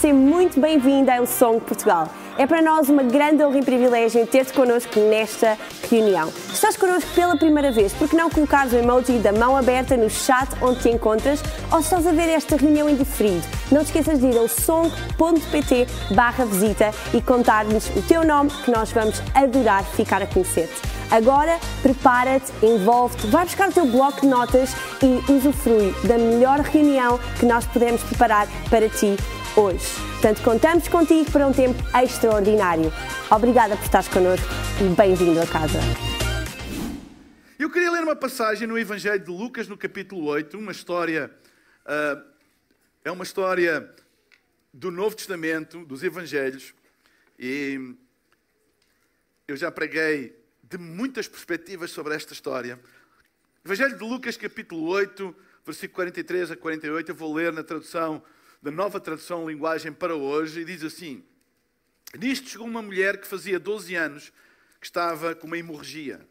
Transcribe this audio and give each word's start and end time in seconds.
seja 0.00 0.14
muito 0.14 0.60
bem-vinda 0.60 1.16
ao 1.16 1.26
Som 1.26 1.58
Portugal. 1.58 2.08
É 2.38 2.46
para 2.46 2.62
nós 2.62 2.88
uma 2.88 3.02
grande 3.02 3.42
honra 3.44 3.58
e 3.58 3.64
privilégio 3.64 4.26
ter-te 4.26 4.52
connosco 4.52 4.98
nesta 4.98 5.58
reunião. 5.90 6.32
Estás 6.52 6.76
connosco 6.76 7.10
pela 7.14 7.36
primeira 7.36 7.70
vez, 7.70 7.92
por 7.92 8.08
que 8.08 8.16
não 8.16 8.30
colocares 8.30 8.72
o 8.72 8.76
emoji 8.76 9.18
da 9.18 9.32
mão 9.32 9.56
aberta 9.56 9.96
no 9.96 10.08
chat 10.08 10.48
onde 10.62 10.80
te 10.80 10.88
encontras 10.88 11.42
ou 11.70 11.80
estás 11.80 12.06
a 12.06 12.12
ver 12.12 12.28
esta 12.28 12.56
reunião 12.56 12.88
em 12.88 12.96
diferido, 12.96 13.46
não 13.70 13.82
te 13.82 13.86
esqueças 13.86 14.20
de 14.20 14.26
ir 14.26 14.38
ao 14.38 14.48
som.pt 14.48 15.86
barra 16.14 16.44
visita 16.44 16.92
e 17.12 17.20
contar-nos 17.20 17.88
o 17.90 18.02
teu 18.02 18.24
nome 18.24 18.50
que 18.64 18.70
nós 18.70 18.90
vamos 18.92 19.20
adorar 19.34 19.84
ficar 19.84 20.22
a 20.22 20.26
conhecer-te. 20.26 20.80
Agora, 21.10 21.58
prepara-te, 21.82 22.52
envolve-te, 22.62 23.26
vai 23.26 23.44
buscar 23.44 23.68
o 23.68 23.72
teu 23.72 23.84
bloco 23.84 24.20
de 24.20 24.28
notas 24.28 24.70
e 25.02 25.32
usufrui 25.32 25.92
da 26.04 26.16
melhor 26.16 26.60
reunião 26.60 27.18
que 27.38 27.44
nós 27.44 27.66
podemos 27.66 28.02
preparar 28.04 28.46
para 28.70 28.88
ti 28.88 29.16
hoje. 29.56 29.86
Portanto, 30.12 30.42
contamos 30.42 30.88
contigo 30.88 31.30
para 31.30 31.46
um 31.46 31.52
tempo 31.52 31.78
extraordinário. 31.96 32.92
Obrigada 33.30 33.76
por 33.76 33.84
estares 33.84 34.08
connosco 34.08 34.46
e 34.80 34.94
bem-vindo 34.94 35.40
a 35.40 35.46
casa. 35.46 35.78
Eu 37.58 37.70
queria 37.70 37.90
ler 37.90 38.02
uma 38.02 38.16
passagem 38.16 38.66
no 38.66 38.78
Evangelho 38.78 39.22
de 39.22 39.30
Lucas, 39.30 39.68
no 39.68 39.76
capítulo 39.76 40.26
8, 40.26 40.56
uma 40.58 40.72
história. 40.72 41.30
Uh, 41.84 42.22
é 43.04 43.10
uma 43.10 43.24
história 43.24 43.94
do 44.72 44.90
Novo 44.90 45.16
Testamento, 45.16 45.84
dos 45.84 46.02
Evangelhos, 46.02 46.74
e 47.38 47.94
eu 49.48 49.56
já 49.56 49.70
preguei 49.70 50.38
de 50.62 50.78
muitas 50.78 51.26
perspectivas 51.26 51.90
sobre 51.90 52.14
esta 52.14 52.32
história. 52.32 52.78
Evangelho 53.64 53.98
de 53.98 54.04
Lucas, 54.04 54.36
capítulo 54.36 54.86
8, 54.86 55.34
versículo 55.66 55.96
43 55.96 56.52
a 56.52 56.56
48, 56.56 57.10
eu 57.10 57.14
vou 57.14 57.34
ler 57.34 57.52
na 57.52 57.62
tradução, 57.62 58.22
da 58.62 58.70
nova 58.70 59.00
tradução 59.00 59.48
linguagem 59.48 59.92
para 59.92 60.14
hoje, 60.14 60.60
e 60.60 60.64
diz 60.64 60.82
assim: 60.82 61.24
Nisto 62.18 62.48
chegou 62.48 62.66
uma 62.66 62.82
mulher 62.82 63.20
que 63.20 63.26
fazia 63.26 63.58
12 63.58 63.94
anos 63.94 64.32
que 64.80 64.86
estava 64.86 65.34
com 65.34 65.46
uma 65.46 65.58
hemorragia. 65.58 66.26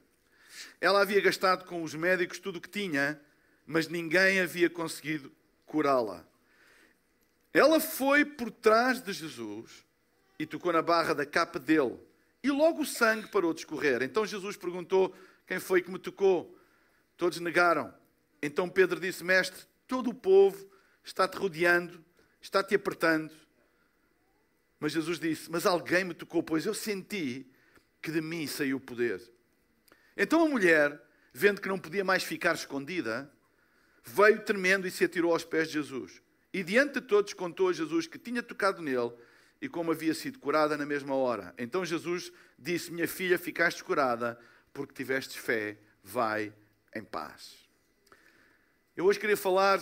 Ela 0.81 1.01
havia 1.01 1.21
gastado 1.21 1.65
com 1.65 1.83
os 1.83 1.93
médicos 1.93 2.39
tudo 2.39 2.57
o 2.57 2.61
que 2.61 2.69
tinha, 2.69 3.19
mas 3.65 3.87
ninguém 3.87 4.39
havia 4.39 4.69
conseguido 4.69 5.31
curá-la. 5.65 6.25
Ela 7.53 7.79
foi 7.79 8.25
por 8.25 8.51
trás 8.51 9.01
de 9.01 9.13
Jesus 9.13 9.85
e 10.37 10.45
tocou 10.45 10.71
na 10.71 10.81
barra 10.81 11.13
da 11.13 11.25
capa 11.25 11.59
dele 11.59 11.99
e 12.43 12.49
logo 12.49 12.81
o 12.81 12.85
sangue 12.85 13.27
parou 13.27 13.53
de 13.53 13.61
escorrer. 13.61 14.01
Então 14.01 14.25
Jesus 14.25 14.55
perguntou: 14.55 15.13
Quem 15.47 15.59
foi 15.59 15.81
que 15.81 15.91
me 15.91 15.99
tocou? 15.99 16.57
Todos 17.17 17.39
negaram. 17.39 17.93
Então 18.41 18.69
Pedro 18.69 18.99
disse: 18.99 19.23
Mestre, 19.23 19.63
todo 19.87 20.09
o 20.09 20.13
povo 20.13 20.69
está-te 21.03 21.37
rodeando, 21.37 22.03
está-te 22.41 22.75
apertando. 22.75 23.33
Mas 24.79 24.93
Jesus 24.93 25.19
disse: 25.19 25.51
Mas 25.51 25.65
alguém 25.65 26.03
me 26.03 26.13
tocou, 26.13 26.41
pois 26.41 26.65
eu 26.65 26.73
senti 26.73 27.45
que 28.01 28.11
de 28.11 28.21
mim 28.21 28.47
saiu 28.47 28.77
o 28.77 28.79
poder. 28.79 29.21
Então 30.15 30.45
a 30.45 30.49
mulher, 30.49 31.01
vendo 31.33 31.61
que 31.61 31.67
não 31.67 31.79
podia 31.79 32.03
mais 32.03 32.23
ficar 32.23 32.55
escondida, 32.55 33.31
veio 34.03 34.43
tremendo 34.43 34.87
e 34.87 34.91
se 34.91 35.03
atirou 35.03 35.33
aos 35.33 35.43
pés 35.43 35.67
de 35.67 35.73
Jesus. 35.73 36.21
E 36.53 36.63
diante 36.63 36.95
de 36.95 37.01
todos 37.01 37.33
contou 37.33 37.69
a 37.69 37.73
Jesus 37.73 38.07
que 38.07 38.17
tinha 38.17 38.41
tocado 38.41 38.81
nele 38.81 39.13
e 39.61 39.67
como 39.67 39.91
havia 39.91 40.13
sido 40.13 40.39
curada 40.39 40.77
na 40.77 40.85
mesma 40.85 41.15
hora. 41.15 41.53
Então 41.57 41.85
Jesus 41.85 42.31
disse: 42.57 42.91
Minha 42.91 43.07
filha, 43.07 43.37
ficaste 43.37 43.83
curada 43.83 44.39
porque 44.73 44.93
tiveste 44.93 45.39
fé, 45.39 45.77
vai 46.03 46.53
em 46.95 47.03
paz. 47.03 47.67
Eu 48.95 49.05
hoje 49.05 49.19
queria 49.19 49.37
falar, 49.37 49.81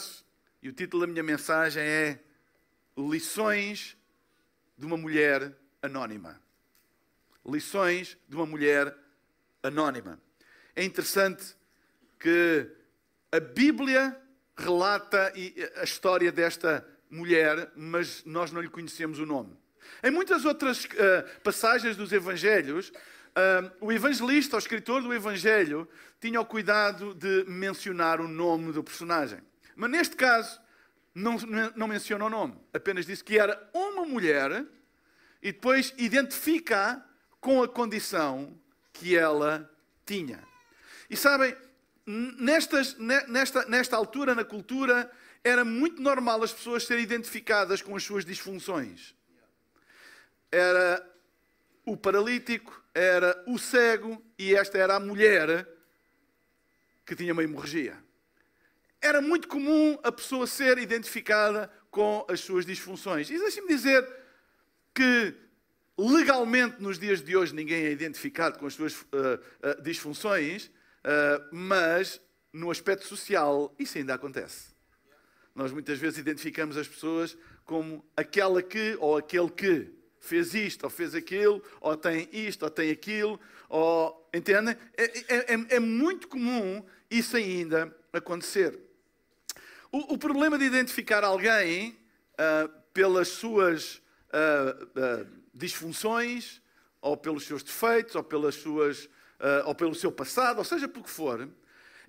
e 0.61 0.69
o 0.69 0.73
título 0.73 1.05
da 1.05 1.11
minha 1.11 1.23
mensagem 1.23 1.81
é 1.81 2.19
Lições 2.97 3.95
de 4.77 4.85
uma 4.85 4.97
mulher 4.97 5.55
anónima. 5.81 6.41
Lições 7.45 8.17
de 8.27 8.35
uma 8.35 8.45
mulher 8.45 8.95
anónima. 9.61 10.19
É 10.75 10.83
interessante 10.83 11.55
que 12.19 12.69
a 13.31 13.39
Bíblia 13.39 14.19
relata 14.57 15.31
a 15.75 15.83
história 15.83 16.31
desta 16.31 16.85
mulher, 17.09 17.71
mas 17.75 18.23
nós 18.25 18.51
não 18.51 18.61
lhe 18.61 18.69
conhecemos 18.69 19.19
o 19.19 19.25
nome. 19.25 19.55
Em 20.03 20.11
muitas 20.11 20.43
outras 20.45 20.85
uh, 20.85 21.41
passagens 21.43 21.95
dos 21.95 22.11
Evangelhos, 22.11 22.89
uh, 22.89 23.71
o 23.79 23.91
evangelista, 23.91 24.55
o 24.55 24.59
escritor 24.59 25.01
do 25.01 25.13
Evangelho, 25.13 25.87
tinha 26.19 26.41
o 26.41 26.45
cuidado 26.45 27.13
de 27.13 27.45
mencionar 27.47 28.19
o 28.19 28.27
nome 28.27 28.73
do 28.73 28.83
personagem. 28.83 29.39
Mas 29.75 29.89
neste 29.89 30.15
caso, 30.15 30.59
não, 31.17 31.37
não 31.75 31.87
menciona 31.87 32.25
o 32.25 32.29
nome, 32.29 32.55
apenas 32.73 33.05
diz 33.05 33.21
que 33.21 33.37
era 33.37 33.69
uma 33.73 34.05
mulher 34.05 34.65
e 35.41 35.51
depois 35.51 35.93
identifica 35.97 37.03
com 37.39 37.61
a 37.63 37.67
condição 37.67 38.59
que 38.91 39.15
ela 39.15 39.69
tinha. 40.05 40.43
E 41.09 41.15
sabem, 41.15 41.55
nestas, 42.05 42.95
nesta, 42.97 43.65
nesta 43.65 43.95
altura 43.95 44.33
na 44.33 44.43
cultura, 44.43 45.11
era 45.43 45.63
muito 45.63 46.01
normal 46.01 46.43
as 46.43 46.51
pessoas 46.51 46.85
serem 46.85 47.03
identificadas 47.03 47.81
com 47.81 47.95
as 47.95 48.03
suas 48.03 48.25
disfunções 48.25 49.17
era 50.51 51.05
o 51.85 51.95
paralítico, 51.95 52.83
era 52.93 53.43
o 53.47 53.57
cego 53.57 54.21
e 54.37 54.55
esta 54.55 54.77
era 54.77 54.95
a 54.95 54.99
mulher 54.99 55.67
que 57.05 57.15
tinha 57.15 57.33
uma 57.33 57.43
hemorragia. 57.43 57.97
Era 59.01 59.21
muito 59.21 59.47
comum 59.47 59.97
a 60.03 60.11
pessoa 60.11 60.47
ser 60.47 60.77
identificada 60.77 61.71
com 61.91 62.25
as 62.29 62.39
suas 62.39 62.65
disfunções. 62.65 63.29
E 63.29 63.37
deixe-me 63.37 63.67
dizer 63.67 64.07
que 64.93 65.33
legalmente 65.97 66.81
nos 66.81 66.99
dias 66.99 67.21
de 67.21 67.35
hoje 67.35 67.53
ninguém 67.53 67.85
é 67.85 67.91
identificado 67.91 68.59
com 68.59 68.65
as 68.65 68.73
suas 68.73 68.93
uh, 68.93 69.05
uh, 69.05 69.81
disfunções, 69.81 70.65
uh, 70.67 71.47
mas 71.51 72.21
no 72.51 72.69
aspecto 72.69 73.05
social 73.05 73.73
isso 73.79 73.97
ainda 73.97 74.13
acontece. 74.13 74.75
Nós 75.55 75.71
muitas 75.71 75.97
vezes 75.97 76.19
identificamos 76.19 76.77
as 76.77 76.87
pessoas 76.87 77.37
como 77.65 78.05
aquela 78.15 78.61
que 78.61 78.95
ou 78.99 79.17
aquele 79.17 79.49
que 79.49 79.97
fez 80.19 80.53
isto, 80.53 80.83
ou 80.83 80.89
fez 80.89 81.15
aquilo, 81.15 81.63
ou 81.79 81.95
tem 81.95 82.27
isto, 82.31 82.63
ou 82.63 82.69
tem 82.69 82.91
aquilo, 82.91 83.39
ou. 83.69 84.29
Entendem? 84.33 84.75
É, 84.95 85.03
é, 85.03 85.53
é, 85.53 85.75
é 85.75 85.79
muito 85.79 86.27
comum 86.27 86.85
isso 87.09 87.37
ainda 87.37 87.95
acontecer. 88.11 88.86
O, 89.91 90.13
o 90.15 90.17
problema 90.17 90.57
de 90.57 90.65
identificar 90.65 91.23
alguém 91.23 91.97
uh, 92.33 92.69
pelas 92.93 93.29
suas 93.29 93.95
uh, 93.95 94.83
uh, 94.85 95.27
disfunções, 95.53 96.61
ou 97.01 97.15
pelos 97.15 97.45
seus 97.45 97.63
defeitos, 97.63 98.15
ou, 98.15 98.23
pelas 98.23 98.55
suas, 98.55 99.07
ou 99.65 99.75
pelo 99.75 99.93
seu 99.93 100.11
passado, 100.11 100.57
ou 100.57 100.63
seja, 100.65 100.87
por 100.87 101.03
que 101.03 101.09
for, 101.09 101.47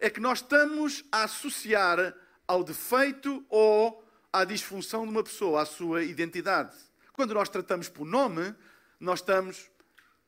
é 0.00 0.09
que 0.09 0.19
nós 0.19 0.38
estamos 0.38 1.05
a 1.12 1.25
associar 1.25 2.15
ao 2.47 2.65
defeito 2.65 3.44
ou 3.49 4.03
à 4.33 4.44
disfunção 4.44 5.05
de 5.05 5.11
uma 5.11 5.22
pessoa, 5.22 5.62
à 5.62 5.67
sua 5.67 6.03
identidade. 6.03 6.75
Quando 7.12 7.34
nós 7.34 7.49
tratamos 7.49 7.88
por 7.88 8.06
nome, 8.06 8.55
nós 8.99 9.21
estamos 9.21 9.71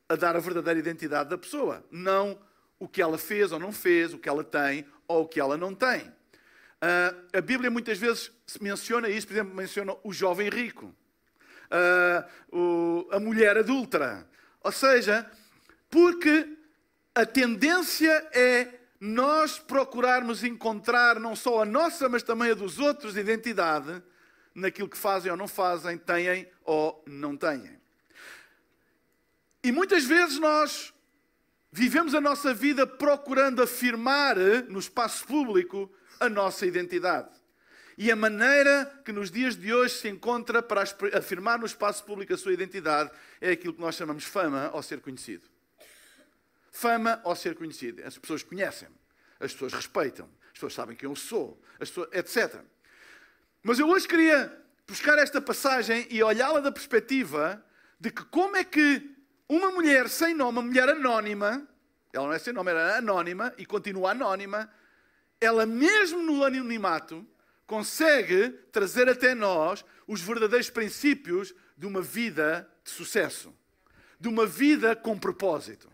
a 0.07 0.15
dar 0.15 0.35
a 0.35 0.39
verdadeira 0.39 0.79
identidade 0.79 1.29
da 1.29 1.37
pessoa, 1.37 1.83
não 1.89 2.39
o 2.79 2.87
que 2.87 3.01
ela 3.01 3.17
fez 3.17 3.51
ou 3.51 3.59
não 3.59 3.71
fez, 3.71 4.13
o 4.13 4.19
que 4.19 4.29
ela 4.29 4.43
tem 4.43 4.85
ou 5.07 5.23
o 5.23 5.27
que 5.27 5.39
ela 5.39 5.57
não 5.57 5.73
tem. 5.73 6.11
Uh, 6.81 7.37
a 7.37 7.41
Bíblia 7.41 7.69
muitas 7.69 7.99
vezes 7.99 8.31
menciona 8.59 9.07
isso, 9.07 9.27
por 9.27 9.33
exemplo, 9.33 9.53
menciona 9.53 9.95
o 10.03 10.11
jovem 10.11 10.49
rico, 10.49 10.87
uh, 11.69 12.57
o, 12.57 13.07
a 13.11 13.19
mulher 13.19 13.55
adulta. 13.55 14.27
Ou 14.63 14.71
seja, 14.71 15.29
porque 15.91 16.57
a 17.13 17.23
tendência 17.23 18.11
é 18.33 18.79
nós 18.99 19.59
procurarmos 19.59 20.43
encontrar 20.43 21.19
não 21.19 21.35
só 21.35 21.61
a 21.61 21.65
nossa, 21.65 22.09
mas 22.09 22.23
também 22.23 22.49
a 22.49 22.55
dos 22.55 22.79
outros 22.79 23.15
identidade 23.15 24.01
naquilo 24.53 24.89
que 24.89 24.97
fazem 24.97 25.31
ou 25.31 25.37
não 25.37 25.47
fazem, 25.47 25.97
têm 25.99 26.49
ou 26.63 27.03
não 27.07 27.37
têm. 27.37 27.79
E 29.63 29.71
muitas 29.71 30.03
vezes 30.03 30.39
nós 30.39 30.91
vivemos 31.71 32.15
a 32.15 32.21
nossa 32.21 32.53
vida 32.53 32.87
procurando 32.87 33.61
afirmar 33.61 34.35
no 34.67 34.79
espaço 34.79 35.25
público 35.27 35.91
a 36.21 36.29
nossa 36.29 36.65
identidade. 36.65 37.29
E 37.97 38.11
a 38.11 38.15
maneira 38.15 38.85
que 39.03 39.11
nos 39.11 39.29
dias 39.29 39.55
de 39.55 39.73
hoje 39.73 39.95
se 39.95 40.07
encontra 40.07 40.61
para 40.61 40.83
afirmar 41.13 41.59
no 41.59 41.65
espaço 41.65 42.03
público 42.03 42.33
a 42.33 42.37
sua 42.37 42.53
identidade 42.53 43.11
é 43.41 43.51
aquilo 43.51 43.73
que 43.73 43.81
nós 43.81 43.95
chamamos 43.95 44.23
fama 44.23 44.69
ou 44.73 44.81
ser 44.81 45.01
conhecido. 45.01 45.43
Fama 46.71 47.19
ou 47.23 47.35
ser 47.35 47.55
conhecido. 47.55 48.01
As 48.05 48.17
pessoas 48.17 48.43
conhecem-me, 48.43 48.95
as 49.39 49.51
pessoas 49.51 49.73
respeitam, 49.73 50.29
as 50.45 50.53
pessoas 50.53 50.73
sabem 50.73 50.95
quem 50.95 51.09
eu 51.09 51.15
sou, 51.15 51.61
pessoas, 51.77 52.07
etc. 52.13 52.61
Mas 53.61 53.77
eu 53.77 53.89
hoje 53.89 54.07
queria 54.07 54.57
buscar 54.87 55.17
esta 55.17 55.41
passagem 55.41 56.07
e 56.09 56.23
olhá-la 56.23 56.59
da 56.59 56.71
perspectiva 56.71 57.63
de 57.99 58.09
que 58.09 58.23
como 58.25 58.55
é 58.55 58.63
que 58.63 59.15
uma 59.49 59.69
mulher 59.71 60.07
sem 60.07 60.33
nome, 60.33 60.59
uma 60.59 60.61
mulher 60.61 60.87
anónima, 60.87 61.67
ela 62.13 62.27
não 62.27 62.33
é 62.33 62.39
sem 62.39 62.53
nome, 62.53 62.71
era 62.71 62.97
anónima 62.97 63.53
e 63.57 63.65
continua 63.65 64.11
anónima, 64.11 64.71
ela 65.41 65.65
mesmo 65.65 66.21
no 66.21 66.43
anonimato 66.45 67.27
consegue 67.65 68.49
trazer 68.71 69.09
até 69.09 69.33
nós 69.33 69.83
os 70.07 70.21
verdadeiros 70.21 70.69
princípios 70.69 71.53
de 71.75 71.87
uma 71.87 72.01
vida 72.01 72.69
de 72.83 72.91
sucesso, 72.91 73.53
de 74.19 74.27
uma 74.27 74.45
vida 74.45 74.95
com 74.95 75.17
propósito. 75.17 75.89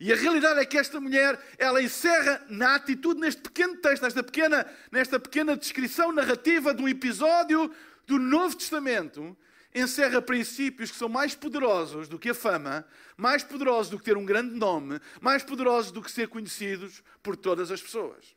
E 0.00 0.12
a 0.12 0.16
realidade 0.16 0.58
é 0.58 0.64
que 0.64 0.76
esta 0.76 1.00
mulher, 1.00 1.40
ela 1.56 1.80
encerra 1.80 2.44
na 2.48 2.74
atitude, 2.74 3.20
neste 3.20 3.40
pequeno 3.40 3.76
texto, 3.76 4.02
nesta 4.02 4.22
pequena, 4.24 4.66
nesta 4.90 5.20
pequena 5.20 5.56
descrição 5.56 6.10
narrativa 6.10 6.74
de 6.74 6.82
um 6.82 6.88
episódio 6.88 7.72
do 8.04 8.18
Novo 8.18 8.56
Testamento, 8.56 9.36
encerra 9.74 10.20
princípios 10.20 10.90
que 10.90 10.96
são 10.96 11.08
mais 11.08 11.34
poderosos 11.34 12.08
do 12.08 12.18
que 12.18 12.30
a 12.30 12.34
fama, 12.34 12.86
mais 13.16 13.42
poderosos 13.42 13.90
do 13.90 13.98
que 13.98 14.04
ter 14.04 14.16
um 14.16 14.24
grande 14.24 14.54
nome, 14.54 15.00
mais 15.20 15.42
poderosos 15.42 15.90
do 15.90 16.02
que 16.02 16.10
ser 16.10 16.28
conhecidos 16.28 17.02
por 17.22 17.36
todas 17.36 17.70
as 17.70 17.80
pessoas. 17.80 18.34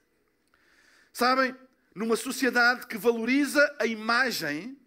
Sabem, 1.12 1.56
numa 1.94 2.16
sociedade 2.16 2.88
que 2.88 2.98
valoriza 2.98 3.76
a 3.80 3.86
imagem, 3.86 4.78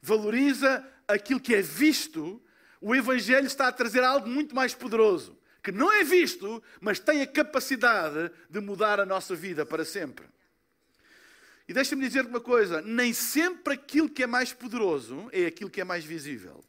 valoriza 0.00 0.86
aquilo 1.06 1.40
que 1.40 1.54
é 1.54 1.62
visto, 1.62 2.42
o 2.80 2.94
Evangelho 2.94 3.46
está 3.46 3.68
a 3.68 3.72
trazer 3.72 4.02
algo 4.02 4.28
muito 4.28 4.54
mais 4.54 4.74
poderoso 4.74 5.40
que 5.62 5.72
não 5.72 5.92
é 5.92 6.02
visto, 6.02 6.62
mas 6.80 6.98
tem 6.98 7.22
a 7.22 7.26
capacidade 7.26 8.30
de 8.48 8.60
mudar 8.60 8.98
a 8.98 9.06
nossa 9.06 9.34
vida 9.34 9.66
para 9.66 9.84
sempre. 9.84 10.26
E 11.70 11.72
deixa-me 11.72 12.04
dizer 12.04 12.26
uma 12.26 12.40
coisa: 12.40 12.82
nem 12.82 13.12
sempre 13.12 13.74
aquilo 13.74 14.10
que 14.10 14.24
é 14.24 14.26
mais 14.26 14.52
poderoso 14.52 15.28
é 15.32 15.46
aquilo 15.46 15.70
que 15.70 15.80
é 15.80 15.84
mais 15.84 16.04
visível. 16.04 16.64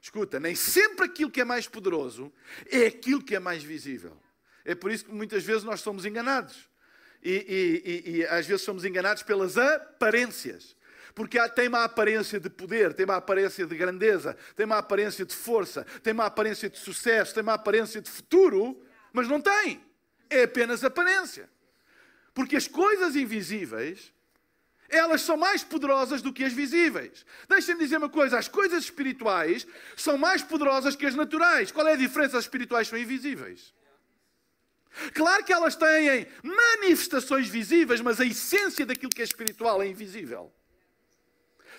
Escuta, 0.00 0.38
nem 0.38 0.54
sempre 0.54 1.04
aquilo 1.04 1.28
que 1.28 1.40
é 1.40 1.44
mais 1.44 1.66
poderoso 1.66 2.32
é 2.70 2.86
aquilo 2.86 3.20
que 3.24 3.34
é 3.34 3.40
mais 3.40 3.64
visível. 3.64 4.16
É 4.64 4.72
por 4.72 4.92
isso 4.92 5.06
que 5.06 5.10
muitas 5.10 5.42
vezes 5.42 5.64
nós 5.64 5.80
somos 5.80 6.04
enganados. 6.04 6.70
E, 7.24 7.32
e, 7.32 7.90
e, 7.90 8.16
e 8.18 8.26
às 8.26 8.46
vezes 8.46 8.62
somos 8.62 8.84
enganados 8.84 9.24
pelas 9.24 9.58
aparências 9.58 10.76
porque 11.12 11.40
tem 11.48 11.66
uma 11.66 11.82
aparência 11.82 12.38
de 12.38 12.50
poder, 12.50 12.92
tem 12.92 13.04
uma 13.04 13.16
aparência 13.16 13.66
de 13.66 13.74
grandeza, 13.74 14.36
tem 14.54 14.64
uma 14.64 14.78
aparência 14.78 15.24
de 15.24 15.34
força, 15.34 15.84
tem 16.04 16.12
uma 16.12 16.26
aparência 16.26 16.70
de 16.70 16.78
sucesso, 16.78 17.34
tem 17.34 17.42
uma 17.42 17.54
aparência 17.54 18.00
de 18.00 18.10
futuro, 18.10 18.80
mas 19.12 19.26
não 19.26 19.40
tem. 19.40 19.82
É 20.30 20.44
apenas 20.44 20.84
aparência. 20.84 21.48
Porque 22.36 22.54
as 22.54 22.68
coisas 22.68 23.16
invisíveis, 23.16 24.12
elas 24.90 25.22
são 25.22 25.38
mais 25.38 25.64
poderosas 25.64 26.20
do 26.20 26.34
que 26.34 26.44
as 26.44 26.52
visíveis. 26.52 27.24
Deixem-me 27.48 27.80
dizer 27.80 27.96
uma 27.96 28.10
coisa: 28.10 28.38
as 28.38 28.46
coisas 28.46 28.84
espirituais 28.84 29.66
são 29.96 30.18
mais 30.18 30.42
poderosas 30.42 30.94
que 30.94 31.06
as 31.06 31.14
naturais. 31.14 31.72
Qual 31.72 31.88
é 31.88 31.94
a 31.94 31.96
diferença? 31.96 32.36
As 32.36 32.44
espirituais 32.44 32.88
são 32.88 32.98
invisíveis. 32.98 33.72
Claro 35.14 35.44
que 35.44 35.52
elas 35.52 35.76
têm 35.76 36.26
manifestações 36.42 37.48
visíveis, 37.48 38.02
mas 38.02 38.20
a 38.20 38.26
essência 38.26 38.84
daquilo 38.84 39.10
que 39.10 39.22
é 39.22 39.24
espiritual 39.24 39.80
é 39.80 39.88
invisível. 39.88 40.52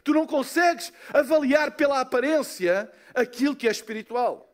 Tu 0.03 0.11
não 0.11 0.25
consegues 0.25 0.91
avaliar 1.13 1.73
pela 1.73 2.01
aparência 2.01 2.91
aquilo 3.13 3.55
que 3.55 3.67
é 3.67 3.71
espiritual. 3.71 4.46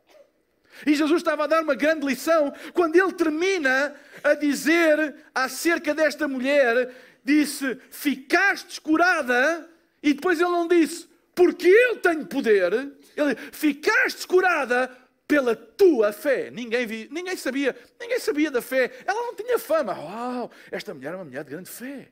E 0.85 0.95
Jesus 0.95 1.17
estava 1.21 1.43
a 1.43 1.47
dar 1.47 1.61
uma 1.61 1.75
grande 1.75 2.05
lição 2.05 2.53
quando 2.73 2.95
ele 2.95 3.11
termina 3.13 3.95
a 4.23 4.33
dizer 4.33 5.15
acerca 5.33 5.93
desta 5.93 6.27
mulher: 6.27 6.91
disse, 7.23 7.77
ficaste 7.89 8.81
curada, 8.81 9.69
e 10.01 10.13
depois 10.13 10.39
ele 10.39 10.49
não 10.49 10.67
disse, 10.67 11.07
porque 11.35 11.67
eu 11.67 11.97
tenho 11.97 12.25
poder, 12.25 12.73
ele 13.15 13.35
ficaste 13.51 14.27
curada 14.27 14.89
pela 15.27 15.55
tua 15.55 16.11
fé. 16.11 16.51
Ninguém, 16.51 16.85
vi, 16.85 17.07
ninguém 17.11 17.35
sabia, 17.35 17.75
ninguém 17.99 18.19
sabia 18.19 18.51
da 18.51 18.61
fé. 18.61 18.91
Ela 19.05 19.21
não 19.21 19.35
tinha 19.35 19.57
fama. 19.57 19.93
Uau, 19.93 20.51
esta 20.69 20.93
mulher 20.93 21.13
é 21.13 21.15
uma 21.15 21.25
mulher 21.25 21.43
de 21.43 21.49
grande 21.51 21.69
fé. 21.69 22.09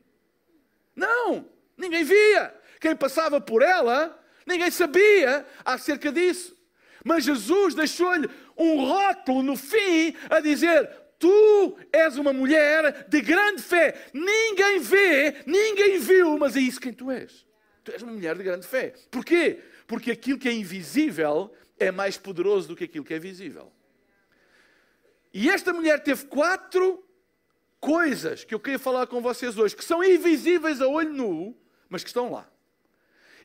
Não, 0.96 1.48
ninguém 1.78 2.04
via 2.04 2.54
quem 2.80 2.96
passava 2.96 3.40
por 3.40 3.62
ela, 3.62 4.20
ninguém 4.46 4.72
sabia 4.72 5.46
acerca 5.64 6.12
disso. 6.12 6.58
Mas 7.04 7.24
Jesus 7.24 7.74
deixou-lhe 7.74 8.30
um 8.62 8.86
rótulo 8.86 9.44
no 9.44 9.56
fim 9.56 10.16
a 10.30 10.40
dizer: 10.40 10.90
Tu 11.18 11.78
és 11.92 12.18
uma 12.18 12.34
mulher 12.34 13.06
de 13.08 13.22
grande 13.22 13.62
fé. 13.62 14.10
Ninguém 14.14 14.80
vê, 14.80 15.44
ninguém 15.46 16.00
viu, 16.00 16.38
mas 16.38 16.56
é 16.56 16.60
isso 16.60 16.80
quem 16.80 16.94
tu 16.94 17.12
és. 17.12 17.46
Tu 17.84 17.92
és 17.92 18.02
uma 18.02 18.12
mulher 18.12 18.36
de 18.36 18.44
grande 18.44 18.68
fé. 18.68 18.94
Porquê? 19.10 19.60
Porque 19.86 20.12
aquilo 20.12 20.40
que 20.40 20.50
é 20.50 20.54
invisível 20.54 21.54
é 21.78 21.92
mais 21.92 22.18
poderoso 22.18 22.70
do 22.70 22.76
que 22.76 22.86
aquilo 22.86 23.06
que 23.06 23.14
é 23.14 23.20
visível. 23.20 23.72
E 25.34 25.50
esta 25.50 25.72
mulher 25.74 26.02
teve 26.04 26.26
quatro 26.26 27.04
coisas 27.80 28.44
que 28.44 28.54
eu 28.54 28.60
queria 28.60 28.80
falar 28.80 29.08
com 29.08 29.22
vocês 29.22 29.58
hoje, 29.58 29.76
que 29.76 29.84
são 29.84 30.04
invisíveis 30.04 30.82
a 30.82 30.88
olho 30.88 31.14
nu, 31.14 31.58
mas 31.90 32.04
que 32.04 32.10
estão 32.10 32.32
lá. 32.32 32.50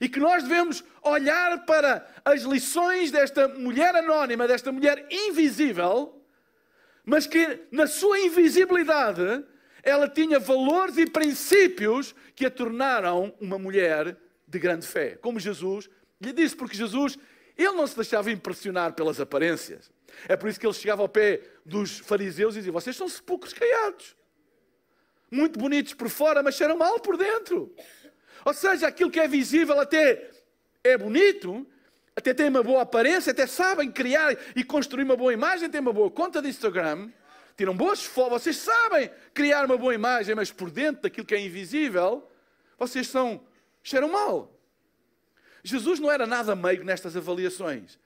E 0.00 0.08
que 0.08 0.20
nós 0.20 0.42
devemos 0.42 0.84
olhar 1.02 1.64
para 1.64 2.06
as 2.24 2.42
lições 2.42 3.10
desta 3.10 3.48
mulher 3.48 3.94
anónima, 3.94 4.46
desta 4.46 4.70
mulher 4.70 5.06
invisível, 5.10 6.22
mas 7.04 7.26
que 7.26 7.60
na 7.70 7.86
sua 7.86 8.18
invisibilidade 8.18 9.44
ela 9.82 10.08
tinha 10.08 10.38
valores 10.38 10.98
e 10.98 11.06
princípios 11.06 12.14
que 12.34 12.44
a 12.44 12.50
tornaram 12.50 13.32
uma 13.40 13.58
mulher 13.58 14.16
de 14.46 14.58
grande 14.58 14.86
fé. 14.86 15.16
Como 15.16 15.38
Jesus 15.38 15.88
lhe 16.20 16.32
disse, 16.32 16.56
porque 16.56 16.76
Jesus, 16.76 17.16
ele 17.56 17.72
não 17.72 17.86
se 17.86 17.94
deixava 17.94 18.30
impressionar 18.30 18.94
pelas 18.94 19.20
aparências. 19.20 19.90
É 20.28 20.36
por 20.36 20.48
isso 20.48 20.58
que 20.58 20.66
ele 20.66 20.74
chegava 20.74 21.02
ao 21.02 21.08
pé 21.08 21.40
dos 21.64 21.98
fariseus 22.00 22.54
e 22.54 22.58
dizia: 22.58 22.72
Vocês 22.72 22.96
são 22.96 23.08
sepulcros 23.08 23.52
caiados. 23.52 24.16
Muito 25.30 25.58
bonitos 25.58 25.94
por 25.94 26.08
fora, 26.08 26.42
mas 26.42 26.54
cheiram 26.54 26.76
mal 26.76 27.00
por 27.00 27.16
dentro. 27.16 27.74
Ou 28.46 28.54
seja, 28.54 28.86
aquilo 28.86 29.10
que 29.10 29.18
é 29.18 29.26
visível 29.26 29.80
até 29.80 30.30
é 30.84 30.96
bonito, 30.96 31.66
até 32.14 32.32
tem 32.32 32.48
uma 32.48 32.62
boa 32.62 32.82
aparência, 32.82 33.32
até 33.32 33.44
sabem 33.44 33.90
criar 33.90 34.38
e 34.54 34.62
construir 34.62 35.02
uma 35.02 35.16
boa 35.16 35.32
imagem, 35.32 35.68
tem 35.68 35.80
uma 35.80 35.92
boa 35.92 36.08
conta 36.08 36.40
de 36.40 36.48
Instagram, 36.48 37.10
tiram 37.56 37.76
boas 37.76 38.04
fotos, 38.04 38.44
vocês 38.44 38.58
sabem 38.58 39.10
criar 39.34 39.64
uma 39.64 39.76
boa 39.76 39.92
imagem, 39.92 40.32
mas 40.36 40.52
por 40.52 40.70
dentro 40.70 41.02
daquilo 41.02 41.26
que 41.26 41.34
é 41.34 41.40
invisível, 41.40 42.24
vocês 42.78 43.08
são, 43.08 43.40
cheiram 43.82 44.12
mal. 44.12 44.56
Jesus 45.64 45.98
não 45.98 46.12
era 46.12 46.24
nada 46.24 46.54
meigo 46.54 46.84
nestas 46.84 47.16
avaliações. 47.16 47.98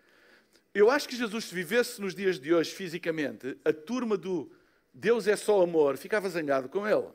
Eu 0.73 0.91
acho 0.91 1.07
que 1.07 1.17
Jesus, 1.17 1.45
se 1.45 1.55
vivesse 1.55 2.01
nos 2.01 2.15
dias 2.15 2.41
de 2.41 2.55
hoje 2.55 2.71
fisicamente, 2.71 3.59
a 3.63 3.75
turma 3.75 4.17
do 4.17 4.51
Deus 4.95 5.29
é 5.29 5.37
só 5.37 5.61
amor, 5.61 5.99
ficava 5.99 6.31
zangado 6.31 6.67
com 6.67 6.89
ele. 6.89 7.09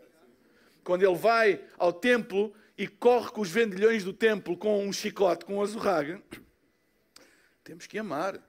Quando 0.84 1.02
ele 1.02 1.16
vai 1.16 1.60
ao 1.80 1.92
templo 1.92 2.54
e 2.78 2.88
corre 2.88 3.32
com 3.32 3.42
os 3.42 3.50
vendilhões 3.50 4.04
do 4.04 4.14
templo 4.14 4.58
com 4.58 4.86
um 4.86 4.92
chicote, 4.92 5.46
com 5.46 5.56
um 5.56 5.62
azorraga, 5.62 6.22
temos 7.64 7.88
que 7.88 7.98
amar. 7.98 8.40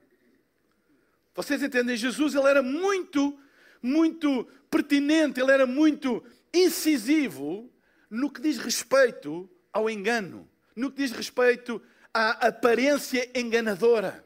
Vocês 1.33 1.61
entendem? 1.63 1.95
Jesus 1.95 2.35
ele 2.35 2.47
era 2.47 2.61
muito, 2.61 3.39
muito 3.81 4.45
pertinente, 4.69 5.39
ele 5.39 5.51
era 5.51 5.65
muito 5.65 6.23
incisivo 6.53 7.71
no 8.09 8.29
que 8.29 8.41
diz 8.41 8.57
respeito 8.57 9.49
ao 9.71 9.89
engano, 9.89 10.49
no 10.75 10.91
que 10.91 10.97
diz 10.97 11.11
respeito 11.11 11.81
à 12.13 12.47
aparência 12.47 13.29
enganadora. 13.37 14.25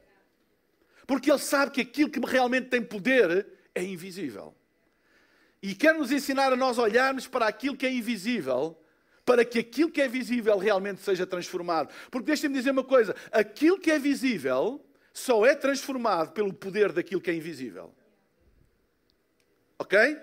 Porque 1.05 1.29
ele 1.29 1.39
sabe 1.39 1.71
que 1.71 1.81
aquilo 1.81 2.09
que 2.09 2.19
realmente 2.19 2.69
tem 2.69 2.81
poder 2.81 3.47
é 3.75 3.83
invisível. 3.83 4.55
E 5.61 5.75
quer 5.75 5.93
nos 5.93 6.11
ensinar 6.11 6.51
a 6.51 6.55
nós 6.55 6.77
olharmos 6.77 7.27
para 7.27 7.47
aquilo 7.47 7.77
que 7.77 7.85
é 7.85 7.91
invisível 7.91 8.80
para 9.31 9.45
que 9.45 9.59
aquilo 9.59 9.89
que 9.89 10.01
é 10.01 10.09
visível 10.09 10.57
realmente 10.57 10.99
seja 10.99 11.25
transformado. 11.25 11.89
Porque 12.11 12.25
deixem-me 12.25 12.53
dizer 12.53 12.71
uma 12.71 12.83
coisa: 12.83 13.15
aquilo 13.31 13.79
que 13.79 13.89
é 13.89 13.97
visível 13.97 14.85
só 15.13 15.45
é 15.45 15.55
transformado 15.55 16.33
pelo 16.33 16.53
poder 16.53 16.91
daquilo 16.91 17.21
que 17.21 17.31
é 17.31 17.33
invisível. 17.33 17.95
Ok? 19.79 20.17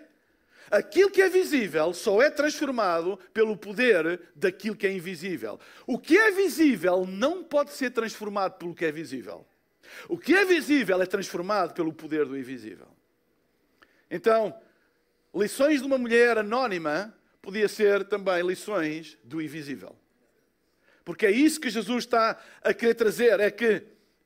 Aquilo 0.70 1.10
que 1.10 1.22
é 1.22 1.28
visível 1.30 1.94
só 1.94 2.20
é 2.20 2.28
transformado 2.28 3.18
pelo 3.32 3.56
poder 3.56 4.20
daquilo 4.36 4.76
que 4.76 4.86
é 4.86 4.92
invisível. 4.92 5.58
O 5.86 5.98
que 5.98 6.18
é 6.18 6.30
visível 6.30 7.06
não 7.06 7.42
pode 7.42 7.72
ser 7.72 7.90
transformado 7.92 8.58
pelo 8.58 8.74
que 8.74 8.84
é 8.84 8.92
visível. 8.92 9.46
O 10.06 10.18
que 10.18 10.34
é 10.34 10.44
visível 10.44 11.00
é 11.00 11.06
transformado 11.06 11.72
pelo 11.72 11.94
poder 11.94 12.26
do 12.26 12.36
invisível. 12.36 12.88
Então, 14.10 14.54
lições 15.34 15.80
de 15.80 15.86
uma 15.86 15.96
mulher 15.96 16.36
anónima 16.36 17.17
podia 17.42 17.68
ser 17.68 18.04
também 18.04 18.42
lições 18.42 19.16
do 19.24 19.40
invisível. 19.40 19.96
Porque 21.04 21.26
é 21.26 21.30
isso 21.30 21.60
que 21.60 21.70
Jesus 21.70 22.04
está 22.04 22.38
a 22.62 22.74
querer 22.74 22.94
trazer, 22.94 23.40
é 23.40 23.50
que 23.50 23.82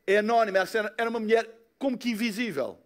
é 0.06 0.18
anónima, 0.18 0.58
era 0.98 1.08
uma 1.08 1.20
mulher 1.20 1.48
como 1.78 1.96
que 1.96 2.10
invisível. 2.10 2.78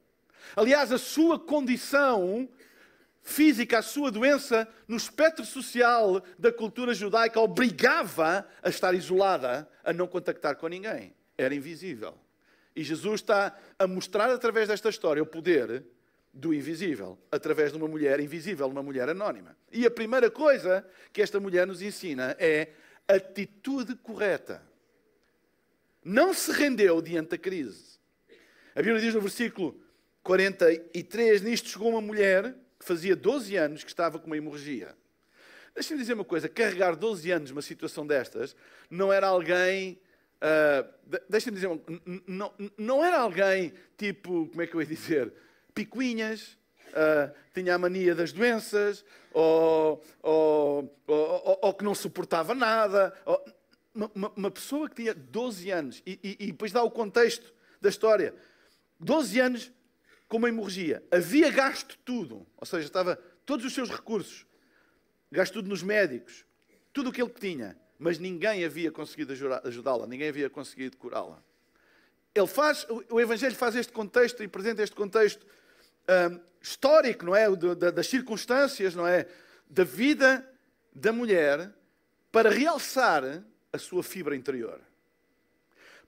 Aliás, 0.54 0.92
a 0.92 0.98
sua 0.98 1.38
condição 1.38 2.48
física, 3.22 3.78
a 3.78 3.82
sua 3.82 4.10
doença 4.10 4.68
no 4.86 4.96
espectro 4.96 5.44
social 5.44 6.22
da 6.38 6.52
cultura 6.52 6.94
judaica 6.94 7.40
obrigava 7.40 8.46
a 8.62 8.68
estar 8.68 8.94
isolada, 8.94 9.68
a 9.82 9.92
não 9.92 10.06
contactar 10.06 10.56
com 10.56 10.68
ninguém. 10.68 11.14
Era 11.36 11.54
invisível. 11.54 12.16
E 12.74 12.84
Jesus 12.84 13.20
está 13.20 13.56
a 13.78 13.86
mostrar 13.86 14.30
através 14.30 14.68
desta 14.68 14.90
história 14.90 15.22
o 15.22 15.26
poder 15.26 15.82
do 16.36 16.52
invisível, 16.52 17.18
através 17.32 17.72
de 17.72 17.78
uma 17.78 17.88
mulher 17.88 18.20
invisível, 18.20 18.68
uma 18.68 18.82
mulher 18.82 19.08
anónima. 19.08 19.56
E 19.72 19.86
a 19.86 19.90
primeira 19.90 20.30
coisa 20.30 20.86
que 21.12 21.22
esta 21.22 21.40
mulher 21.40 21.66
nos 21.66 21.80
ensina 21.80 22.36
é 22.38 22.68
atitude 23.08 23.96
correta. 23.96 24.62
Não 26.04 26.34
se 26.34 26.52
rendeu 26.52 27.00
diante 27.00 27.30
da 27.30 27.38
crise. 27.38 27.98
A 28.74 28.82
Bíblia 28.82 29.00
diz 29.00 29.14
no 29.14 29.20
versículo 29.22 29.80
43: 30.22 31.40
Nisto 31.40 31.70
chegou 31.70 31.88
uma 31.88 32.02
mulher 32.02 32.54
que 32.78 32.84
fazia 32.84 33.16
12 33.16 33.56
anos 33.56 33.82
que 33.82 33.90
estava 33.90 34.18
com 34.18 34.26
uma 34.26 34.36
hemorragia. 34.36 34.94
Deixa-me 35.74 35.98
dizer 35.98 36.12
uma 36.12 36.24
coisa: 36.24 36.50
carregar 36.50 36.94
12 36.94 37.30
anos 37.30 37.50
numa 37.50 37.62
situação 37.62 38.06
destas 38.06 38.54
não 38.90 39.10
era 39.10 39.26
alguém. 39.26 39.98
Uh, 40.36 41.18
Deixa-me 41.30 41.56
dizer, 41.56 41.70
não, 42.26 42.52
não 42.76 43.02
era 43.02 43.18
alguém 43.18 43.72
tipo, 43.96 44.48
como 44.48 44.60
é 44.60 44.66
que 44.66 44.74
eu 44.74 44.82
ia 44.82 44.86
dizer? 44.86 45.32
Picuinhas, 45.76 46.56
uh, 46.88 47.30
tinha 47.52 47.74
a 47.74 47.78
mania 47.78 48.14
das 48.14 48.32
doenças, 48.32 49.04
ou, 49.30 50.02
ou, 50.22 50.98
ou, 51.06 51.58
ou 51.62 51.74
que 51.74 51.84
não 51.84 51.94
suportava 51.94 52.54
nada. 52.54 53.14
Uma, 53.94 54.32
uma, 54.34 54.50
pessoa 54.50 54.88
que 54.88 54.96
tinha 54.96 55.14
12 55.14 55.70
anos, 55.70 56.02
e, 56.06 56.18
e, 56.22 56.36
e 56.40 56.46
depois 56.52 56.72
dá 56.72 56.82
o 56.82 56.90
contexto 56.90 57.52
da 57.80 57.90
história: 57.90 58.34
12 58.98 59.38
anos 59.38 59.72
com 60.26 60.38
uma 60.38 60.48
hemorragia, 60.48 61.04
havia 61.10 61.50
gasto 61.50 61.98
tudo, 62.04 62.46
ou 62.56 62.66
seja, 62.66 62.86
estava 62.86 63.16
todos 63.44 63.64
os 63.64 63.72
seus 63.74 63.90
recursos, 63.90 64.46
gasto 65.30 65.52
tudo 65.52 65.68
nos 65.68 65.82
médicos, 65.82 66.44
tudo 66.92 67.10
o 67.10 67.12
que 67.12 67.22
ele 67.22 67.30
tinha, 67.30 67.78
mas 67.98 68.18
ninguém 68.18 68.64
havia 68.64 68.90
conseguido 68.90 69.32
ajudá-la, 69.64 70.06
ninguém 70.06 70.28
havia 70.28 70.50
conseguido 70.50 70.96
curá-la. 70.96 71.42
Ele 72.34 72.46
faz, 72.46 72.86
o 73.08 73.18
Evangelho 73.18 73.54
faz 73.54 73.76
este 73.76 73.92
contexto 73.92 74.42
e 74.42 74.46
apresenta 74.46 74.82
este 74.82 74.94
contexto 74.94 75.46
um, 76.08 76.40
histórico, 76.60 77.24
não 77.24 77.34
é? 77.34 77.46
das 77.92 78.06
circunstâncias, 78.06 78.94
não 78.94 79.06
é? 79.06 79.26
Da 79.68 79.84
vida 79.84 80.48
da 80.94 81.12
mulher 81.12 81.72
para 82.32 82.50
realçar 82.50 83.22
a 83.72 83.78
sua 83.78 84.02
fibra 84.02 84.34
interior. 84.34 84.80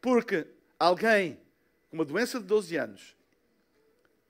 Porque 0.00 0.46
alguém 0.78 1.38
com 1.90 1.96
uma 1.96 2.04
doença 2.04 2.38
de 2.38 2.46
12 2.46 2.76
anos, 2.76 3.16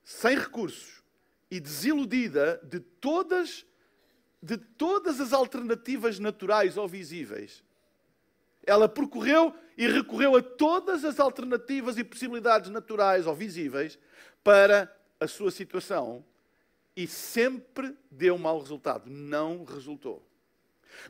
sem 0.05 0.37
recursos 0.37 1.03
e 1.51 1.59
desiludida 1.59 2.61
de 2.63 2.79
todas, 2.81 3.67
de 4.43 4.57
todas 4.57 5.21
as 5.21 5.33
alternativas 5.33 6.19
naturais 6.19 6.77
ou 6.77 6.87
visíveis, 6.87 7.65
ela 8.65 8.89
percorreu 8.89 9.55
e 9.77 9.89
recorreu 9.89 10.37
a 10.37 10.43
todas 10.43 11.05
as 11.05 11.19
alternativas 11.19 11.99
e 11.99 12.05
possibilidades 12.05 12.71
naturais 12.71 13.27
ou 13.27 13.35
visíveis 13.35 13.99
para 14.45 14.95
a 15.21 15.27
sua 15.27 15.51
situação 15.51 16.25
e 16.97 17.07
sempre 17.07 17.95
deu 18.11 18.37
mau 18.39 18.59
resultado. 18.59 19.09
Não 19.09 19.65
resultou. 19.65 20.27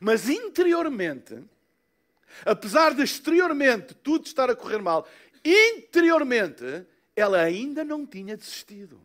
Mas 0.01 0.29
interiormente, 0.29 1.43
apesar 2.45 2.95
de 2.95 3.03
exteriormente 3.03 3.95
tudo 3.95 4.27
estar 4.27 4.51
a 4.51 4.57
correr 4.57 4.83
mal, 4.83 5.09
interiormente 5.45 6.87
ela 7.17 7.41
ainda 7.41 7.85
não 7.85 8.07
tinha 8.07 8.37
desistido. 8.37 9.01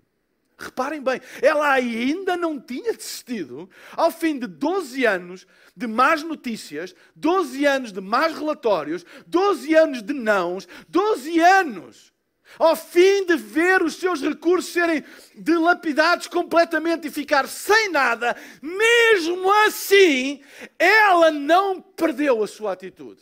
Reparem 0.57 1.01
bem, 1.01 1.19
ela 1.41 1.71
ainda 1.71 2.37
não 2.37 2.59
tinha 2.59 2.93
desistido 2.93 3.69
ao 3.93 4.11
fim 4.11 4.37
de 4.37 4.45
12 4.45 5.05
anos 5.05 5.47
de 5.75 5.87
más 5.87 6.21
notícias, 6.21 6.95
12 7.15 7.65
anos 7.65 7.91
de 7.91 7.99
más 7.99 8.37
relatórios, 8.37 9.05
12 9.25 9.73
anos 9.73 10.03
de 10.03 10.13
nãos, 10.13 10.67
12 10.87 11.39
anos 11.39 12.12
ao 12.59 12.75
fim 12.75 13.25
de 13.25 13.35
ver 13.35 13.81
os 13.81 13.95
seus 13.95 14.21
recursos 14.21 14.71
serem 14.71 15.03
dilapidados 15.35 16.27
completamente 16.27 17.07
e 17.07 17.11
ficar 17.11 17.47
sem 17.47 17.89
nada, 17.89 18.35
mesmo 18.61 19.51
assim, 19.65 20.41
ela 20.77 21.31
não 21.31 21.81
perdeu 21.81 22.43
a 22.43 22.47
sua 22.47 22.73
atitude. 22.73 23.21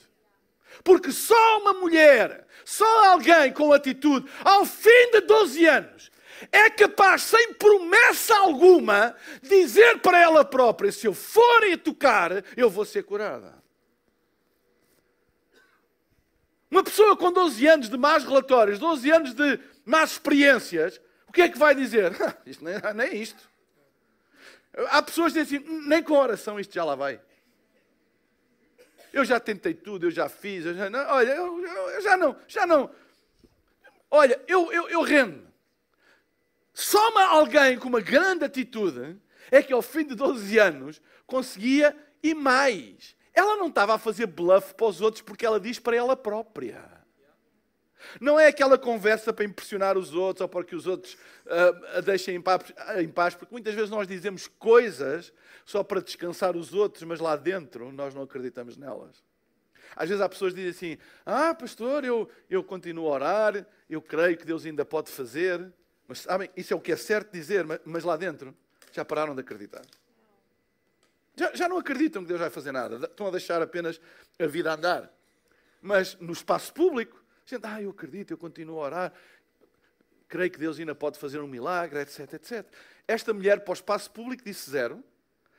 Porque 0.83 1.11
só 1.11 1.59
uma 1.59 1.73
mulher, 1.73 2.47
só 2.65 3.11
alguém 3.11 3.51
com 3.53 3.71
atitude, 3.71 4.27
ao 4.43 4.65
fim 4.65 5.11
de 5.11 5.21
12 5.21 5.65
anos, 5.65 6.11
é 6.51 6.69
capaz, 6.69 7.23
sem 7.23 7.53
promessa 7.53 8.35
alguma, 8.35 9.15
dizer 9.41 9.99
para 9.99 10.19
ela 10.19 10.43
própria: 10.43 10.91
se 10.91 11.05
eu 11.05 11.13
for 11.13 11.63
a 11.71 11.77
tocar, 11.77 12.43
eu 12.57 12.69
vou 12.69 12.85
ser 12.85 13.03
curada. 13.03 13.60
Uma 16.71 16.83
pessoa 16.83 17.17
com 17.17 17.33
12 17.33 17.67
anos 17.67 17.89
de 17.89 17.97
más 17.97 18.23
relatórios, 18.23 18.79
12 18.79 19.11
anos 19.11 19.33
de 19.33 19.59
más 19.85 20.13
experiências, 20.13 21.01
o 21.27 21.31
que 21.33 21.41
é 21.41 21.49
que 21.49 21.57
vai 21.57 21.75
dizer? 21.75 22.13
isto 22.47 22.63
nem, 22.63 22.75
nem 22.95 23.07
é 23.07 23.13
isto. 23.13 23.51
Há 24.89 25.01
pessoas 25.01 25.33
que 25.33 25.43
dizem 25.43 25.59
assim, 25.59 25.87
nem 25.87 26.01
com 26.01 26.13
oração 26.13 26.57
isto 26.57 26.73
já 26.73 26.85
lá 26.85 26.95
vai. 26.95 27.19
Eu 29.11 29.25
já 29.25 29.37
tentei 29.37 29.73
tudo, 29.73 30.07
eu 30.07 30.11
já 30.11 30.29
fiz, 30.29 30.65
eu 30.65 30.73
já 30.73 30.89
não, 30.89 30.99
olha, 31.09 31.31
eu, 31.33 31.61
eu, 31.61 32.01
já 32.01 32.15
não, 32.15 32.37
já 32.47 32.65
não. 32.65 32.89
Olha, 34.09 34.41
eu, 34.47 34.71
eu, 34.71 34.87
eu 34.87 35.01
rendo. 35.01 35.45
Só 36.73 37.17
alguém 37.27 37.77
com 37.77 37.89
uma 37.89 37.99
grande 37.99 38.45
atitude 38.45 39.17
é 39.51 39.61
que 39.61 39.73
ao 39.73 39.81
fim 39.81 40.05
de 40.05 40.15
12 40.15 40.57
anos 40.57 41.01
conseguia 41.27 41.93
e 42.23 42.33
mais. 42.33 43.13
Ela 43.33 43.55
não 43.55 43.67
estava 43.67 43.95
a 43.95 43.97
fazer 43.97 44.27
bluff 44.27 44.73
para 44.73 44.87
os 44.87 45.01
outros 45.01 45.21
porque 45.21 45.45
ela 45.45 45.59
diz 45.59 45.79
para 45.79 45.95
ela 45.95 46.15
própria. 46.15 47.01
Não 48.19 48.39
é 48.39 48.47
aquela 48.47 48.77
conversa 48.77 49.31
para 49.31 49.45
impressionar 49.45 49.97
os 49.97 50.13
outros 50.13 50.41
ou 50.41 50.49
para 50.49 50.63
que 50.63 50.75
os 50.75 50.87
outros 50.87 51.13
uh, 51.45 51.97
a 51.97 52.01
deixem 52.01 52.35
em 52.35 52.41
paz, 52.41 52.61
em 52.97 53.07
paz, 53.07 53.35
porque 53.35 53.53
muitas 53.53 53.73
vezes 53.73 53.89
nós 53.89 54.07
dizemos 54.07 54.47
coisas 54.47 55.31
só 55.65 55.83
para 55.83 56.01
descansar 56.01 56.57
os 56.57 56.73
outros, 56.73 57.03
mas 57.03 57.19
lá 57.19 57.35
dentro 57.35 57.91
nós 57.91 58.13
não 58.13 58.23
acreditamos 58.23 58.75
nelas. 58.75 59.23
Às 59.95 60.09
vezes 60.09 60.21
há 60.21 60.29
pessoas 60.29 60.53
que 60.53 60.61
dizem 60.63 60.93
assim: 60.93 61.01
Ah, 61.25 61.53
pastor, 61.53 62.03
eu, 62.03 62.29
eu 62.49 62.63
continuo 62.63 63.07
a 63.07 63.11
orar, 63.11 63.67
eu 63.89 64.01
creio 64.01 64.37
que 64.37 64.45
Deus 64.45 64.65
ainda 64.65 64.85
pode 64.85 65.11
fazer. 65.11 65.71
Mas 66.07 66.19
sabem, 66.19 66.49
isso 66.57 66.73
é 66.73 66.75
o 66.75 66.79
que 66.79 66.91
é 66.91 66.97
certo 66.97 67.31
dizer, 67.31 67.65
mas, 67.65 67.79
mas 67.85 68.03
lá 68.03 68.17
dentro 68.17 68.55
já 68.91 69.05
pararam 69.05 69.35
de 69.35 69.41
acreditar. 69.41 69.81
Já, 71.35 71.53
já 71.55 71.69
não 71.69 71.77
acreditam 71.77 72.21
que 72.21 72.27
Deus 72.27 72.39
vai 72.39 72.49
fazer 72.49 72.71
nada. 72.71 73.05
Estão 73.05 73.27
a 73.27 73.31
deixar 73.31 73.61
apenas 73.61 73.99
a 74.39 74.47
vida 74.47 74.73
andar. 74.73 75.11
Mas 75.81 76.15
no 76.19 76.33
espaço 76.33 76.73
público, 76.73 77.23
gente, 77.45 77.65
ah, 77.65 77.81
eu 77.81 77.89
acredito, 77.89 78.31
eu 78.31 78.37
continuo 78.37 78.79
a 78.81 78.85
orar, 78.85 79.13
creio 80.27 80.51
que 80.51 80.59
Deus 80.59 80.79
ainda 80.79 80.93
pode 80.93 81.17
fazer 81.17 81.39
um 81.39 81.47
milagre, 81.47 81.99
etc, 81.99 82.33
etc. 82.33 82.65
Esta 83.07 83.33
mulher, 83.33 83.61
para 83.61 83.71
o 83.71 83.73
espaço 83.73 84.11
público, 84.11 84.43
disse 84.43 84.69
zero, 84.69 85.03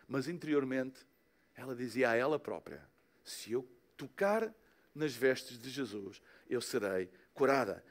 mas 0.07 0.29
interiormente 0.29 1.07
ela 1.55 1.75
dizia 1.75 2.11
a 2.11 2.17
ela 2.17 2.38
própria: 2.38 2.83
se 3.25 3.52
eu 3.52 3.69
tocar 3.97 4.52
nas 4.95 5.14
vestes 5.14 5.59
de 5.59 5.71
Jesus, 5.71 6.23
eu 6.49 6.61
serei 6.61 7.11
curada. 7.35 7.85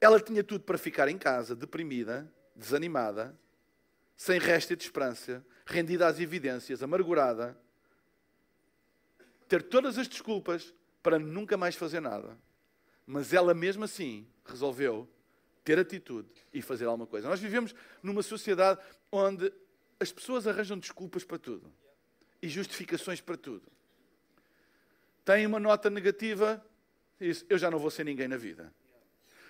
Ela 0.00 0.20
tinha 0.20 0.44
tudo 0.44 0.64
para 0.64 0.78
ficar 0.78 1.08
em 1.08 1.18
casa, 1.18 1.54
deprimida, 1.54 2.30
desanimada, 2.54 3.36
sem 4.16 4.38
resto 4.38 4.74
de 4.74 4.84
esperança, 4.84 5.44
rendida 5.66 6.06
às 6.06 6.18
evidências, 6.18 6.82
amargurada, 6.82 7.56
ter 9.48 9.62
todas 9.62 9.98
as 9.98 10.08
desculpas 10.08 10.72
para 11.02 11.18
nunca 11.18 11.56
mais 11.56 11.74
fazer 11.74 12.00
nada. 12.00 12.36
Mas 13.06 13.32
ela 13.32 13.54
mesmo 13.54 13.84
assim 13.84 14.26
resolveu 14.44 15.08
ter 15.62 15.78
atitude 15.78 16.28
e 16.52 16.62
fazer 16.62 16.86
alguma 16.86 17.06
coisa. 17.06 17.28
Nós 17.28 17.40
vivemos 17.40 17.74
numa 18.02 18.22
sociedade 18.22 18.80
onde 19.12 19.52
as 20.00 20.12
pessoas 20.12 20.46
arranjam 20.46 20.78
desculpas 20.78 21.24
para 21.24 21.38
tudo 21.38 21.72
e 22.40 22.48
justificações 22.48 23.20
para 23.20 23.36
tudo. 23.36 23.66
Têm 25.24 25.46
uma 25.46 25.58
nota 25.58 25.90
negativa, 25.90 26.64
diz, 27.18 27.44
eu 27.48 27.58
já 27.58 27.70
não 27.70 27.78
vou 27.78 27.90
ser 27.90 28.04
ninguém 28.04 28.28
na 28.28 28.36
vida. 28.36 28.72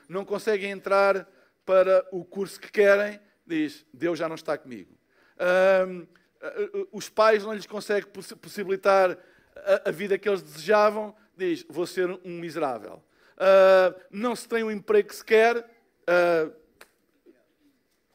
Não 0.08 0.24
conseguem 0.24 0.70
entrar 0.70 1.28
para 1.64 2.06
o 2.12 2.24
curso 2.24 2.60
que 2.60 2.70
querem, 2.70 3.20
diz, 3.46 3.84
Deus 3.92 4.18
já 4.18 4.28
não 4.28 4.34
está 4.34 4.56
comigo 4.58 4.96
os 6.92 7.08
pais 7.08 7.44
não 7.44 7.54
lhes 7.54 7.66
conseguem 7.66 8.10
possibilitar 8.40 9.16
a, 9.84 9.90
vida 9.90 10.18
que 10.18 10.28
eles 10.28 10.42
desejavam, 10.42 11.14
diz: 11.36 11.64
Vou 11.68 11.86
ser 11.86 12.10
um 12.24 12.38
miserável. 12.38 13.02
Uh, 13.36 14.00
não 14.10 14.34
se 14.34 14.48
tem 14.48 14.62
o 14.62 14.66
um 14.66 14.70
emprego 14.70 15.08
que 15.08 15.16
se 15.16 15.24
quer, 15.24 15.58
uh, 15.58 16.52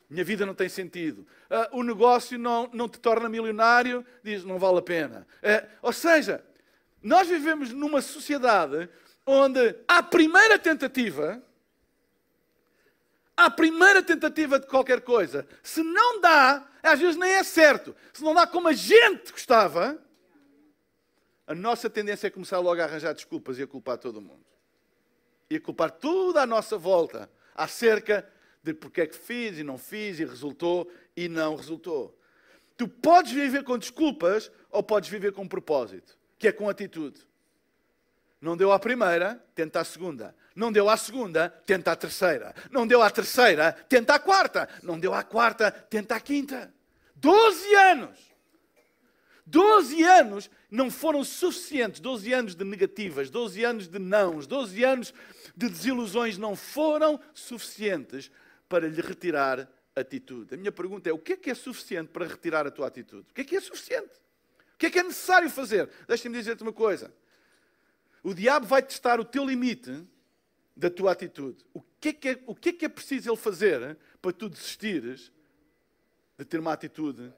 minha 0.10 0.24
vida 0.24 0.46
não 0.46 0.54
tem 0.54 0.70
sentido. 0.70 1.22
Uh, 1.50 1.80
o 1.80 1.84
negócio 1.84 2.38
não, 2.38 2.70
não 2.74 2.90
te 2.90 3.00
torna 3.00 3.30
milionário, 3.30 4.06
diz: 4.24 4.44
Não 4.44 4.60
vale 4.60 4.80
a 4.80 4.84
pena. 4.84 5.28
ou 5.82 5.94
seja, 5.94 6.44
nós 7.02 7.28
vivemos 7.28 7.72
numa 7.72 8.02
sociedade 8.02 8.88
onde 9.26 9.76
a 9.88 10.02
primeira 10.04 10.58
tentativa 10.58 11.42
à 13.46 13.50
primeira 13.50 14.04
tentativa 14.04 14.60
de 14.60 14.68
qualquer 14.68 15.02
coisa, 15.02 15.48
se 15.64 15.84
não 15.84 16.22
dá, 16.22 16.68
às 16.84 17.00
vezes 17.00 17.16
nem 17.16 17.34
é 17.34 17.44
certo, 17.44 17.96
se 18.14 18.24
não 18.24 18.34
dá 18.34 18.46
como 18.46 18.68
a 18.68 18.74
gente 18.74 19.32
gostava, 19.32 20.02
a 21.48 21.56
nossa 21.56 21.90
tendência 21.90 22.28
é 22.28 22.30
começar 22.30 22.60
logo 22.60 22.80
a 22.82 22.86
arranjar 22.86 23.14
desculpas 23.14 23.60
e 23.60 23.64
a 23.64 23.68
culpar 23.68 23.98
todo 23.98 24.22
mundo. 24.22 24.46
E 25.50 25.58
a 25.58 25.60
culpar 25.60 25.92
tudo 25.92 26.40
à 26.40 26.46
nossa 26.46 26.78
volta 26.78 27.30
acerca 27.54 28.28
de 28.64 28.74
porque 28.74 29.02
é 29.02 29.08
que 29.08 29.16
fiz 29.16 29.58
e 29.58 29.64
não 29.64 29.78
fiz 29.78 30.20
e 30.20 30.26
resultou 30.26 30.90
e 31.16 31.28
não 31.28 31.56
resultou. 31.56 32.18
Tu 32.78 32.88
podes 32.88 33.32
viver 33.32 33.64
com 33.64 33.78
desculpas 33.78 34.52
ou 34.70 34.82
podes 34.82 35.10
viver 35.10 35.34
com 35.34 35.48
propósito, 35.48 36.18
que 36.38 36.48
é 36.48 36.52
com 36.52 36.70
atitude. 36.70 37.28
Não 38.42 38.58
deu 38.58 38.72
à 38.72 38.80
primeira, 38.80 39.42
tenta 39.54 39.80
a 39.80 39.84
segunda. 39.84 40.36
Não 40.56 40.72
deu 40.72 40.90
à 40.90 40.98
segunda, 40.98 41.50
tenta 41.66 41.92
a 41.92 41.96
terceira. 41.96 42.56
Não 42.72 42.88
deu 42.88 43.02
à 43.04 43.10
terceira, 43.12 43.72
tenta 43.88 44.16
a 44.16 44.20
quarta. 44.20 44.68
Não 44.82 45.00
deu 45.00 45.14
à 45.14 45.24
quarta, 45.24 45.72
tenta 45.72 46.16
a 46.16 46.20
quinta. 46.20 46.74
Doze 47.16 47.76
anos! 47.76 48.32
Doze 49.46 50.02
anos 50.04 50.50
não 50.72 50.90
foram 50.90 51.24
suficientes. 51.24 52.00
Doze 52.00 52.34
anos 52.34 52.56
de 52.56 52.64
negativas, 52.64 53.30
doze 53.30 53.64
anos 53.64 53.88
de 53.88 54.00
nãos, 54.00 54.48
doze 54.48 54.84
anos 54.84 55.14
de 55.56 55.70
desilusões 55.70 56.38
não 56.38 56.56
foram 56.56 57.20
suficientes 57.34 58.32
para 58.68 58.88
lhe 58.88 59.02
retirar 59.02 59.70
atitude. 59.96 60.56
A 60.56 60.58
minha 60.58 60.72
pergunta 60.72 61.10
é: 61.10 61.14
o 61.14 61.20
que 61.20 61.34
é 61.34 61.38
que 61.38 61.52
é 61.52 61.56
suficiente 61.56 62.10
para 62.10 62.26
retirar 62.26 62.66
a 62.66 62.72
tua 62.72 62.88
atitude? 62.88 63.28
O 63.30 63.34
que 63.34 63.42
é 63.42 63.44
que 63.44 63.56
é 63.56 63.62
suficiente? 63.62 64.14
O 64.74 64.78
que 64.80 64.88
é 64.88 64.90
que 64.90 65.00
é 65.00 65.04
necessário 65.04 65.50
fazer? 65.50 65.90
Deixa-me 66.08 66.36
dizer-te 66.36 66.64
uma 66.64 66.74
coisa. 66.74 67.14
O 68.24 68.34
diabo 68.34 68.66
vai 68.66 68.82
testar 68.82 69.20
o 69.20 69.26
teu 69.26 69.46
limite 69.46 70.08
da 70.76 70.90
tua 70.90 71.12
atitude. 71.12 71.66
O 71.74 71.82
que 72.00 72.10
é 72.10 72.14
que 72.14 72.30
é, 72.30 72.40
o 72.46 72.56
que 72.56 72.70
é, 72.70 72.74
que 72.74 72.86
é 72.86 72.90
preciso 72.90 73.30
ele 73.30 73.38
fazer 73.38 73.98
para 74.22 74.32
tu 74.32 74.50
desistires 74.50 75.32
de 76.38 76.46
ter 76.46 76.60
uma 76.60 76.74
atitude 76.74 77.34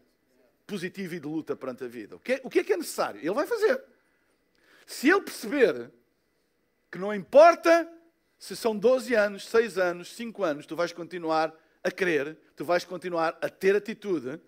positiva 0.67 1.15
e 1.15 1.19
de 1.19 1.27
luta 1.27 1.55
perante 1.55 1.83
a 1.83 1.87
vida? 1.87 2.15
O 2.15 2.19
que, 2.19 2.33
é, 2.33 2.41
o 2.43 2.49
que 2.49 2.59
é 2.59 2.63
que 2.63 2.73
é 2.73 2.77
necessário? 2.77 3.19
Ele 3.19 3.33
vai 3.33 3.47
fazer. 3.47 3.83
Se 4.85 5.09
ele 5.09 5.21
perceber 5.21 5.91
que 6.91 6.97
não 6.97 7.13
importa 7.13 7.89
se 8.37 8.55
são 8.55 8.77
12 8.77 9.15
anos, 9.15 9.47
6 9.47 9.77
anos, 9.77 10.15
5 10.15 10.43
anos, 10.43 10.65
tu 10.65 10.75
vais 10.75 10.91
continuar 10.91 11.55
a 11.81 11.89
crer, 11.89 12.37
tu 12.55 12.65
vais 12.65 12.83
continuar 12.83 13.37
a 13.41 13.49
ter 13.49 13.75
atitude, 13.75 14.39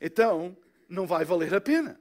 então 0.00 0.56
não 0.88 1.06
vai 1.06 1.24
valer 1.24 1.54
a 1.54 1.60
pena. 1.60 2.00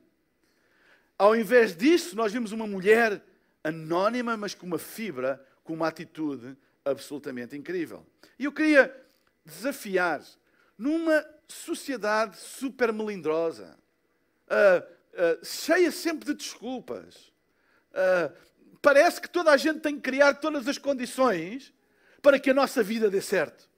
Ao 1.18 1.36
invés 1.36 1.76
disso, 1.76 2.16
nós 2.16 2.34
vimos 2.34 2.52
uma 2.52 2.66
mulher 2.66 3.24
anónima, 3.63 4.36
mas 4.36 4.53
com 4.53 4.65
uma 4.65 4.77
fibra, 4.77 5.43
com 5.63 5.74
uma 5.74 5.88
atitude 5.88 6.58
absolutamente 6.84 7.55
incrível. 7.55 8.05
E 8.38 8.46
eu 8.46 8.51
queria 8.51 8.93
desafiar, 9.46 10.22
numa 10.77 11.25
sociedade 11.48 12.38
super 12.38 12.91
melindrosa, 12.91 13.77
uh, 14.48 14.84
uh, 14.84 15.46
cheia 15.46 15.91
sempre 15.91 16.25
de 16.25 16.34
desculpas, 16.34 17.32
uh, 17.91 18.34
parece 18.82 19.22
que 19.22 19.29
toda 19.29 19.51
a 19.51 19.58
gente 19.58 19.79
tem 19.79 19.96
que 19.96 20.01
criar 20.01 20.36
todas 20.36 20.67
as 20.67 20.77
condições 20.77 21.74
para 22.22 22.39
que 22.39 22.50
a 22.50 22.53
nossa 22.53 22.84
vida 22.84 23.10
dê 23.10 23.22
certo. 23.22 23.70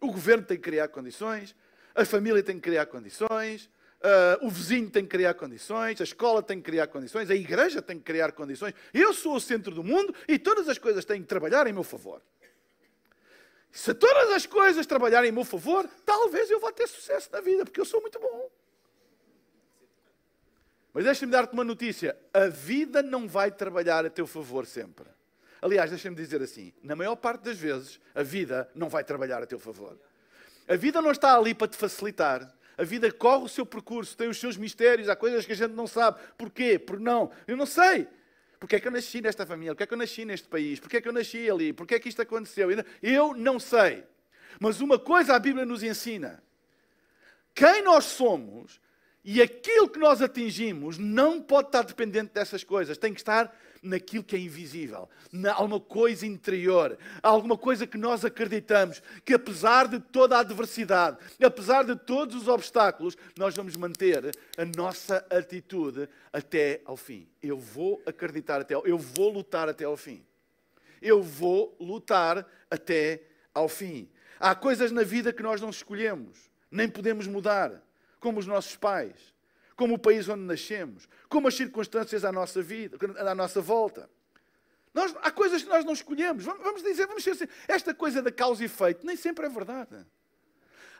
O 0.00 0.08
governo 0.08 0.44
tem 0.44 0.56
que 0.56 0.62
criar 0.62 0.88
condições, 0.88 1.54
a 1.94 2.04
família 2.04 2.42
tem 2.42 2.56
que 2.56 2.62
criar 2.62 2.86
condições, 2.86 3.70
uh, 4.04 4.46
o 4.46 4.50
vizinho 4.50 4.90
tem 4.90 5.02
que 5.02 5.10
criar 5.10 5.34
condições, 5.34 6.00
a 6.00 6.04
escola 6.04 6.42
tem 6.42 6.58
que 6.58 6.64
criar 6.64 6.86
condições, 6.86 7.30
a 7.30 7.34
igreja 7.34 7.80
tem 7.80 7.98
que 7.98 8.04
criar 8.04 8.32
condições. 8.32 8.74
Eu 8.92 9.12
sou 9.14 9.34
o 9.34 9.40
centro 9.40 9.74
do 9.74 9.82
mundo 9.82 10.14
e 10.28 10.38
todas 10.38 10.68
as 10.68 10.78
coisas 10.78 11.04
têm 11.04 11.22
que 11.22 11.26
trabalhar 11.26 11.66
em 11.66 11.72
meu 11.72 11.82
favor. 11.82 12.20
Se 13.72 13.92
todas 13.92 14.30
as 14.30 14.46
coisas 14.46 14.86
trabalharem 14.86 15.30
em 15.30 15.32
meu 15.32 15.44
favor, 15.44 15.88
talvez 16.04 16.48
eu 16.48 16.60
vá 16.60 16.70
ter 16.70 16.86
sucesso 16.86 17.28
na 17.32 17.40
vida, 17.40 17.64
porque 17.64 17.80
eu 17.80 17.84
sou 17.84 18.00
muito 18.00 18.20
bom. 18.20 18.48
Mas 20.92 21.04
deixa-me 21.04 21.32
dar-te 21.32 21.54
uma 21.54 21.64
notícia: 21.64 22.16
a 22.32 22.46
vida 22.46 23.02
não 23.02 23.26
vai 23.26 23.50
trabalhar 23.50 24.06
a 24.06 24.10
teu 24.10 24.28
favor 24.28 24.64
sempre. 24.64 25.06
Aliás, 25.60 25.90
deixa-me 25.90 26.14
dizer 26.14 26.40
assim: 26.40 26.72
na 26.84 26.94
maior 26.94 27.16
parte 27.16 27.42
das 27.42 27.58
vezes, 27.58 27.98
a 28.14 28.22
vida 28.22 28.70
não 28.76 28.88
vai 28.88 29.02
trabalhar 29.02 29.42
a 29.42 29.46
teu 29.46 29.58
favor. 29.58 29.98
A 30.68 30.76
vida 30.76 31.02
não 31.02 31.10
está 31.10 31.36
ali 31.36 31.52
para 31.52 31.66
te 31.66 31.76
facilitar. 31.76 32.54
A 32.76 32.84
vida 32.84 33.10
corre 33.12 33.44
o 33.44 33.48
seu 33.48 33.64
percurso, 33.64 34.16
tem 34.16 34.28
os 34.28 34.38
seus 34.38 34.56
mistérios, 34.56 35.08
há 35.08 35.16
coisas 35.16 35.46
que 35.46 35.52
a 35.52 35.56
gente 35.56 35.72
não 35.72 35.86
sabe. 35.86 36.20
Porquê? 36.36 36.78
Por 36.78 36.98
não. 36.98 37.30
Eu 37.46 37.56
não 37.56 37.66
sei. 37.66 38.08
Porquê 38.58 38.76
é 38.76 38.80
que 38.80 38.88
eu 38.88 38.92
nasci 38.92 39.20
nesta 39.20 39.44
família? 39.44 39.74
Porquê 39.74 39.84
é 39.84 39.86
que 39.86 39.94
eu 39.94 39.98
nasci 39.98 40.24
neste 40.24 40.48
país? 40.48 40.80
Porquê 40.80 40.96
é 40.96 41.00
que 41.00 41.08
eu 41.08 41.12
nasci 41.12 41.50
ali? 41.50 41.72
Porquê 41.72 41.96
é 41.96 42.00
que 42.00 42.08
isto 42.08 42.22
aconteceu? 42.22 42.68
Eu 43.02 43.34
não 43.34 43.60
sei. 43.60 44.04
Mas 44.58 44.80
uma 44.80 44.98
coisa 44.98 45.34
a 45.34 45.38
Bíblia 45.38 45.66
nos 45.66 45.82
ensina: 45.82 46.42
quem 47.54 47.82
nós 47.82 48.04
somos 48.04 48.80
e 49.24 49.40
aquilo 49.40 49.88
que 49.88 49.98
nós 49.98 50.20
atingimos 50.20 50.98
não 50.98 51.40
pode 51.40 51.68
estar 51.68 51.82
dependente 51.82 52.32
dessas 52.32 52.62
coisas, 52.62 52.98
tem 52.98 53.12
que 53.12 53.20
estar 53.20 53.54
naquilo 53.84 54.24
que 54.24 54.34
é 54.34 54.38
invisível, 54.38 55.08
na 55.30 55.52
alguma 55.52 55.78
coisa 55.78 56.26
interior, 56.26 56.98
alguma 57.22 57.56
coisa 57.56 57.86
que 57.86 57.98
nós 57.98 58.24
acreditamos, 58.24 59.02
que 59.24 59.34
apesar 59.34 59.86
de 59.86 60.00
toda 60.00 60.36
a 60.36 60.40
adversidade, 60.40 61.18
apesar 61.42 61.84
de 61.84 61.94
todos 61.94 62.34
os 62.34 62.48
obstáculos, 62.48 63.16
nós 63.36 63.54
vamos 63.54 63.76
manter 63.76 64.34
a 64.56 64.64
nossa 64.64 65.24
atitude 65.30 66.08
até 66.32 66.80
ao 66.84 66.96
fim. 66.96 67.28
Eu 67.42 67.58
vou 67.58 68.02
acreditar 68.06 68.60
até 68.60 68.74
ao, 68.74 68.86
eu 68.86 68.98
vou 68.98 69.30
lutar 69.30 69.68
até 69.68 69.84
ao 69.84 69.96
fim. 69.96 70.24
Eu 71.02 71.22
vou 71.22 71.76
lutar 71.78 72.46
até 72.70 73.22
ao 73.52 73.68
fim. 73.68 74.08
Há 74.40 74.54
coisas 74.54 74.90
na 74.90 75.02
vida 75.02 75.32
que 75.32 75.42
nós 75.42 75.60
não 75.60 75.70
escolhemos, 75.70 76.50
nem 76.70 76.88
podemos 76.88 77.26
mudar 77.26 77.82
como 78.18 78.40
os 78.40 78.46
nossos 78.46 78.74
pais, 78.74 79.33
como 79.76 79.94
o 79.94 79.98
país 79.98 80.28
onde 80.28 80.42
nascemos, 80.42 81.08
como 81.28 81.48
as 81.48 81.54
circunstâncias 81.54 82.24
à 82.24 82.32
nossa 82.32 82.62
vida, 82.62 82.96
à 83.18 83.34
nossa 83.34 83.60
volta. 83.60 84.08
Nós, 84.92 85.14
há 85.22 85.30
coisas 85.30 85.62
que 85.62 85.68
nós 85.68 85.84
não 85.84 85.92
escolhemos. 85.92 86.44
Vamos 86.44 86.82
dizer, 86.82 87.06
vamos 87.06 87.24
dizer 87.24 87.44
assim, 87.44 87.52
esta 87.66 87.92
coisa 87.92 88.22
da 88.22 88.30
causa 88.30 88.62
e 88.62 88.66
efeito 88.66 89.04
nem 89.04 89.16
sempre 89.16 89.46
é 89.46 89.48
verdade. 89.48 90.06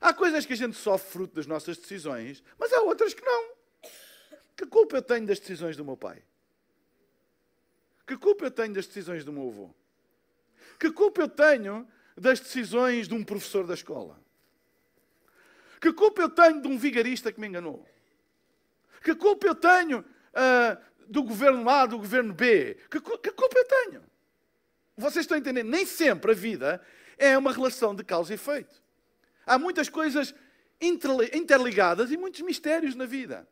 Há 0.01 0.13
coisas 0.13 0.45
que 0.45 0.53
a 0.53 0.57
gente 0.57 0.77
sofre 0.77 1.11
fruto 1.11 1.37
das 1.37 1.47
nossas 1.47 1.77
decisões, 1.77 2.43
mas 2.59 2.73
há 2.73 2.81
outras 2.81 3.15
que 3.15 3.25
não. 3.25 3.55
Que 4.57 4.67
culpa 4.67 4.97
eu 4.97 5.03
tenho 5.03 5.27
das 5.27 5.39
decisões 5.39 5.77
do 5.77 5.85
meu 5.85 5.97
pai? 5.97 6.23
Que 8.07 8.17
culpa 8.17 8.47
eu 8.47 8.51
tenho 8.51 8.75
das 8.75 8.87
decisões 8.87 9.25
do 9.25 9.33
meu 9.33 9.49
avô? 9.49 9.71
Que 10.79 10.91
culpa 10.91 11.23
eu 11.23 11.29
tenho 11.29 11.89
das 12.17 12.41
decisões 12.41 13.09
de 13.09 13.15
um 13.15 13.25
professor 13.25 13.67
da 13.67 13.75
escola? 13.75 14.21
Que 15.81 15.93
culpa 15.93 16.23
eu 16.23 16.29
tenho 16.29 16.61
de 16.61 16.69
um 16.69 16.77
vigarista 16.77 17.33
que 17.33 17.41
me 17.41 17.47
enganou? 17.47 17.89
Que 19.05 19.15
culpa 19.15 19.47
eu 19.47 19.55
tenho 19.55 20.01
uh, 20.01 21.05
do 21.07 21.23
governo 21.23 21.69
A, 21.69 21.85
do 21.85 21.99
governo 21.99 22.33
B? 22.33 22.79
Que, 22.91 22.99
que 22.99 23.31
culpa 23.33 23.59
eu 23.59 23.65
tenho? 23.67 24.03
Vocês 24.97 25.25
estão 25.25 25.37
entendendo? 25.37 25.69
Nem 25.69 25.85
sempre 25.85 26.33
a 26.33 26.35
vida 26.35 26.81
é 27.19 27.37
uma 27.37 27.53
relação 27.53 27.95
de 27.95 28.03
causa 28.03 28.33
e 28.33 28.37
efeito. 28.37 28.83
Há 29.45 29.59
muitas 29.59 29.91
coisas 29.91 30.35
interligadas 30.81 32.11
e 32.11 32.17
muitos 32.17 32.41
mistérios 32.41 32.95
na 32.95 33.05
vida. 33.05 33.47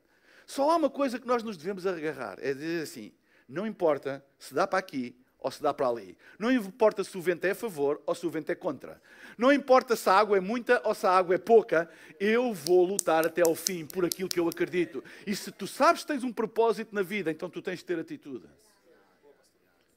Só 0.47 0.71
há 0.71 0.77
uma 0.77 0.89
coisa 0.89 1.19
que 1.19 1.27
nós 1.27 1.43
nos 1.43 1.59
devemos 1.59 1.87
agarrar: 1.87 2.39
é 2.41 2.55
dizer 2.55 2.85
assim, 2.85 3.13
não 3.47 3.67
importa 3.67 4.25
se 4.39 4.55
dá 4.55 4.67
para 4.67 4.79
aqui 4.79 5.15
ou 5.43 5.51
se 5.51 5.63
dá 5.63 5.75
para 5.75 5.89
ali. 5.89 6.17
Não 6.39 6.51
importa 6.51 7.03
se 7.03 7.19
o 7.19 7.21
vento 7.21 7.45
é 7.45 7.51
a 7.51 7.55
favor 7.55 8.01
ou 8.07 8.15
se 8.15 8.25
o 8.25 8.31
vento 8.31 8.51
é 8.51 8.55
contra. 8.55 9.01
Não 9.37 9.53
importa 9.53 9.97
se 9.97 10.09
a 10.09 10.13
água 10.13 10.37
é 10.37 10.41
muita 10.41 10.81
ou 10.85 10.95
se 10.95 11.07
a 11.07 11.11
água 11.11 11.35
é 11.35 11.39
pouca, 11.39 11.91
eu 12.21 12.55
vou 12.55 12.85
lutar 12.85 13.27
até 13.27 13.43
ao 13.43 13.55
fim 13.55 13.85
por 13.85 14.05
aquilo 14.05 14.29
que 14.29 14.39
eu 14.39 14.49
acredito. 14.49 15.03
E 15.27 15.35
se 15.35 15.51
tu 15.51 15.67
sabes 15.67 16.03
que 16.03 16.09
tens 16.09 16.23
um 16.23 16.33
propósito 16.33 16.95
na 16.95 17.03
vida, 17.03 17.31
então 17.31 17.51
tu 17.51 17.61
tens 17.61 17.81
de 17.81 17.85
ter 17.85 17.99
atitude. 17.99 18.47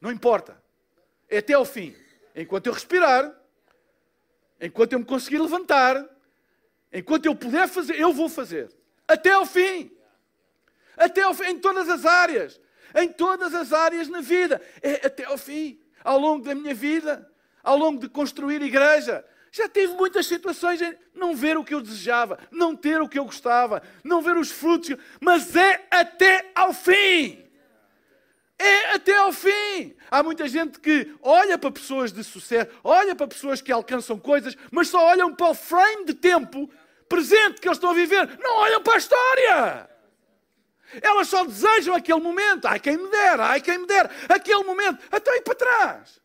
Não 0.01 0.11
importa. 0.11 0.61
É 1.29 1.37
até 1.37 1.53
ao 1.53 1.65
fim. 1.65 1.95
Enquanto 2.35 2.67
eu 2.67 2.73
respirar, 2.73 3.33
enquanto 4.59 4.93
eu 4.93 4.99
me 4.99 5.05
conseguir 5.05 5.37
levantar, 5.37 6.03
enquanto 6.91 7.27
eu 7.27 7.35
puder 7.35 7.67
fazer, 7.67 7.99
eu 7.99 8.11
vou 8.11 8.27
fazer. 8.27 8.71
Até 9.07 9.31
ao 9.31 9.45
fim. 9.45 9.91
Até 10.97 11.21
ao 11.21 11.33
fim, 11.33 11.45
em 11.45 11.59
todas 11.59 11.87
as 11.89 12.05
áreas 12.05 12.59
em 12.95 13.09
todas 13.09 13.53
as 13.53 13.73
áreas 13.73 14.07
na 14.07 14.21
vida, 14.21 14.61
é 14.81 15.05
até 15.05 15.25
ao 15.25 15.37
fim, 15.37 15.79
ao 16.03 16.17
longo 16.17 16.45
da 16.45 16.55
minha 16.55 16.73
vida, 16.73 17.29
ao 17.63 17.77
longo 17.77 17.99
de 17.99 18.07
construir 18.07 18.61
igreja. 18.61 19.23
Já 19.51 19.69
tive 19.69 19.93
muitas 19.93 20.27
situações 20.27 20.81
em 20.81 20.95
não 21.13 21.35
ver 21.35 21.57
o 21.57 21.63
que 21.63 21.73
eu 21.73 21.81
desejava, 21.81 22.37
não 22.51 22.75
ter 22.75 23.01
o 23.01 23.07
que 23.07 23.17
eu 23.17 23.25
gostava, 23.25 23.81
não 24.03 24.21
ver 24.21 24.35
os 24.35 24.51
frutos, 24.51 24.95
mas 25.19 25.55
é 25.55 25.85
até 25.89 26.51
ao 26.53 26.73
fim. 26.73 27.41
É 28.57 28.91
até 28.91 29.15
ao 29.17 29.31
fim. 29.31 29.95
Há 30.09 30.23
muita 30.23 30.47
gente 30.47 30.79
que 30.79 31.13
olha 31.21 31.57
para 31.57 31.71
pessoas 31.71 32.11
de 32.11 32.23
sucesso, 32.23 32.69
olha 32.83 33.15
para 33.15 33.27
pessoas 33.27 33.61
que 33.61 33.71
alcançam 33.71 34.17
coisas, 34.17 34.55
mas 34.71 34.87
só 34.87 35.05
olham 35.05 35.33
para 35.33 35.49
o 35.49 35.53
frame 35.53 36.05
de 36.05 36.13
tempo 36.13 36.69
presente 37.07 37.61
que 37.61 37.67
eles 37.67 37.77
estão 37.77 37.91
a 37.91 37.93
viver, 37.93 38.37
não 38.39 38.57
olham 38.57 38.81
para 38.81 38.95
a 38.95 38.97
história. 38.97 39.89
Elas 41.01 41.27
só 41.27 41.45
desejam 41.45 41.95
aquele 41.95 42.19
momento. 42.19 42.65
Ai, 42.65 42.79
quem 42.79 42.97
me 42.97 43.09
dera, 43.09 43.47
ai, 43.47 43.61
quem 43.61 43.77
me 43.77 43.85
dera. 43.85 44.09
Aquele 44.29 44.63
momento. 44.63 45.03
Até 45.11 45.37
ir 45.37 45.41
para 45.41 45.55
trás. 45.55 46.21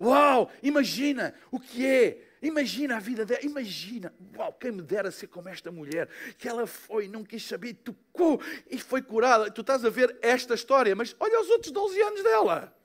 Uau, 0.00 0.50
imagina 0.62 1.34
o 1.50 1.60
que 1.60 1.86
é. 1.86 2.26
Imagina 2.42 2.96
a 2.96 3.00
vida 3.00 3.24
dela. 3.24 3.40
Imagina. 3.42 4.14
Uau, 4.36 4.52
quem 4.52 4.72
me 4.72 4.82
dera 4.82 5.10
ser 5.10 5.26
como 5.26 5.48
esta 5.48 5.70
mulher. 5.70 6.08
Que 6.38 6.48
ela 6.48 6.66
foi, 6.66 7.08
não 7.08 7.24
quis 7.24 7.46
saber, 7.46 7.74
tocou 7.74 8.40
e 8.70 8.78
foi 8.78 9.02
curada. 9.02 9.50
Tu 9.50 9.60
estás 9.60 9.84
a 9.84 9.90
ver 9.90 10.16
esta 10.22 10.54
história, 10.54 10.94
mas 10.96 11.14
olha 11.20 11.40
os 11.40 11.50
outros 11.50 11.72
12 11.72 12.00
anos 12.00 12.22
dela. 12.22 12.76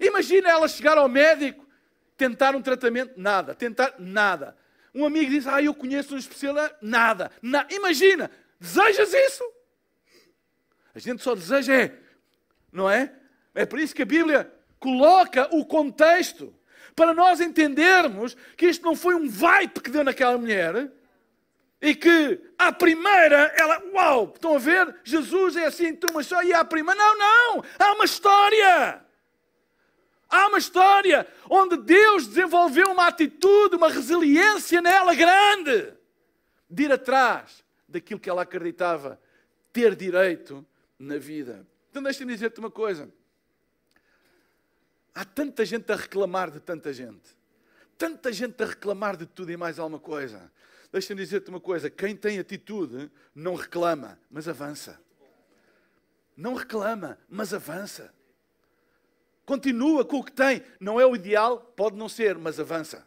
Imagina 0.00 0.50
ela 0.50 0.68
chegar 0.68 0.96
ao 0.96 1.08
médico 1.08 1.70
Tentar 2.20 2.54
um 2.54 2.60
tratamento? 2.60 3.14
Nada. 3.16 3.54
Tentar? 3.54 3.94
Nada. 3.98 4.54
Um 4.94 5.04
amigo 5.04 5.30
diz, 5.30 5.46
ah, 5.46 5.62
eu 5.62 5.74
conheço 5.74 6.14
um 6.14 6.18
especialista? 6.18 6.76
Nada. 6.82 7.30
Na... 7.40 7.66
Imagina, 7.70 8.30
desejas 8.58 9.12
isso? 9.12 9.44
A 10.94 10.98
gente 10.98 11.22
só 11.22 11.34
deseja 11.34 11.74
é, 11.74 11.94
não 12.72 12.90
é? 12.90 13.12
É 13.54 13.64
por 13.64 13.78
isso 13.78 13.94
que 13.94 14.02
a 14.02 14.06
Bíblia 14.06 14.52
coloca 14.78 15.48
o 15.54 15.64
contexto 15.64 16.54
para 16.96 17.14
nós 17.14 17.40
entendermos 17.40 18.36
que 18.56 18.66
isto 18.66 18.84
não 18.84 18.96
foi 18.96 19.14
um 19.14 19.28
vibe 19.28 19.80
que 19.80 19.90
deu 19.90 20.02
naquela 20.02 20.36
mulher 20.36 20.90
e 21.80 21.94
que 21.94 22.40
à 22.58 22.72
primeira 22.72 23.52
ela, 23.56 23.82
uau, 23.94 24.32
estão 24.34 24.56
a 24.56 24.58
ver? 24.58 24.96
Jesus 25.04 25.56
é 25.56 25.66
assim, 25.66 25.94
turma 25.94 26.22
só, 26.22 26.42
e 26.42 26.52
à 26.52 26.64
primeira, 26.64 26.98
não, 26.98 27.16
não, 27.16 27.64
há 27.78 27.92
uma 27.94 28.04
história. 28.04 29.02
Há 30.30 30.46
uma 30.46 30.58
história 30.58 31.26
onde 31.48 31.76
Deus 31.76 32.28
desenvolveu 32.28 32.92
uma 32.92 33.08
atitude, 33.08 33.74
uma 33.74 33.90
resiliência 33.90 34.80
nela 34.80 35.12
grande, 35.12 35.92
de 36.70 36.84
ir 36.84 36.92
atrás 36.92 37.64
daquilo 37.88 38.20
que 38.20 38.30
ela 38.30 38.42
acreditava 38.42 39.20
ter 39.72 39.96
direito 39.96 40.64
na 40.96 41.18
vida. 41.18 41.66
Então 41.90 42.00
deixa-me 42.00 42.32
dizer-te 42.32 42.60
uma 42.60 42.70
coisa. 42.70 43.12
Há 45.12 45.24
tanta 45.24 45.64
gente 45.64 45.90
a 45.90 45.96
reclamar 45.96 46.50
de 46.52 46.60
tanta 46.60 46.92
gente. 46.92 47.36
Tanta 47.98 48.32
gente 48.32 48.62
a 48.62 48.66
reclamar 48.66 49.16
de 49.16 49.26
tudo 49.26 49.50
e 49.50 49.56
mais 49.56 49.80
alguma 49.80 49.98
coisa. 49.98 50.50
Deixa-me 50.92 51.20
dizer-te 51.20 51.50
uma 51.50 51.60
coisa: 51.60 51.90
quem 51.90 52.14
tem 52.14 52.38
atitude 52.38 53.10
não 53.34 53.56
reclama, 53.56 54.18
mas 54.30 54.46
avança. 54.46 55.00
Não 56.36 56.54
reclama, 56.54 57.18
mas 57.28 57.52
avança. 57.52 58.14
Continua 59.50 60.04
com 60.04 60.18
o 60.18 60.22
que 60.22 60.30
tem. 60.30 60.62
Não 60.78 61.00
é 61.00 61.04
o 61.04 61.16
ideal, 61.16 61.58
pode 61.74 61.96
não 61.96 62.08
ser, 62.08 62.38
mas 62.38 62.60
avança. 62.60 63.04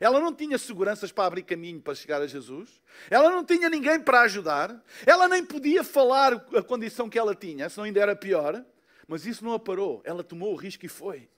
Ela 0.00 0.18
não 0.18 0.34
tinha 0.34 0.58
seguranças 0.58 1.12
para 1.12 1.26
abrir 1.26 1.44
caminho 1.44 1.80
para 1.80 1.94
chegar 1.94 2.20
a 2.20 2.26
Jesus. 2.26 2.82
Ela 3.08 3.30
não 3.30 3.44
tinha 3.44 3.70
ninguém 3.70 4.00
para 4.00 4.22
ajudar. 4.22 4.82
Ela 5.06 5.28
nem 5.28 5.44
podia 5.44 5.84
falar 5.84 6.32
a 6.56 6.60
condição 6.60 7.08
que 7.08 7.16
ela 7.16 7.36
tinha, 7.36 7.68
senão 7.68 7.84
ainda 7.84 8.00
era 8.00 8.16
pior. 8.16 8.64
Mas 9.06 9.26
isso 9.26 9.44
não 9.44 9.52
a 9.52 9.60
parou. 9.60 10.02
Ela 10.04 10.24
tomou 10.24 10.52
o 10.52 10.56
risco 10.56 10.84
e 10.84 10.88
foi. 10.88 11.28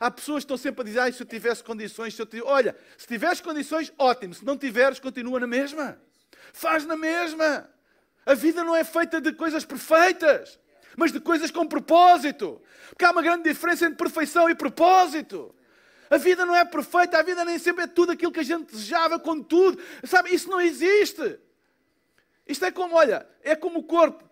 Há 0.00 0.10
pessoas 0.10 0.38
que 0.42 0.46
estão 0.46 0.56
sempre 0.56 0.80
a 0.80 0.84
dizer: 0.84 0.98
ah, 0.98 1.12
se 1.12 1.22
eu 1.22 1.26
tivesse 1.26 1.62
condições, 1.62 2.16
se 2.16 2.20
eu 2.20 2.26
tivesse... 2.26 2.50
olha, 2.50 2.76
se 2.96 3.06
tiveres 3.06 3.40
condições, 3.40 3.92
ótimo. 3.96 4.34
Se 4.34 4.44
não 4.44 4.58
tiveres, 4.58 4.98
continua 4.98 5.38
na 5.38 5.46
mesma. 5.46 5.96
Faz 6.52 6.84
na 6.84 6.96
mesma. 6.96 7.70
A 8.26 8.34
vida 8.34 8.64
não 8.64 8.74
é 8.74 8.82
feita 8.82 9.20
de 9.20 9.32
coisas 9.32 9.64
perfeitas, 9.64 10.58
mas 10.98 11.12
de 11.12 11.20
coisas 11.20 11.48
com 11.52 11.64
propósito. 11.64 12.60
Porque 12.88 13.04
há 13.04 13.12
uma 13.12 13.22
grande 13.22 13.44
diferença 13.44 13.86
entre 13.86 13.96
perfeição 13.96 14.50
e 14.50 14.54
propósito. 14.54 15.54
A 16.10 16.16
vida 16.16 16.44
não 16.44 16.56
é 16.56 16.64
perfeita, 16.64 17.16
a 17.16 17.22
vida 17.22 17.44
nem 17.44 17.56
sempre 17.56 17.84
é 17.84 17.86
tudo 17.86 18.10
aquilo 18.10 18.32
que 18.32 18.40
a 18.40 18.44
gente 18.44 18.72
desejava, 18.72 19.16
com 19.16 19.40
tudo. 19.40 19.80
Sabe, 20.02 20.34
isso 20.34 20.50
não 20.50 20.60
existe. 20.60 21.38
Isto 22.48 22.64
é 22.64 22.72
como, 22.72 22.96
olha, 22.96 23.24
é 23.44 23.54
como 23.54 23.78
o 23.78 23.84
corpo. 23.84 24.27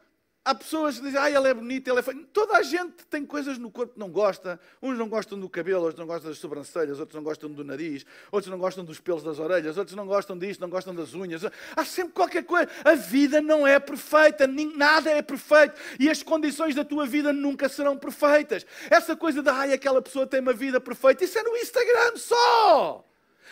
Há 0.46 0.54
pessoas 0.54 0.96
que 0.96 1.02
dizem, 1.06 1.18
ah, 1.18 1.28
ele 1.28 1.48
é 1.48 1.52
bonito, 1.52 1.88
ele 1.88 1.98
é 1.98 2.02
feio. 2.02 2.24
Toda 2.26 2.56
a 2.56 2.62
gente 2.62 3.04
tem 3.10 3.26
coisas 3.26 3.58
no 3.58 3.68
corpo 3.68 3.94
que 3.94 3.98
não 3.98 4.08
gosta. 4.08 4.60
Uns 4.80 4.96
não 4.96 5.08
gostam 5.08 5.36
do 5.36 5.48
cabelo, 5.48 5.80
outros 5.80 5.98
não 5.98 6.06
gostam 6.06 6.30
das 6.30 6.38
sobrancelhas, 6.38 7.00
outros 7.00 7.16
não 7.16 7.24
gostam 7.24 7.50
do 7.50 7.64
nariz, 7.64 8.06
outros 8.30 8.48
não 8.48 8.56
gostam 8.56 8.84
dos 8.84 9.00
pelos 9.00 9.24
das 9.24 9.40
orelhas, 9.40 9.76
outros 9.76 9.96
não 9.96 10.06
gostam 10.06 10.38
disto, 10.38 10.60
não 10.60 10.70
gostam 10.70 10.94
das 10.94 11.14
unhas. 11.14 11.42
Há 11.74 11.84
sempre 11.84 12.12
qualquer 12.12 12.44
coisa. 12.44 12.70
A 12.84 12.94
vida 12.94 13.40
não 13.40 13.66
é 13.66 13.80
perfeita, 13.80 14.46
nada 14.46 15.10
é 15.10 15.20
perfeito. 15.20 15.80
E 15.98 16.08
as 16.08 16.22
condições 16.22 16.76
da 16.76 16.84
tua 16.84 17.06
vida 17.06 17.32
nunca 17.32 17.68
serão 17.68 17.98
perfeitas. 17.98 18.64
Essa 18.88 19.16
coisa 19.16 19.42
de, 19.42 19.50
ai, 19.50 19.72
aquela 19.72 20.00
pessoa 20.00 20.28
tem 20.28 20.38
uma 20.38 20.52
vida 20.52 20.80
perfeita, 20.80 21.24
isso 21.24 21.36
é 21.36 21.42
no 21.42 21.56
Instagram 21.56 22.16
só. 22.18 23.04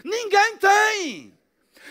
Ninguém 0.04 0.58
tem. 0.58 1.34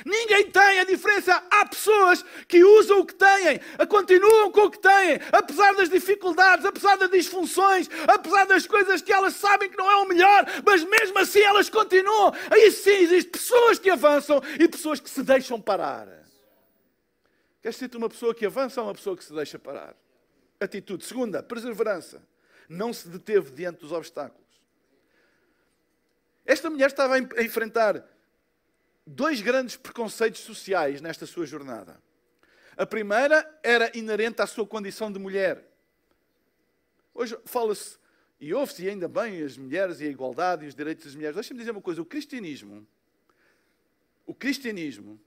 Ninguém 0.05 0.49
tem 0.49 0.79
a 0.79 0.83
diferença. 0.83 1.43
Há 1.49 1.65
pessoas 1.65 2.23
que 2.47 2.63
usam 2.63 2.99
o 2.99 3.05
que 3.05 3.15
têm, 3.15 3.59
continuam 3.87 4.51
com 4.51 4.61
o 4.61 4.71
que 4.71 4.79
têm, 4.79 5.19
apesar 5.31 5.73
das 5.75 5.89
dificuldades, 5.89 6.65
apesar 6.65 6.97
das 6.97 7.11
disfunções, 7.11 7.89
apesar 8.07 8.45
das 8.45 8.65
coisas 8.65 9.01
que 9.01 9.13
elas 9.13 9.35
sabem 9.35 9.69
que 9.69 9.77
não 9.77 9.89
é 9.89 9.95
o 9.97 10.07
melhor, 10.07 10.45
mas 10.65 10.83
mesmo 10.83 11.19
assim 11.19 11.41
elas 11.41 11.69
continuam. 11.69 12.33
Aí 12.49 12.71
sim 12.71 12.91
existem 12.91 13.31
pessoas 13.31 13.79
que 13.79 13.89
avançam 13.89 14.41
e 14.59 14.67
pessoas 14.67 14.99
que 14.99 15.09
se 15.09 15.23
deixam 15.23 15.59
parar. 15.59 16.07
Queres 17.61 17.77
ser 17.77 17.95
uma 17.95 18.09
pessoa 18.09 18.35
que 18.35 18.45
avança 18.45 18.81
ou 18.81 18.87
uma 18.87 18.93
pessoa 18.93 19.15
que 19.15 19.23
se 19.23 19.33
deixa 19.33 19.57
parar? 19.57 19.95
Atitude. 20.59 21.05
Segunda, 21.05 21.41
perseverança. 21.41 22.21
Não 22.67 22.91
se 22.91 23.07
deteve 23.07 23.51
diante 23.51 23.79
dos 23.79 23.91
obstáculos. 23.91 24.43
Esta 26.45 26.69
mulher 26.69 26.87
estava 26.87 27.15
a 27.15 27.43
enfrentar 27.43 28.03
dois 29.05 29.41
grandes 29.41 29.75
preconceitos 29.75 30.41
sociais 30.41 31.01
nesta 31.01 31.25
sua 31.25 31.45
jornada. 31.45 32.01
A 32.75 32.85
primeira 32.85 33.59
era 33.61 33.95
inerente 33.95 34.41
à 34.41 34.47
sua 34.47 34.65
condição 34.65 35.11
de 35.11 35.19
mulher. 35.19 35.63
Hoje 37.13 37.37
fala-se, 37.45 37.97
e 38.39 38.53
ouve-se 38.53 38.89
ainda 38.89 39.07
bem, 39.07 39.41
as 39.43 39.57
mulheres 39.57 39.99
e 40.01 40.05
a 40.05 40.09
igualdade 40.09 40.65
e 40.65 40.67
os 40.67 40.75
direitos 40.75 41.05
das 41.05 41.15
mulheres. 41.15 41.35
Deixa-me 41.35 41.59
dizer 41.59 41.71
uma 41.71 41.81
coisa: 41.81 42.01
o 42.01 42.05
cristianismo, 42.05 42.87
o 44.25 44.33
cristianismo 44.33 45.19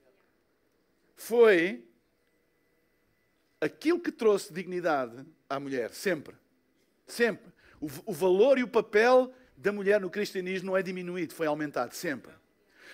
foi 1.15 1.87
aquilo 3.61 3.99
que 3.99 4.11
trouxe 4.11 4.53
dignidade 4.53 5.25
à 5.49 5.59
mulher, 5.59 5.91
sempre. 5.93 6.35
Sempre. 7.05 7.51
O, 7.79 7.87
o 8.07 8.13
valor 8.13 8.57
e 8.57 8.63
o 8.63 8.67
papel 8.67 9.33
da 9.55 9.71
mulher 9.71 10.01
no 10.01 10.09
cristianismo 10.09 10.67
não 10.67 10.77
é 10.77 10.83
diminuído, 10.83 11.33
foi 11.33 11.47
aumentado, 11.47 11.93
sempre. 11.93 12.33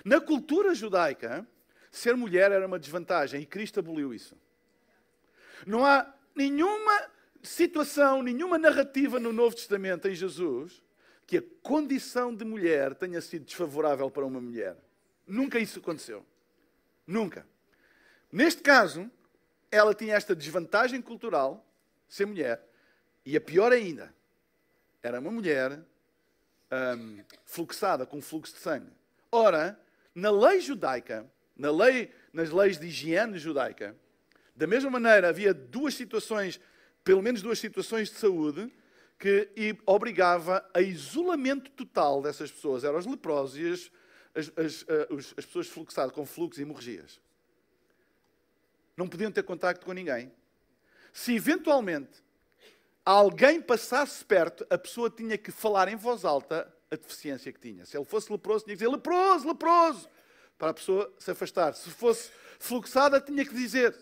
Na 0.04 0.20
cultura 0.20 0.74
judaica, 0.74 1.48
ser 1.92 2.16
mulher 2.16 2.52
era 2.52 2.66
uma 2.66 2.80
desvantagem 2.80 3.42
e 3.42 3.46
Cristo 3.46 3.80
aboliu 3.80 4.14
isso. 4.14 4.36
Não 5.66 5.86
há 5.86 6.14
nenhuma 6.36 7.10
situação, 7.42 8.24
nenhuma 8.24 8.58
narrativa 8.58 9.20
no 9.20 9.32
Novo 9.34 9.56
Testamento 9.56 10.08
em 10.08 10.16
Jesus 10.16 10.82
que 11.26 11.38
a 11.38 11.44
condição 11.62 12.36
de 12.36 12.44
mulher 12.44 12.96
tenha 12.96 13.22
sido 13.22 13.46
desfavorável 13.46 14.10
para 14.12 14.26
uma 14.26 14.42
mulher. 14.42 14.78
Nunca 15.26 15.60
isso 15.60 15.80
aconteceu. 15.80 16.26
Nunca. 17.08 17.48
Neste 18.32 18.62
caso, 18.62 19.10
ela 19.72 19.94
tinha 19.94 20.16
esta 20.16 20.36
desvantagem 20.36 21.02
cultural, 21.02 21.66
ser 22.08 22.26
mulher, 22.26 22.62
e 23.26 23.38
a 23.38 23.42
pior 23.42 23.72
ainda, 23.72 24.14
era 25.02 25.20
uma 25.20 25.32
mulher 25.32 25.80
hum, 26.98 27.24
fluxada, 27.46 28.06
com 28.06 28.22
fluxo 28.22 28.54
de 28.54 28.60
sangue. 28.60 28.92
Ora, 29.36 29.80
na 30.13 30.30
lei 30.30 30.62
judaica, 30.62 31.28
na 31.58 31.72
lei, 31.72 32.13
nas 32.32 32.52
leis 32.52 32.78
de 32.78 32.86
higiene 32.86 33.39
judaica, 33.39 33.98
da 34.56 34.67
mesma 34.67 34.91
maneira 34.91 35.30
havia 35.30 35.52
duas 35.56 35.96
situações, 35.96 36.62
pelo 37.04 37.19
menos 37.19 37.41
duas 37.41 37.58
situações 37.58 38.12
de 38.12 38.17
saúde, 38.17 38.72
que 39.17 39.50
obrigava 39.88 40.63
a 40.72 40.82
isolamento 40.82 41.72
total 41.72 42.22
dessas 42.22 42.52
pessoas. 42.52 42.84
Eram 42.84 43.00
os 43.00 43.08
leprosos 43.08 43.58
e 43.58 43.72
as, 43.72 43.91
as, 44.36 44.52
as, 44.56 44.86
eh, 44.88 45.08
as 45.36 45.46
pessoas 45.46 45.67
fluxadas 45.67 46.13
com 46.13 46.28
fluxos 46.28 46.60
e 46.60 46.62
hemorragias. 46.62 47.19
Não 48.96 49.08
podiam 49.08 49.32
ter 49.32 49.41
contacto 49.41 49.84
com 49.84 49.93
ninguém. 49.93 50.32
Se 51.12 51.34
eventualmente 51.34 52.24
alguém 53.04 53.60
passasse 53.60 54.24
perto, 54.24 54.63
a 54.69 54.78
pessoa 54.78 55.10
tinha 55.10 55.39
que 55.39 55.50
falar 55.50 55.88
em 55.88 55.96
voz 55.96 56.24
alta 56.24 56.72
a 56.94 56.98
deficiência 56.98 57.52
que 57.52 57.60
tinha. 57.60 57.86
Se 57.86 57.98
ele 57.98 58.06
fosse 58.06 58.32
leproso, 58.32 58.66
tinha 58.66 58.76
que 58.76 58.84
dizer 58.84 58.92
leproso, 58.92 59.48
leproso, 59.48 60.10
para 60.58 60.70
a 60.70 60.74
pessoa 60.74 61.14
se 61.20 61.32
afastar. 61.32 61.74
Se 61.74 61.90
fosse 61.90 62.32
fluxada, 62.60 63.20
tinha 63.20 63.46
que 63.46 63.54
dizer, 63.54 63.96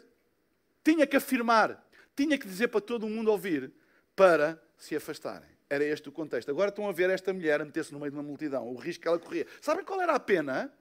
tinha 0.84 1.08
que 1.08 1.16
afirmar, 1.16 1.84
tinha 2.16 2.38
que 2.38 2.48
dizer 2.48 2.68
para 2.68 2.82
todo 2.82 3.06
o 3.06 3.10
mundo 3.10 3.32
ouvir, 3.32 3.72
para 4.16 4.62
se 4.78 4.96
afastarem. 4.96 5.50
Era 5.70 5.84
este 5.84 6.10
o 6.10 6.12
contexto. 6.12 6.50
Agora 6.50 6.70
estão 6.70 6.88
a 6.88 6.92
ver 6.92 7.10
esta 7.10 7.34
mulher 7.34 7.62
a 7.62 7.66
meter-se 7.66 7.94
no 7.94 8.00
meio 8.00 8.12
de 8.12 8.18
uma 8.18 8.24
multidão, 8.24 8.68
o 8.68 8.76
risco 8.76 9.02
que 9.02 9.08
ela 9.08 9.18
corria. 9.18 9.48
Sabem 9.62 9.86
qual 9.86 10.02
era 10.02 10.14
a 10.14 10.20
pena? 10.20 10.72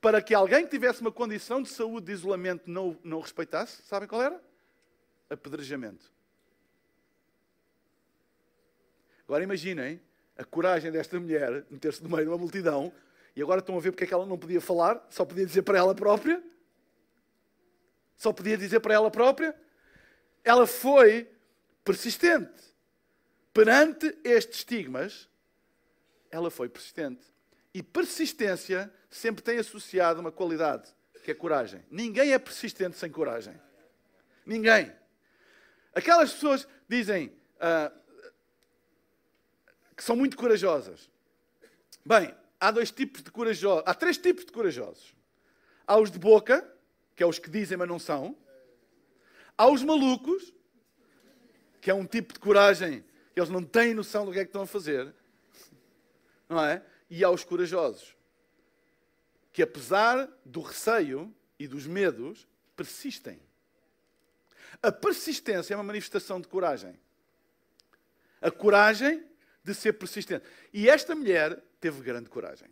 Para 0.00 0.22
que 0.22 0.32
alguém 0.32 0.64
que 0.64 0.70
tivesse 0.70 1.00
uma 1.00 1.10
condição 1.10 1.60
de 1.60 1.68
saúde 1.68 2.06
de 2.06 2.12
isolamento 2.12 2.70
não, 2.70 2.96
não 3.02 3.20
respeitasse, 3.20 3.82
sabem 3.82 4.08
qual 4.08 4.22
era? 4.22 4.40
Apedrejamento. 5.28 6.12
Agora 9.24 9.42
imaginem 9.42 10.00
a 10.38 10.44
coragem 10.44 10.92
desta 10.92 11.18
mulher 11.18 11.66
meter-se 11.68 12.02
no 12.02 12.08
meio 12.08 12.22
de 12.22 12.28
uma 12.28 12.38
multidão 12.38 12.92
e 13.34 13.42
agora 13.42 13.58
estão 13.58 13.76
a 13.76 13.80
ver 13.80 13.90
porque 13.90 14.04
é 14.04 14.06
que 14.06 14.14
ela 14.14 14.24
não 14.24 14.38
podia 14.38 14.60
falar, 14.60 15.04
só 15.10 15.24
podia 15.24 15.44
dizer 15.44 15.62
para 15.62 15.78
ela 15.78 15.94
própria. 15.94 16.42
Só 18.16 18.32
podia 18.32 18.56
dizer 18.56 18.80
para 18.80 18.94
ela 18.94 19.10
própria. 19.10 19.54
Ela 20.42 20.66
foi 20.66 21.30
persistente. 21.84 22.62
Perante 23.52 24.16
estes 24.24 24.58
estigmas, 24.58 25.28
ela 26.30 26.50
foi 26.50 26.68
persistente. 26.68 27.24
E 27.72 27.80
persistência 27.80 28.92
sempre 29.08 29.42
tem 29.42 29.58
associado 29.58 30.20
uma 30.20 30.32
qualidade, 30.32 30.92
que 31.22 31.30
é 31.30 31.34
coragem. 31.34 31.84
Ninguém 31.90 32.32
é 32.32 32.38
persistente 32.38 32.96
sem 32.96 33.10
coragem. 33.10 33.54
Ninguém. 34.44 34.92
Aquelas 35.94 36.32
pessoas 36.32 36.66
dizem, 36.88 37.28
uh, 37.56 37.96
que 39.98 40.04
são 40.04 40.14
muito 40.14 40.36
corajosas. 40.36 41.10
Bem, 42.06 42.32
há 42.60 42.70
dois 42.70 42.92
tipos 42.92 43.20
de 43.20 43.32
corajosos. 43.32 43.82
Há 43.84 43.92
três 43.92 44.16
tipos 44.16 44.44
de 44.44 44.52
corajosos. 44.52 45.12
Há 45.84 45.98
os 45.98 46.08
de 46.08 46.20
boca, 46.20 46.64
que 47.16 47.22
é 47.24 47.26
os 47.26 47.40
que 47.40 47.50
dizem, 47.50 47.76
mas 47.76 47.88
não 47.88 47.98
são. 47.98 48.38
Há 49.56 49.66
os 49.66 49.82
malucos, 49.82 50.54
que 51.80 51.90
é 51.90 51.94
um 51.94 52.06
tipo 52.06 52.32
de 52.32 52.38
coragem 52.38 53.04
que 53.34 53.40
eles 53.40 53.50
não 53.50 53.64
têm 53.64 53.92
noção 53.92 54.24
do 54.24 54.30
que 54.30 54.38
é 54.38 54.44
que 54.44 54.50
estão 54.50 54.62
a 54.62 54.66
fazer. 54.68 55.12
Não 56.48 56.64
é? 56.64 56.80
E 57.10 57.24
há 57.24 57.30
os 57.30 57.42
corajosos, 57.42 58.14
que 59.52 59.64
apesar 59.64 60.28
do 60.44 60.60
receio 60.60 61.34
e 61.58 61.66
dos 61.66 61.88
medos, 61.88 62.46
persistem. 62.76 63.42
A 64.80 64.92
persistência 64.92 65.74
é 65.74 65.76
uma 65.76 65.82
manifestação 65.82 66.40
de 66.40 66.46
coragem. 66.46 66.96
A 68.40 68.48
coragem 68.48 69.26
de 69.68 69.74
ser 69.74 69.92
persistente. 69.94 70.44
E 70.72 70.88
esta 70.88 71.14
mulher 71.14 71.62
teve 71.80 72.02
grande 72.02 72.28
coragem. 72.28 72.68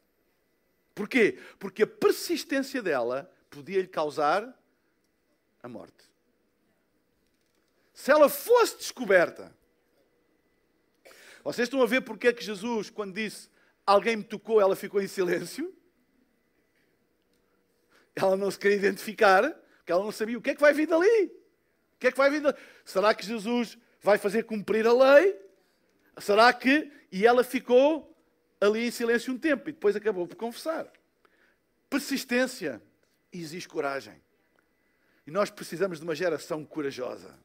Porquê? 0.95 1.39
Porque 1.59 1.83
a 1.83 1.87
persistência 1.87 2.83
dela 2.83 3.31
podia 3.51 3.81
lhe 3.81 3.87
causar 3.87 4.59
a 5.63 5.69
morte. 5.69 6.11
Se 7.93 8.11
ela 8.11 8.29
fosse 8.29 8.79
descoberta, 8.79 9.55
vocês 11.45 11.67
estão 11.67 11.83
a 11.83 11.87
ver 11.87 12.01
porque 12.01 12.29
é 12.29 12.33
que 12.33 12.43
Jesus, 12.43 12.91
quando 12.91 13.15
disse 13.15 13.49
alguém 13.87 14.17
me 14.17 14.25
tocou, 14.25 14.61
ela 14.61 14.75
ficou 14.75 15.01
em 15.01 15.07
silêncio? 15.07 15.73
Ela 18.15 18.37
não 18.37 18.51
se 18.51 18.59
queria 18.59 18.77
identificar, 18.77 19.49
porque 19.77 19.93
ela 19.93 20.03
não 20.03 20.11
sabia 20.11 20.37
o 20.37 20.43
que 20.43 20.51
é 20.51 20.55
que 20.55 20.61
vai 20.61 20.73
vir 20.73 20.89
dali. 20.89 21.25
O 21.27 21.99
que 21.99 22.09
é 22.09 22.11
que 22.11 22.17
vai 22.17 22.31
vir 22.31 22.41
dali? 22.41 22.57
Será 22.85 23.15
que 23.15 23.25
Jesus 23.25 23.79
vai 24.01 24.19
fazer 24.19 24.45
cumprir 24.45 24.87
a 24.87 24.93
lei? 24.93 25.46
Será 26.19 26.53
que. 26.53 26.93
E 27.11 27.27
ela 27.27 27.45
ficou 27.45 28.15
ali 28.61 28.89
em 28.89 28.91
silêncio 28.91 29.33
um 29.33 29.39
tempo 29.39 29.69
e 29.69 29.73
depois 29.73 29.95
acabou 29.95 30.27
por 30.27 30.37
confessar. 30.37 30.87
Persistência 31.89 32.83
exige 33.33 33.69
coragem. 33.69 34.21
E 35.27 35.31
nós 35.31 35.51
precisamos 35.51 35.99
de 35.99 36.05
uma 36.05 36.15
geração 36.15 36.65
corajosa. 36.65 37.39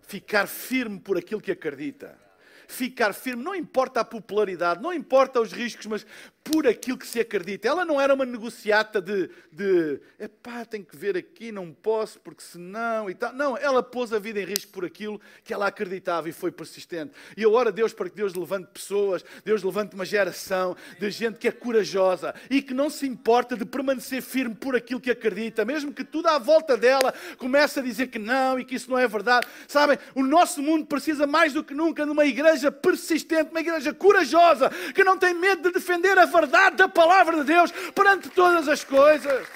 Ficar 0.00 0.46
firme 0.46 1.00
por 1.00 1.18
aquilo 1.18 1.40
que 1.40 1.50
acredita 1.50 2.18
ficar 2.66 3.12
firme, 3.12 3.42
não 3.42 3.54
importa 3.54 4.00
a 4.00 4.04
popularidade, 4.04 4.82
não 4.82 4.92
importa 4.92 5.40
os 5.40 5.52
riscos, 5.52 5.86
mas 5.86 6.06
por 6.44 6.66
aquilo 6.66 6.98
que 6.98 7.06
se 7.06 7.18
acredita. 7.18 7.66
Ela 7.66 7.86
não 7.86 7.98
era 7.98 8.12
uma 8.12 8.26
negociata 8.26 9.00
de, 9.00 9.30
de 9.50 9.98
epá, 10.20 10.62
tenho 10.66 10.84
que 10.84 10.94
ver 10.94 11.16
aqui, 11.16 11.50
não 11.50 11.72
posso, 11.72 12.20
porque 12.20 12.42
senão 12.42 13.08
e 13.08 13.14
tal. 13.14 13.32
Não, 13.32 13.56
ela 13.56 13.82
pôs 13.82 14.12
a 14.12 14.18
vida 14.18 14.38
em 14.38 14.44
risco 14.44 14.70
por 14.70 14.84
aquilo 14.84 15.18
que 15.42 15.54
ela 15.54 15.66
acreditava 15.66 16.28
e 16.28 16.32
foi 16.32 16.52
persistente. 16.52 17.12
E 17.34 17.42
eu 17.42 17.54
oro 17.54 17.70
a 17.70 17.72
Deus 17.72 17.94
para 17.94 18.10
que 18.10 18.14
Deus 18.14 18.34
levante 18.34 18.68
pessoas, 18.72 19.24
Deus 19.42 19.62
levante 19.62 19.94
uma 19.94 20.04
geração 20.04 20.76
de 21.00 21.10
gente 21.10 21.38
que 21.38 21.48
é 21.48 21.52
corajosa 21.52 22.34
e 22.50 22.60
que 22.60 22.74
não 22.74 22.90
se 22.90 23.06
importa 23.06 23.56
de 23.56 23.64
permanecer 23.64 24.20
firme 24.20 24.54
por 24.54 24.76
aquilo 24.76 25.00
que 25.00 25.10
acredita, 25.10 25.64
mesmo 25.64 25.94
que 25.94 26.04
tudo 26.04 26.28
à 26.28 26.38
volta 26.38 26.76
dela 26.76 27.14
comece 27.38 27.80
a 27.80 27.82
dizer 27.82 28.08
que 28.08 28.18
não 28.18 28.60
e 28.60 28.64
que 28.66 28.74
isso 28.74 28.90
não 28.90 28.98
é 28.98 29.08
verdade. 29.08 29.46
Sabem, 29.66 29.96
o 30.14 30.22
nosso 30.22 30.62
mundo 30.62 30.84
precisa 30.84 31.26
mais 31.26 31.54
do 31.54 31.64
que 31.64 31.72
nunca 31.72 32.04
de 32.04 32.10
uma 32.10 32.26
igreja 32.26 32.70
persistente, 32.70 33.50
uma 33.50 33.60
igreja 33.60 33.94
corajosa, 33.94 34.70
que 34.94 35.02
não 35.02 35.16
tem 35.16 35.32
medo 35.32 35.62
de 35.62 35.72
defender 35.72 36.18
a 36.18 36.33
verdade 36.34 36.76
da 36.76 36.88
palavra 36.88 37.36
de 37.38 37.44
Deus 37.44 37.70
perante 37.94 38.28
todas 38.28 38.68
as 38.68 38.82
coisas. 38.82 39.46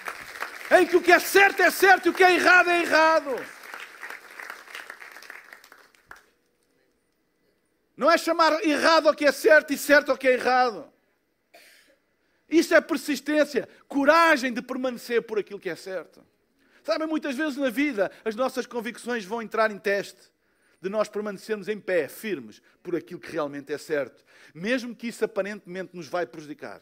Em 0.70 0.86
que 0.86 0.96
o 0.96 1.02
que 1.02 1.12
é 1.12 1.18
certo 1.18 1.60
é 1.60 1.70
certo 1.70 2.06
e 2.06 2.08
o 2.10 2.14
que 2.14 2.22
é 2.22 2.34
errado 2.34 2.70
é 2.70 2.82
errado. 2.82 3.46
Não 7.96 8.10
é 8.10 8.16
chamar 8.16 8.64
errado 8.64 9.08
ao 9.08 9.14
que 9.14 9.24
é 9.24 9.32
certo 9.32 9.72
e 9.72 9.78
certo 9.78 10.10
ao 10.10 10.16
que 10.16 10.28
é 10.28 10.34
errado. 10.34 10.92
Isso 12.48 12.74
é 12.74 12.80
persistência, 12.80 13.68
coragem 13.88 14.52
de 14.52 14.62
permanecer 14.62 15.22
por 15.22 15.38
aquilo 15.38 15.58
que 15.58 15.68
é 15.68 15.76
certo. 15.76 16.24
Sabem, 16.82 17.08
muitas 17.08 17.34
vezes 17.34 17.56
na 17.56 17.68
vida 17.68 18.10
as 18.24 18.34
nossas 18.34 18.66
convicções 18.66 19.24
vão 19.24 19.42
entrar 19.42 19.70
em 19.70 19.78
teste 19.78 20.30
de 20.80 20.88
nós 20.88 21.08
permanecermos 21.08 21.68
em 21.68 21.78
pé, 21.80 22.08
firmes, 22.08 22.62
por 22.82 22.94
aquilo 22.94 23.20
que 23.20 23.30
realmente 23.30 23.72
é 23.72 23.78
certo, 23.78 24.24
mesmo 24.54 24.94
que 24.94 25.08
isso 25.08 25.24
aparentemente 25.24 25.96
nos 25.96 26.06
vai 26.06 26.26
prejudicar. 26.26 26.80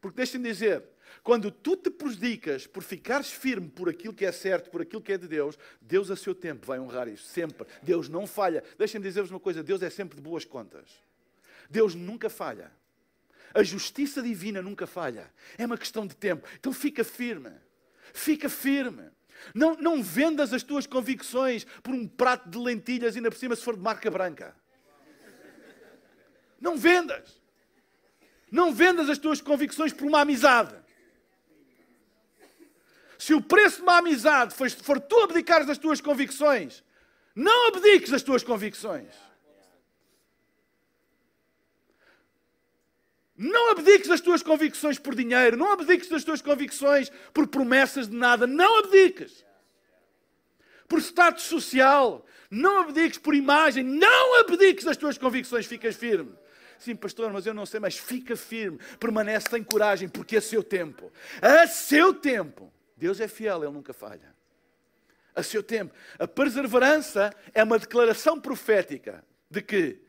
Porque 0.00 0.16
deixem-me 0.16 0.48
dizer, 0.48 0.82
quando 1.22 1.50
tu 1.50 1.76
te 1.76 1.90
prejudicas 1.90 2.66
por 2.66 2.82
ficares 2.82 3.30
firme 3.30 3.68
por 3.68 3.88
aquilo 3.88 4.14
que 4.14 4.24
é 4.24 4.32
certo, 4.32 4.70
por 4.70 4.80
aquilo 4.80 5.02
que 5.02 5.12
é 5.12 5.18
de 5.18 5.26
Deus, 5.26 5.58
Deus 5.80 6.10
a 6.10 6.16
seu 6.16 6.34
tempo 6.34 6.66
vai 6.66 6.78
honrar 6.78 7.08
isso, 7.08 7.24
sempre. 7.24 7.66
Deus 7.82 8.08
não 8.08 8.26
falha. 8.26 8.62
Deixem-me 8.78 9.06
dizer-vos 9.06 9.30
uma 9.30 9.40
coisa: 9.40 9.62
Deus 9.62 9.82
é 9.82 9.90
sempre 9.90 10.16
de 10.16 10.22
boas 10.22 10.44
contas. 10.44 10.88
Deus 11.68 11.94
nunca 11.94 12.30
falha. 12.30 12.70
A 13.54 13.62
justiça 13.62 14.22
divina 14.22 14.60
nunca 14.60 14.86
falha. 14.86 15.32
É 15.56 15.64
uma 15.64 15.78
questão 15.78 16.06
de 16.06 16.14
tempo. 16.14 16.46
Então 16.58 16.72
fica 16.72 17.02
firme. 17.02 17.50
Fica 18.12 18.48
firme. 18.48 19.10
Não, 19.54 19.74
não 19.76 20.02
vendas 20.02 20.52
as 20.52 20.62
tuas 20.62 20.86
convicções 20.86 21.64
por 21.82 21.94
um 21.94 22.06
prato 22.06 22.48
de 22.48 22.58
lentilhas 22.58 23.14
e 23.14 23.18
ainda 23.18 23.30
por 23.30 23.38
cima 23.38 23.56
se 23.56 23.62
for 23.62 23.76
de 23.76 23.82
marca 23.82 24.10
branca. 24.10 24.54
Não 26.60 26.76
vendas. 26.76 27.40
Não 28.50 28.72
vendas 28.72 29.10
as 29.10 29.18
tuas 29.18 29.40
convicções 29.40 29.92
por 29.92 30.06
uma 30.06 30.20
amizade. 30.20 30.74
Se 33.18 33.34
o 33.34 33.42
preço 33.42 33.76
de 33.76 33.82
uma 33.82 33.98
amizade 33.98 34.54
for, 34.54 35.00
tu 35.00 35.20
abdicares 35.22 35.66
das 35.66 35.78
tuas 35.78 36.00
convicções, 36.00 36.84
não 37.34 37.68
abdiques 37.68 38.10
das 38.10 38.22
tuas 38.22 38.42
convicções. 38.42 39.25
Não 43.36 43.70
abdiques 43.70 44.08
das 44.08 44.20
tuas 44.20 44.42
convicções 44.42 44.98
por 44.98 45.14
dinheiro, 45.14 45.58
não 45.58 45.72
abdiques 45.72 46.08
das 46.08 46.24
tuas 46.24 46.40
convicções 46.40 47.10
por 47.34 47.46
promessas 47.46 48.08
de 48.08 48.16
nada, 48.16 48.46
não 48.46 48.78
abdiques. 48.78 49.44
Por 50.88 51.00
status 51.00 51.44
social, 51.44 52.24
não 52.50 52.80
abdiques 52.80 53.18
por 53.18 53.34
imagem, 53.34 53.84
não 53.84 54.40
abdiques 54.40 54.84
das 54.84 54.96
tuas 54.96 55.18
convicções, 55.18 55.66
ficas 55.66 55.96
firme. 55.96 56.32
Sim, 56.78 56.96
pastor, 56.96 57.30
mas 57.30 57.46
eu 57.46 57.52
não 57.52 57.66
sei, 57.66 57.78
mas 57.78 57.98
fica 57.98 58.36
firme, 58.36 58.78
permanece, 58.98 59.50
tem 59.50 59.62
coragem, 59.62 60.08
porque 60.08 60.36
é 60.36 60.40
seu 60.40 60.62
tempo. 60.62 61.12
A 61.42 61.66
seu 61.66 62.14
tempo. 62.14 62.72
Deus 62.96 63.20
é 63.20 63.28
fiel, 63.28 63.62
Ele 63.62 63.72
nunca 63.72 63.92
falha. 63.92 64.34
A 65.34 65.42
seu 65.42 65.62
tempo. 65.62 65.94
A 66.18 66.26
perseverança 66.26 67.30
é 67.52 67.62
uma 67.62 67.78
declaração 67.78 68.40
profética 68.40 69.22
de 69.50 69.60
que 69.60 70.00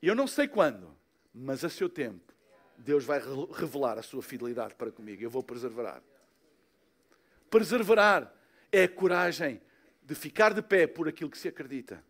eu 0.00 0.14
não 0.14 0.26
sei 0.26 0.48
quando, 0.48 0.96
mas 1.34 1.62
a 1.62 1.68
seu 1.68 1.88
tempo 1.88 2.25
Deus 2.78 3.04
vai 3.04 3.20
revelar 3.52 3.98
a 3.98 4.02
sua 4.02 4.22
fidelidade 4.22 4.74
para 4.74 4.90
comigo. 4.90 5.22
Eu 5.22 5.30
vou 5.30 5.42
preservar. 5.42 6.02
Preservar 7.50 8.32
é 8.70 8.84
a 8.84 8.88
coragem 8.88 9.60
de 10.02 10.14
ficar 10.14 10.52
de 10.52 10.62
pé 10.62 10.86
por 10.86 11.08
aquilo 11.08 11.30
que 11.30 11.38
se 11.38 11.48
acredita. 11.48 12.02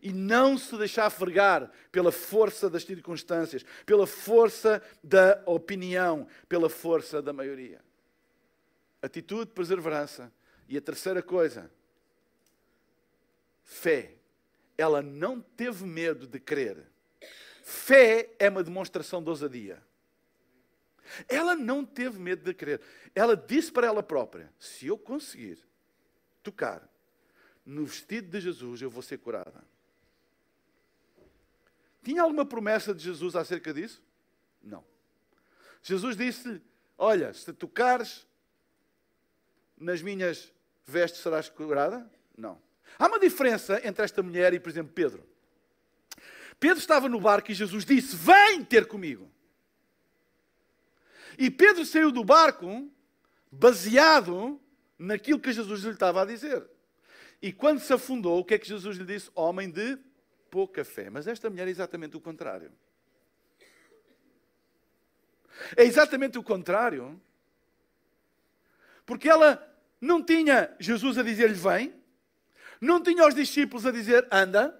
E 0.00 0.12
não 0.12 0.56
se 0.56 0.76
deixar 0.76 1.10
fregar 1.10 1.70
pela 1.90 2.12
força 2.12 2.70
das 2.70 2.84
circunstâncias, 2.84 3.64
pela 3.84 4.06
força 4.06 4.82
da 5.02 5.42
opinião, 5.46 6.28
pela 6.48 6.68
força 6.68 7.20
da 7.20 7.32
maioria. 7.32 7.80
Atitude, 9.02 9.50
perseverança. 9.50 10.32
E 10.68 10.76
a 10.76 10.80
terceira 10.80 11.22
coisa, 11.22 11.70
fé. 13.64 14.14
Ela 14.76 15.00
não 15.00 15.40
teve 15.40 15.84
medo 15.84 16.26
de 16.26 16.38
crer. 16.38 16.86
Fé 17.62 18.30
é 18.38 18.48
uma 18.48 18.62
demonstração 18.62 19.22
de 19.22 19.28
ousadia. 19.28 19.82
Ela 21.28 21.54
não 21.54 21.84
teve 21.84 22.18
medo 22.18 22.42
de 22.42 22.54
crer. 22.54 22.80
Ela 23.14 23.36
disse 23.36 23.70
para 23.70 23.86
ela 23.86 24.02
própria: 24.02 24.52
se 24.58 24.86
eu 24.86 24.98
conseguir 24.98 25.58
tocar 26.42 26.86
no 27.64 27.84
vestido 27.84 28.30
de 28.30 28.40
Jesus, 28.40 28.80
eu 28.80 28.90
vou 28.90 29.02
ser 29.02 29.18
curada. 29.18 29.64
Tinha 32.02 32.22
alguma 32.22 32.46
promessa 32.46 32.94
de 32.94 33.02
Jesus 33.02 33.34
acerca 33.34 33.74
disso? 33.74 34.00
Não. 34.62 34.84
Jesus 35.82 36.16
disse-lhe: 36.16 36.62
Olha, 36.96 37.32
se 37.32 37.52
tocares 37.52 38.26
nas 39.76 40.00
minhas 40.00 40.52
vestes, 40.86 41.20
serás 41.20 41.48
curada? 41.48 42.08
Não. 42.36 42.60
Há 42.98 43.08
uma 43.08 43.18
diferença 43.18 43.80
entre 43.86 44.04
esta 44.04 44.22
mulher 44.22 44.54
e, 44.54 44.60
por 44.60 44.70
exemplo, 44.70 44.92
Pedro. 44.92 45.26
Pedro 46.58 46.78
estava 46.78 47.08
no 47.08 47.20
barco 47.20 47.50
e 47.50 47.54
Jesus 47.54 47.84
disse: 47.84 48.16
Vem 48.16 48.64
ter 48.64 48.86
comigo. 48.86 49.30
E 51.38 51.50
Pedro 51.50 51.84
saiu 51.84 52.10
do 52.10 52.24
barco 52.24 52.90
baseado 53.50 54.60
naquilo 54.98 55.40
que 55.40 55.52
Jesus 55.52 55.82
lhe 55.82 55.90
estava 55.90 56.22
a 56.22 56.24
dizer. 56.24 56.66
E 57.40 57.52
quando 57.52 57.80
se 57.80 57.92
afundou, 57.92 58.38
o 58.40 58.44
que 58.44 58.54
é 58.54 58.58
que 58.58 58.66
Jesus 58.66 58.96
lhe 58.96 59.04
disse? 59.04 59.30
Homem 59.34 59.70
de 59.70 59.98
pouca 60.50 60.84
fé. 60.84 61.10
Mas 61.10 61.26
esta 61.26 61.50
mulher 61.50 61.68
é 61.68 61.70
exatamente 61.70 62.16
o 62.16 62.20
contrário. 62.20 62.72
É 65.76 65.84
exatamente 65.84 66.38
o 66.38 66.42
contrário. 66.42 67.20
Porque 69.04 69.28
ela 69.28 69.62
não 70.00 70.22
tinha 70.22 70.74
Jesus 70.78 71.18
a 71.18 71.22
dizer-lhe 71.22 71.54
vem, 71.54 71.94
não 72.80 73.02
tinha 73.02 73.26
os 73.26 73.34
discípulos 73.34 73.86
a 73.86 73.90
dizer 73.90 74.26
anda, 74.30 74.78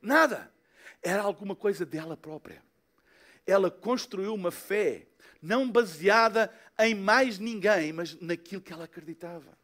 nada. 0.00 0.52
Era 1.02 1.22
alguma 1.22 1.54
coisa 1.54 1.84
dela 1.84 2.16
própria. 2.16 2.62
ela 3.46 3.70
construiu 3.70 4.34
uma 4.34 4.50
fé 4.50 5.06
não 5.46 5.70
baseada 5.70 6.52
em 6.78 6.94
mais 6.94 7.38
ninguém, 7.38 7.92
mas 7.92 8.20
naquilo 8.20 8.60
que 8.60 8.72
ela 8.72 8.84
acreditava. 8.84 9.56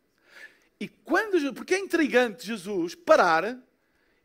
E 0.79 0.89
quando, 0.89 1.53
porque 1.55 1.75
é 1.75 1.79
intrigante 1.79 2.47
Jesus 2.47 2.95
parar 2.95 3.59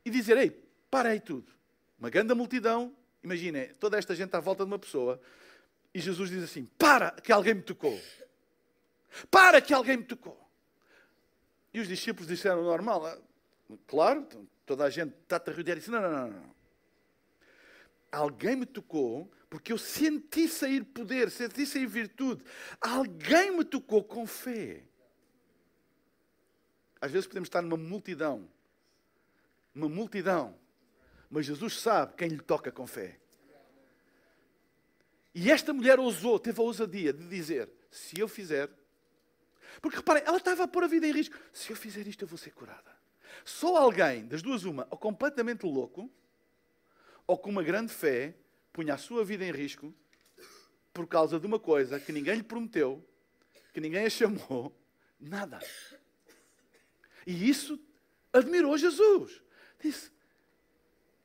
e 0.06 0.10
dizer: 0.10 0.38
Ei, 0.38 0.52
parei 0.90 1.20
tudo. 1.20 1.52
Uma 2.00 2.10
grande 2.10 2.34
multidão, 2.34 2.96
imaginem, 3.24 3.74
toda 3.80 3.98
esta 3.98 4.16
gente 4.16 4.36
à 4.36 4.40
volta 4.40 4.64
de 4.64 4.72
uma 4.72 4.80
pessoa, 4.80 5.20
e 5.94 6.00
Jesus 6.00 6.30
diz 6.30 6.44
assim: 6.44 6.66
Para, 6.78 7.12
que 7.12 7.32
alguém 7.32 7.56
me 7.56 7.64
tocou. 7.64 8.00
Para, 9.32 9.60
que 9.60 9.74
alguém 9.74 9.98
me 9.98 10.04
tocou. 10.04 10.40
E 11.74 11.80
os 11.80 11.88
discípulos 11.88 12.28
disseram: 12.28 12.64
Normal, 12.64 13.06
ah, 13.06 13.18
claro, 13.88 14.22
então, 14.22 14.48
toda 14.66 14.84
a 14.84 14.90
gente 14.90 15.14
está-te 15.24 15.50
a 15.50 15.54
rodear 15.54 15.78
e 15.78 15.80
disse: 15.80 15.92
Não, 15.92 16.02
não, 16.02 16.12
não, 16.12 16.28
não. 16.30 16.58
Alguém 18.12 18.56
me 18.56 18.66
tocou 18.66 19.30
porque 19.50 19.72
eu 19.72 19.78
senti 19.78 20.48
sair 20.48 20.84
poder, 20.84 21.32
senti 21.32 21.66
sair 21.66 21.88
virtude. 21.88 22.44
Alguém 22.82 23.52
me 23.52 23.64
tocou 23.64 24.04
com 24.04 24.28
fé. 24.28 24.84
Às 27.00 27.12
vezes 27.12 27.28
podemos 27.28 27.48
estar 27.48 27.62
numa 27.62 27.78
multidão, 27.78 28.50
uma 29.74 29.88
multidão, 29.88 30.58
mas 31.30 31.46
Jesus 31.46 31.80
sabe 31.80 32.16
quem 32.16 32.30
lhe 32.30 32.42
toca 32.42 32.72
com 32.72 32.88
fé. 32.88 33.20
E 35.34 35.52
esta 35.52 35.72
mulher 35.72 36.00
ousou, 36.00 36.40
teve 36.40 36.60
a 36.60 36.64
ousadia 36.64 37.14
de 37.14 37.28
dizer: 37.28 37.70
se 37.92 38.20
eu 38.20 38.28
fizer, 38.28 38.70
porque 39.82 39.98
reparem, 39.98 40.24
ela 40.26 40.38
estava 40.38 40.64
a 40.64 40.68
pôr 40.68 40.84
a 40.84 40.88
vida 40.88 41.08
em 41.08 41.12
risco. 41.12 41.38
Se 41.54 41.70
eu 41.70 41.76
fizer 41.76 42.08
isto, 42.08 42.24
eu 42.24 42.28
vou 42.28 42.38
ser 42.38 42.52
curada. 42.52 42.98
Só 43.46 43.78
alguém, 43.78 44.26
das 44.26 44.42
duas, 44.42 44.64
uma, 44.64 44.88
ou 44.90 44.98
completamente 44.98 45.66
louco, 45.66 46.10
ou 47.26 47.38
com 47.38 47.50
uma 47.50 47.62
grande 47.62 47.94
fé, 47.94 48.34
punha 48.78 48.94
a 48.94 48.98
sua 48.98 49.26
vida 49.26 49.44
em 49.44 49.52
risco 49.52 49.92
por 50.94 51.08
causa 51.08 51.40
de 51.40 51.48
uma 51.48 51.58
coisa 51.58 52.00
que 52.00 52.12
ninguém 52.12 52.36
lhe 52.36 52.44
prometeu, 52.44 53.04
que 53.74 53.82
ninguém 53.82 54.06
a 54.06 54.10
chamou, 54.10 54.72
nada. 55.20 55.60
E 57.26 57.50
isso 57.50 57.84
admirou 58.32 58.78
Jesus. 58.78 59.42
Disse: 59.82 60.12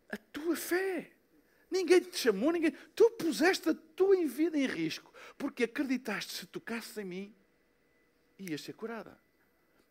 A 0.08 0.16
tua 0.16 0.56
fé. 0.56 1.12
Ninguém 1.70 2.00
te 2.00 2.16
chamou, 2.16 2.52
ninguém. 2.52 2.72
Tu 2.94 3.10
puseste 3.10 3.68
a 3.68 3.74
tua 3.74 4.16
vida 4.26 4.56
em 4.56 4.66
risco 4.66 5.12
porque 5.36 5.64
acreditaste 5.64 6.32
se 6.32 6.46
tocasses 6.46 6.96
em 6.96 7.04
mim, 7.04 7.34
ias 8.38 8.62
ser 8.62 8.72
curada. 8.72 9.20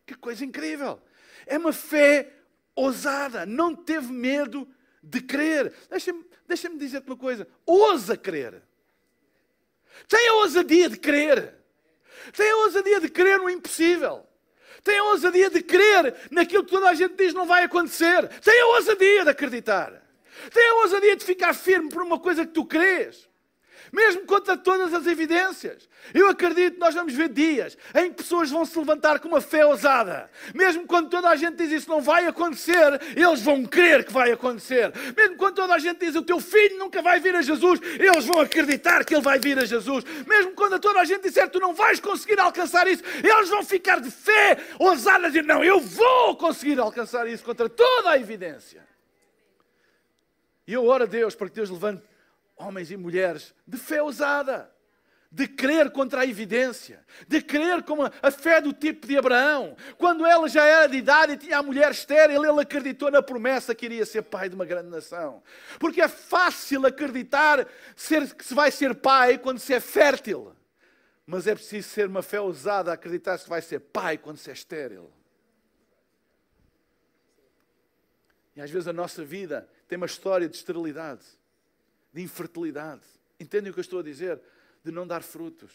Que 0.04 0.16
coisa 0.16 0.44
incrível! 0.44 1.00
É 1.46 1.56
uma 1.58 1.72
fé 1.72 2.40
ousada, 2.74 3.46
não 3.46 3.76
teve 3.76 4.12
medo 4.12 4.68
de 5.02 5.20
crer. 5.20 5.72
Deixa-me 5.90 6.24
deixa 6.46 6.68
dizer-te 6.70 7.06
uma 7.06 7.16
coisa: 7.16 7.46
ousa 7.66 8.16
crer. 8.16 8.62
Tem 10.08 10.28
a 10.28 10.34
ousadia 10.34 10.88
de 10.88 10.98
crer. 10.98 11.54
Tem 12.36 12.50
a 12.50 12.56
ousadia 12.58 13.00
de 13.00 13.08
crer 13.08 13.38
no 13.38 13.50
impossível. 13.50 14.26
Tem 14.84 14.98
a 14.98 15.04
ousadia 15.04 15.50
de 15.50 15.62
crer 15.62 16.14
naquilo 16.30 16.64
que 16.64 16.70
toda 16.70 16.88
a 16.88 16.94
gente 16.94 17.14
diz 17.14 17.34
não 17.34 17.46
vai 17.46 17.64
acontecer. 17.64 18.28
Tem 18.40 18.60
a 18.60 18.66
ousadia 18.66 19.24
de 19.24 19.30
acreditar. 19.30 20.02
Tem 20.52 20.70
a 20.70 20.74
ousadia 20.82 21.16
de 21.16 21.24
ficar 21.24 21.54
firme 21.54 21.88
por 21.88 22.02
uma 22.02 22.18
coisa 22.18 22.46
que 22.46 22.52
tu 22.52 22.64
crês 22.64 23.28
mesmo 23.92 24.24
contra 24.24 24.56
todas 24.56 24.94
as 24.94 25.06
evidências. 25.06 25.86
Eu 26.14 26.28
acredito 26.28 26.74
que 26.74 26.80
nós 26.80 26.94
vamos 26.94 27.12
ver 27.12 27.28
dias 27.28 27.76
em 27.94 28.08
que 28.08 28.16
pessoas 28.22 28.50
vão 28.50 28.64
se 28.64 28.76
levantar 28.78 29.20
com 29.20 29.28
uma 29.28 29.40
fé 29.40 29.66
ousada. 29.66 30.30
Mesmo 30.54 30.86
quando 30.86 31.10
toda 31.10 31.28
a 31.28 31.36
gente 31.36 31.56
diz 31.56 31.70
isso 31.70 31.90
não 31.90 32.00
vai 32.00 32.26
acontecer, 32.26 32.98
eles 33.14 33.42
vão 33.42 33.66
crer 33.66 34.04
que 34.04 34.12
vai 34.12 34.32
acontecer. 34.32 34.90
Mesmo 35.14 35.36
quando 35.36 35.56
toda 35.56 35.74
a 35.74 35.78
gente 35.78 35.98
diz 35.98 36.16
o 36.16 36.22
teu 36.22 36.40
filho 36.40 36.78
nunca 36.78 37.02
vai 37.02 37.20
vir 37.20 37.36
a 37.36 37.42
Jesus, 37.42 37.80
eles 37.82 38.24
vão 38.24 38.40
acreditar 38.40 39.04
que 39.04 39.14
ele 39.14 39.22
vai 39.22 39.38
vir 39.38 39.58
a 39.58 39.64
Jesus. 39.66 40.04
Mesmo 40.26 40.52
quando 40.52 40.80
toda 40.80 40.98
a 40.98 41.04
gente 41.04 41.22
disser 41.22 41.50
tu 41.50 41.60
não 41.60 41.74
vais 41.74 42.00
conseguir 42.00 42.40
alcançar 42.40 42.86
isso, 42.88 43.02
eles 43.22 43.48
vão 43.50 43.62
ficar 43.62 44.00
de 44.00 44.10
fé 44.10 44.56
ousada 44.78 45.26
a 45.26 45.28
dizer 45.28 45.44
não, 45.44 45.62
eu 45.62 45.78
vou 45.78 46.34
conseguir 46.36 46.80
alcançar 46.80 47.28
isso 47.28 47.44
contra 47.44 47.68
toda 47.68 48.10
a 48.10 48.18
evidência. 48.18 48.82
E 50.66 50.72
eu 50.72 50.86
oro 50.86 51.04
a 51.04 51.06
Deus 51.06 51.34
para 51.34 51.48
que 51.48 51.56
Deus 51.56 51.68
levante 51.68 52.11
homens 52.56 52.90
e 52.90 52.96
mulheres 52.96 53.54
de 53.66 53.76
fé 53.76 54.02
ousada, 54.02 54.72
de 55.32 55.48
crer 55.48 55.90
contra 55.90 56.20
a 56.20 56.26
evidência, 56.26 57.02
de 57.26 57.40
crer 57.40 57.82
como 57.82 58.02
a 58.04 58.30
fé 58.30 58.60
do 58.60 58.70
tipo 58.70 59.06
de 59.06 59.16
Abraão. 59.16 59.74
Quando 59.96 60.26
ela 60.26 60.46
já 60.46 60.64
era 60.66 60.86
de 60.86 60.98
idade 60.98 61.32
e 61.32 61.36
tinha 61.38 61.58
a 61.58 61.62
mulher 61.62 61.90
estéril, 61.90 62.44
ele 62.44 62.60
acreditou 62.60 63.10
na 63.10 63.22
promessa 63.22 63.74
que 63.74 63.86
iria 63.86 64.04
ser 64.04 64.22
pai 64.22 64.50
de 64.50 64.54
uma 64.54 64.66
grande 64.66 64.90
nação. 64.90 65.42
Porque 65.80 66.02
é 66.02 66.08
fácil 66.08 66.86
acreditar 66.86 67.66
ser, 67.96 68.34
que 68.34 68.44
se 68.44 68.52
vai 68.52 68.70
ser 68.70 68.94
pai 68.94 69.38
quando 69.38 69.58
se 69.58 69.72
é 69.72 69.80
fértil. 69.80 70.54
Mas 71.24 71.46
é 71.46 71.54
preciso 71.54 71.88
ser 71.88 72.08
uma 72.08 72.22
fé 72.22 72.38
ousada 72.38 72.90
a 72.90 72.94
acreditar 72.94 73.38
se 73.38 73.48
vai 73.48 73.62
ser 73.62 73.80
pai 73.80 74.18
quando 74.18 74.36
se 74.36 74.50
é 74.50 74.52
estéril. 74.52 75.10
E 78.54 78.60
às 78.60 78.70
vezes 78.70 78.86
a 78.86 78.92
nossa 78.92 79.24
vida 79.24 79.66
tem 79.88 79.96
uma 79.96 80.04
história 80.04 80.46
de 80.46 80.56
esterilidade 80.56 81.24
de 82.12 82.22
infertilidade. 82.22 83.02
Entendem 83.40 83.70
o 83.70 83.74
que 83.74 83.80
eu 83.80 83.82
estou 83.82 84.00
a 84.00 84.02
dizer? 84.02 84.40
De 84.84 84.92
não 84.92 85.06
dar 85.06 85.22
frutos. 85.22 85.72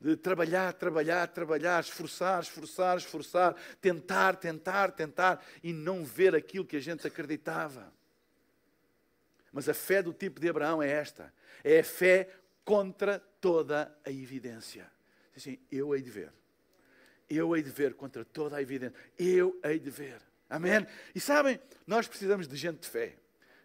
De 0.00 0.16
trabalhar, 0.16 0.72
trabalhar, 0.74 1.26
trabalhar, 1.28 1.80
esforçar, 1.80 2.40
esforçar, 2.42 2.98
esforçar, 2.98 3.56
tentar, 3.80 4.36
tentar, 4.36 4.92
tentar 4.92 5.44
e 5.62 5.72
não 5.72 6.04
ver 6.04 6.36
aquilo 6.36 6.64
que 6.64 6.76
a 6.76 6.80
gente 6.80 7.06
acreditava. 7.06 7.92
Mas 9.52 9.68
a 9.68 9.74
fé 9.74 10.02
do 10.02 10.12
tipo 10.12 10.38
de 10.38 10.48
Abraão 10.48 10.80
é 10.80 10.88
esta: 10.88 11.32
é 11.64 11.80
a 11.80 11.84
fé 11.84 12.28
contra 12.64 13.18
toda 13.40 13.92
a 14.04 14.10
evidência. 14.10 14.88
Assim, 15.36 15.58
eu 15.72 15.94
hei 15.94 16.02
de 16.02 16.10
ver. 16.10 16.32
Eu 17.28 17.56
hei 17.56 17.62
de 17.62 17.70
ver 17.70 17.94
contra 17.94 18.24
toda 18.24 18.56
a 18.56 18.62
evidência. 18.62 18.96
Eu 19.18 19.58
hei 19.64 19.80
de 19.80 19.90
ver. 19.90 20.20
Amém? 20.48 20.86
E 21.14 21.20
sabem, 21.20 21.60
nós 21.86 22.06
precisamos 22.06 22.46
de 22.46 22.56
gente 22.56 22.80
de 22.80 22.88
fé 22.88 23.16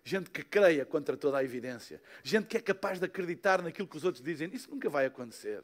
gente 0.03 0.29
que 0.29 0.43
creia 0.43 0.85
contra 0.85 1.15
toda 1.15 1.37
a 1.37 1.43
evidência, 1.43 2.01
gente 2.23 2.47
que 2.47 2.57
é 2.57 2.61
capaz 2.61 2.99
de 2.99 3.05
acreditar 3.05 3.61
naquilo 3.61 3.87
que 3.87 3.97
os 3.97 4.03
outros 4.03 4.23
dizem. 4.23 4.49
Isso 4.53 4.69
nunca 4.69 4.89
vai 4.89 5.05
acontecer. 5.05 5.63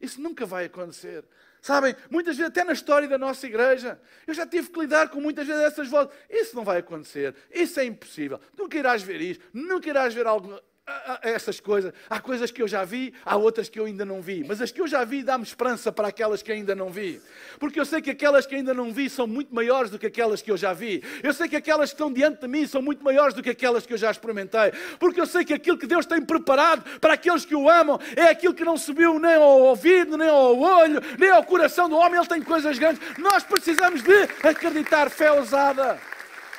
Isso 0.00 0.20
nunca 0.20 0.44
vai 0.44 0.64
acontecer. 0.64 1.24
Sabem, 1.60 1.94
muitas 2.10 2.36
vezes, 2.36 2.50
até 2.50 2.64
na 2.64 2.72
história 2.72 3.06
da 3.06 3.16
nossa 3.16 3.46
igreja, 3.46 4.00
eu 4.26 4.34
já 4.34 4.44
tive 4.44 4.68
que 4.68 4.80
lidar 4.80 5.08
com 5.10 5.20
muitas 5.20 5.46
vezes 5.46 5.62
essas 5.62 5.88
vozes. 5.88 6.12
Isso 6.28 6.56
não 6.56 6.64
vai 6.64 6.78
acontecer. 6.78 7.36
Isso 7.52 7.78
é 7.78 7.84
impossível. 7.84 8.40
Nunca 8.58 8.76
irás 8.76 9.00
ver 9.02 9.20
isto. 9.20 9.44
Nunca 9.52 9.88
irás 9.88 10.12
ver 10.12 10.26
algo 10.26 10.60
essas 11.22 11.60
coisas. 11.60 11.92
Há 12.08 12.20
coisas 12.20 12.50
que 12.50 12.62
eu 12.62 12.68
já 12.68 12.84
vi, 12.84 13.12
há 13.24 13.36
outras 13.36 13.68
que 13.68 13.78
eu 13.78 13.84
ainda 13.84 14.04
não 14.04 14.20
vi. 14.20 14.44
Mas 14.46 14.60
as 14.60 14.70
que 14.70 14.80
eu 14.80 14.86
já 14.86 15.04
vi 15.04 15.22
dá-me 15.22 15.44
esperança 15.44 15.92
para 15.92 16.08
aquelas 16.08 16.42
que 16.42 16.52
ainda 16.52 16.74
não 16.74 16.90
vi. 16.90 17.20
Porque 17.58 17.78
eu 17.78 17.84
sei 17.84 18.00
que 18.00 18.10
aquelas 18.10 18.46
que 18.46 18.54
ainda 18.54 18.74
não 18.74 18.92
vi 18.92 19.08
são 19.08 19.26
muito 19.26 19.54
maiores 19.54 19.90
do 19.90 19.98
que 19.98 20.06
aquelas 20.06 20.42
que 20.42 20.50
eu 20.50 20.56
já 20.56 20.72
vi. 20.72 21.02
Eu 21.22 21.32
sei 21.32 21.48
que 21.48 21.56
aquelas 21.56 21.90
que 21.90 21.94
estão 21.94 22.12
diante 22.12 22.40
de 22.40 22.48
mim 22.48 22.66
são 22.66 22.82
muito 22.82 23.04
maiores 23.04 23.34
do 23.34 23.42
que 23.42 23.50
aquelas 23.50 23.86
que 23.86 23.92
eu 23.92 23.98
já 23.98 24.10
experimentei. 24.10 24.72
Porque 24.98 25.20
eu 25.20 25.26
sei 25.26 25.44
que 25.44 25.54
aquilo 25.54 25.78
que 25.78 25.86
Deus 25.86 26.06
tem 26.06 26.20
preparado 26.20 26.98
para 26.98 27.14
aqueles 27.14 27.44
que 27.44 27.54
o 27.54 27.68
amam 27.68 27.98
é 28.16 28.24
aquilo 28.24 28.54
que 28.54 28.64
não 28.64 28.76
subiu 28.76 29.18
nem 29.18 29.34
ao 29.34 29.60
ouvido, 29.60 30.16
nem 30.16 30.28
ao 30.28 30.58
olho, 30.58 31.00
nem 31.18 31.30
ao 31.30 31.44
coração 31.44 31.88
do 31.88 31.96
homem. 31.96 32.18
Ele 32.18 32.28
tem 32.28 32.42
coisas 32.42 32.78
grandes. 32.78 33.02
Nós 33.18 33.42
precisamos 33.42 34.02
de 34.02 34.22
acreditar 34.42 35.10
fé 35.10 35.30
ousada. 35.32 35.98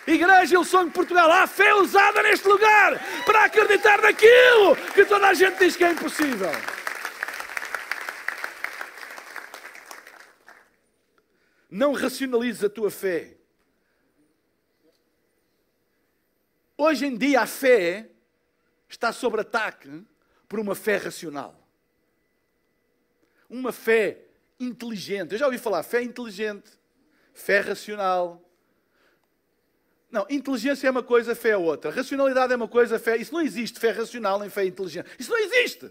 Igreja 0.05 0.63
Sonho 0.63 0.87
de 0.87 0.93
Portugal, 0.93 1.31
há 1.31 1.47
fé 1.47 1.73
usada 1.75 2.21
neste 2.23 2.47
lugar 2.47 2.99
para 3.25 3.45
acreditar 3.45 4.01
naquilo 4.01 4.75
que 4.93 5.05
toda 5.05 5.27
a 5.27 5.33
gente 5.33 5.57
diz 5.59 5.75
que 5.75 5.83
é 5.83 5.91
impossível. 5.91 6.51
Não 11.69 11.93
racionalizes 11.93 12.63
a 12.63 12.69
tua 12.69 12.91
fé. 12.91 13.37
Hoje 16.77 17.05
em 17.05 17.17
dia 17.17 17.41
a 17.41 17.47
fé 17.47 18.09
está 18.89 19.13
sob 19.13 19.39
ataque 19.39 20.05
por 20.47 20.59
uma 20.59 20.75
fé 20.75 20.97
racional. 20.97 21.55
Uma 23.49 23.71
fé 23.71 24.19
inteligente. 24.59 25.31
Eu 25.31 25.37
já 25.37 25.45
ouvi 25.45 25.57
falar 25.57 25.81
fé 25.81 26.03
inteligente, 26.03 26.69
fé 27.33 27.61
racional, 27.61 28.41
não, 30.13 30.27
inteligência 30.29 30.87
é 30.87 30.91
uma 30.91 31.01
coisa, 31.01 31.33
fé 31.33 31.49
é 31.49 31.57
outra. 31.57 31.89
Racionalidade 31.89 32.53
é 32.53 32.55
uma 32.55 32.67
coisa, 32.67 32.99
fé. 32.99 33.17
Isso 33.17 33.33
não 33.33 33.41
existe 33.41 33.79
fé 33.79 33.89
racional 33.89 34.39
nem 34.39 34.47
fé 34.47 34.63
inteligente. 34.63 35.09
Isso 35.17 35.31
não 35.31 35.39
existe. 35.39 35.89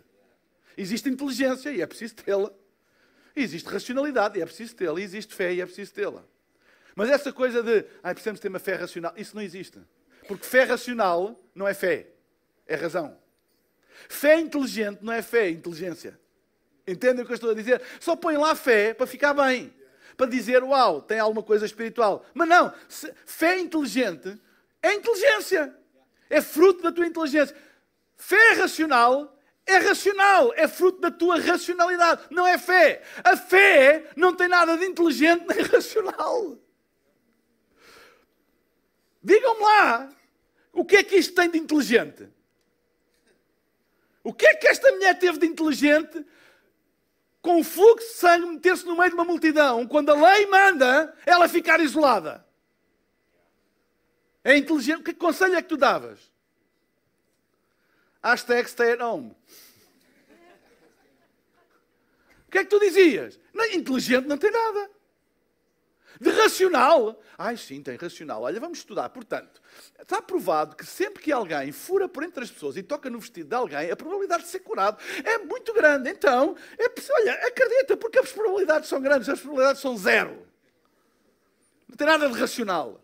Existe 0.79 1.09
inteligência 1.09 1.71
e 1.71 1.83
é 1.83 1.87
preciso 1.87 2.15
tê-la. 2.15 2.49
Existe 3.35 3.69
racionalidade 3.69 4.39
e 4.39 4.43
é 4.43 4.47
preciso 4.47 4.77
tê-la. 4.77 5.01
Existe 5.01 5.35
fé 5.35 5.53
e 5.53 5.61
é 5.61 5.67
preciso 5.67 5.93
tê-la. 5.93 6.23
Mas 6.95 7.11
essa 7.11 7.33
coisa 7.33 7.65
de, 7.65 7.85
ah, 8.01 8.15
precisamos 8.15 8.39
ter 8.39 8.47
uma 8.47 8.61
fé 8.61 8.77
racional, 8.77 9.13
isso 9.17 9.35
não 9.35 9.43
existe. 9.43 9.81
Porque 10.29 10.47
fé 10.47 10.63
racional 10.63 11.37
não 11.53 11.67
é 11.67 11.75
fé, 11.75 12.07
é 12.65 12.77
razão. 12.77 13.19
Fé 14.09 14.39
inteligente 14.39 15.01
não 15.03 15.13
é 15.13 15.21
fé, 15.21 15.47
é 15.47 15.51
inteligência. 15.51 16.17
Entendem 16.87 17.25
o 17.25 17.27
que 17.27 17.33
eu 17.33 17.35
estou 17.35 17.51
a 17.51 17.55
dizer? 17.55 17.83
Só 17.99 18.15
põe 18.15 18.37
lá 18.37 18.55
fé 18.55 18.95
para 18.95 19.05
ficar 19.05 19.35
bem 19.35 19.75
para 20.17 20.27
dizer, 20.27 20.63
uau, 20.63 21.03
tem 21.03 21.19
alguma 21.19 21.43
coisa 21.43 21.67
espiritual. 21.67 22.25
Mas 22.35 22.49
não, 22.49 22.73
fé 23.27 23.59
inteligente 23.59 24.39
é 24.83 24.95
inteligência. 24.95 25.75
é 26.29 26.41
fruto 26.41 26.83
da 26.83 26.93
tua 26.93 27.07
inteligência. 27.07 27.57
Fé 28.17 28.53
racional 28.55 29.37
é 29.65 29.77
racional, 29.79 30.53
é 30.57 30.67
fruto 30.67 31.01
da 31.01 31.11
tua 31.11 31.39
racionalidade, 31.41 32.23
não 32.31 32.47
é 32.47 32.59
fé. 32.59 33.03
A 33.23 33.37
fé 33.37 34.11
não 34.17 34.35
tem 34.35 34.49
nada 34.49 34.77
de 34.77 34.85
inteligente 34.85 35.45
nem 35.49 35.63
racional. 35.63 36.59
Digam-me 39.23 39.63
lá, 39.63 40.09
o 40.73 40.85
que 40.85 40.97
é 40.97 41.03
que 41.05 41.17
isto 41.17 41.35
tem 41.35 41.49
de 41.49 41.59
inteligente? 41.59 42.29
O 44.25 44.33
que 44.33 44.47
é 44.47 44.55
que 44.55 44.67
esta 44.67 44.91
mulher 44.91 45.19
teve 45.19 45.39
de 45.39 45.47
inteligente 45.47 46.25
com 47.43 47.61
o 47.61 47.65
fluxo 47.65 48.07
de 48.07 48.15
sangue 48.15 48.47
meter-se 48.47 48.87
no 48.87 48.97
meio 48.97 49.11
de 49.11 49.17
uma 49.17 49.25
multidão, 49.25 49.87
quando 49.87 50.11
a 50.11 50.15
lei 50.15 50.47
manda 50.47 51.13
ela 51.27 51.49
ficar 51.49 51.81
isolada? 51.81 52.47
É 54.45 54.57
inteligente. 54.57 55.03
Que 55.03 55.13
conselho 55.13 55.57
é 55.57 55.63
que 55.63 55.69
tu 55.69 55.77
davas? 55.77 56.31
Hashtag 58.23 58.71
stay 58.71 58.93
at 58.93 59.01
home. 59.01 59.37
O 62.47 62.51
que 62.53 62.59
é 62.59 62.65
que 62.65 62.71
tu 62.71 62.79
dizias? 62.79 63.41
Não, 63.53 63.65
inteligente 63.67 64.29
não 64.29 64.39
tem 64.39 64.51
nada. 64.51 64.91
De 66.23 66.31
racional. 66.31 67.21
Ai, 67.37 67.57
sim, 67.57 67.83
tem 67.83 67.97
racional. 67.97 68.43
Olha, 68.43 68.61
vamos 68.61 68.79
estudar. 68.79 69.09
Portanto, 69.09 69.61
está 70.01 70.23
provado 70.23 70.77
que 70.77 70.87
sempre 70.87 71.21
que 71.21 71.33
alguém 71.33 71.73
fura 71.73 72.09
por 72.09 72.23
entre 72.23 72.45
as 72.45 72.51
pessoas 72.51 72.77
e 72.77 72.83
toca 72.85 73.11
no 73.11 73.19
vestido 73.19 73.49
de 73.49 73.57
alguém, 73.57 73.91
a 73.91 73.97
probabilidade 73.97 74.45
de 74.45 74.49
ser 74.49 74.61
curado 74.61 75.03
é 75.25 75.39
muito 75.39 75.75
grande. 75.75 76.09
Então, 76.09 76.57
é, 76.79 76.85
olha, 77.11 77.33
acredita, 77.49 77.97
porque 77.97 78.21
as 78.21 78.31
probabilidades 78.31 78.89
são 78.89 79.03
grandes, 79.03 79.29
as 79.29 79.41
probabilidades 79.41 79.83
são 79.83 79.97
zero. 79.97 80.47
Não 81.89 81.97
tem 81.97 82.07
nada 82.07 82.29
de 82.29 82.39
racional. 82.39 83.01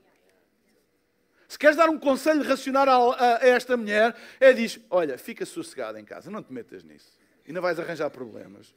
Se 1.48 1.58
queres 1.58 1.76
dar 1.76 1.88
um 1.88 1.98
conselho 1.98 2.44
racional 2.44 3.16
a, 3.18 3.44
esta 3.44 3.76
mulher, 3.76 4.14
é 4.38 4.52
diz: 4.52 4.78
olha, 4.88 5.18
fica 5.18 5.44
sossegada 5.44 5.98
em 5.98 6.04
casa, 6.04 6.30
não 6.30 6.40
te 6.40 6.52
metas 6.52 6.84
nisso. 6.84 7.18
E 7.44 7.52
não 7.52 7.60
vais 7.60 7.80
arranjar 7.80 8.10
problemas. 8.10 8.72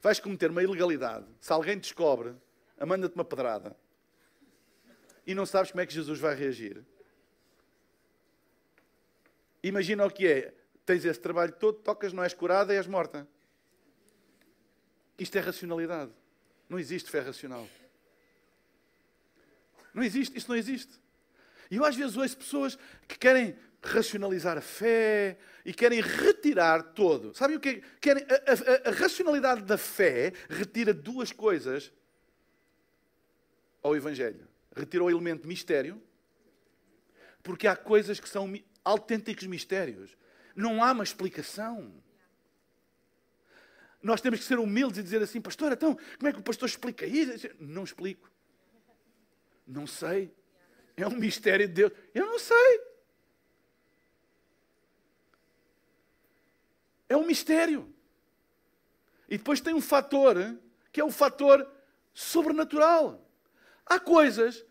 Vais 0.00 0.18
cometer 0.18 0.50
uma 0.50 0.62
ilegalidade. 0.62 1.26
Se 1.38 1.52
alguém 1.52 1.76
descobre, 1.76 2.34
manda-te 2.84 3.14
uma 3.14 3.24
pedrada. 3.24 3.76
E 5.26 5.34
não 5.34 5.46
sabes 5.46 5.70
como 5.70 5.80
é 5.80 5.86
que 5.86 5.94
Jesus 5.94 6.18
vai 6.20 6.34
reagir. 6.34 6.84
Imagina 9.62 10.04
o 10.04 10.10
que 10.10 10.26
é. 10.26 10.54
Tens 10.84 11.04
esse 11.04 11.18
trabalho 11.18 11.52
todo, 11.52 11.78
tocas, 11.78 12.12
não 12.12 12.22
és 12.22 12.34
curada 12.34 12.72
e 12.72 12.76
és 12.76 12.86
morta. 12.86 13.26
Isto 15.18 15.36
é 15.38 15.40
racionalidade. 15.40 16.12
Não 16.68 16.78
existe 16.78 17.10
fé 17.10 17.20
racional. 17.20 17.66
Não 19.92 20.02
existe, 20.02 20.36
isso 20.36 20.48
não 20.48 20.56
existe. 20.56 20.92
E 21.70 21.76
eu 21.76 21.84
às 21.84 21.96
vezes 21.96 22.16
ouço 22.16 22.36
pessoas 22.36 22.78
que 23.08 23.18
querem 23.18 23.56
racionalizar 23.82 24.58
a 24.58 24.60
fé 24.60 25.38
e 25.64 25.72
querem 25.72 26.00
retirar 26.00 26.82
todo. 26.82 27.34
Sabem 27.34 27.56
o 27.56 27.60
que 27.60 27.68
é? 27.68 27.82
Querem, 28.00 28.24
a, 28.24 28.88
a, 28.88 28.90
a 28.90 28.92
racionalidade 28.92 29.62
da 29.62 29.78
fé 29.78 30.32
retira 30.48 30.92
duas 30.92 31.32
coisas 31.32 31.92
ao 33.86 33.96
Evangelho. 33.96 34.48
Retira 34.74 35.04
o 35.04 35.10
elemento 35.10 35.46
mistério, 35.46 36.02
porque 37.42 37.66
há 37.66 37.76
coisas 37.76 38.18
que 38.18 38.28
são 38.28 38.52
autênticos 38.84 39.46
mistérios. 39.46 40.16
Não 40.54 40.82
há 40.82 40.92
uma 40.92 41.04
explicação. 41.04 41.94
Nós 44.02 44.20
temos 44.20 44.40
que 44.40 44.44
ser 44.44 44.58
humildes 44.58 44.98
e 44.98 45.02
dizer 45.02 45.22
assim, 45.22 45.40
pastor, 45.40 45.72
então, 45.72 45.96
como 46.18 46.28
é 46.28 46.32
que 46.32 46.38
o 46.40 46.42
pastor 46.42 46.68
explica 46.68 47.06
isso? 47.06 47.48
Não 47.58 47.84
explico. 47.84 48.30
Não 49.66 49.86
sei. 49.86 50.34
É 50.96 51.06
um 51.06 51.16
mistério 51.16 51.66
de 51.66 51.74
Deus. 51.74 51.92
Eu 52.14 52.26
não 52.26 52.38
sei. 52.38 52.80
É 57.08 57.16
um 57.16 57.26
mistério. 57.26 57.92
E 59.28 59.38
depois 59.38 59.60
tem 59.60 59.74
um 59.74 59.80
fator, 59.80 60.36
que 60.92 61.00
é 61.00 61.04
o 61.04 61.10
fator 61.10 61.68
sobrenatural. 62.12 63.25
Há 63.86 64.00
coisas 64.00 64.64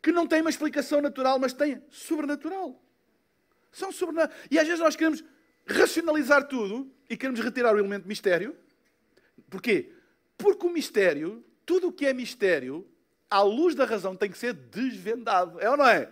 que 0.00 0.12
não 0.12 0.26
têm 0.26 0.40
uma 0.40 0.50
explicação 0.50 1.00
natural, 1.00 1.38
mas 1.38 1.52
têm 1.52 1.82
sobrenatural. 1.90 2.80
São 3.70 3.90
sobrenaturais. 3.92 4.46
E 4.50 4.58
às 4.58 4.66
vezes 4.66 4.80
nós 4.80 4.96
queremos 4.96 5.24
racionalizar 5.66 6.46
tudo 6.46 6.92
e 7.08 7.16
queremos 7.16 7.40
retirar 7.40 7.74
o 7.74 7.78
elemento 7.78 8.06
mistério. 8.06 8.56
Porquê? 9.50 9.92
Porque 10.36 10.66
o 10.66 10.70
mistério, 10.70 11.44
tudo 11.64 11.88
o 11.88 11.92
que 11.92 12.06
é 12.06 12.12
mistério, 12.12 12.88
à 13.30 13.42
luz 13.42 13.74
da 13.74 13.84
razão, 13.84 14.16
tem 14.16 14.30
que 14.30 14.38
ser 14.38 14.52
desvendado. 14.52 15.60
É 15.60 15.70
ou 15.70 15.76
não 15.76 15.86
é? 15.86 16.10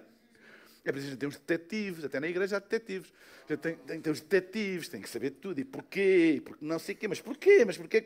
É 0.85 0.91
preciso 0.91 1.17
ter 1.17 1.27
uns 1.27 1.37
detetives, 1.37 2.05
até 2.05 2.19
na 2.19 2.29
igreja 2.29 2.57
há 2.57 2.59
detetives. 2.59 3.13
Tem, 3.47 3.77
tem 3.77 4.01
ter 4.01 4.11
os 4.11 4.21
detetives, 4.21 4.89
tem 4.89 5.03
que 5.03 5.09
saber 5.09 5.31
tudo. 5.33 5.61
E 5.61 5.65
porquê? 5.65 6.41
Porque 6.45 6.65
não 6.65 6.79
sei 6.79 6.95
o 6.95 6.99
quê. 6.99 7.09
Mas 7.09 7.21
porquê? 7.21 7.65
Mas 7.67 7.77
porquê? 7.77 8.03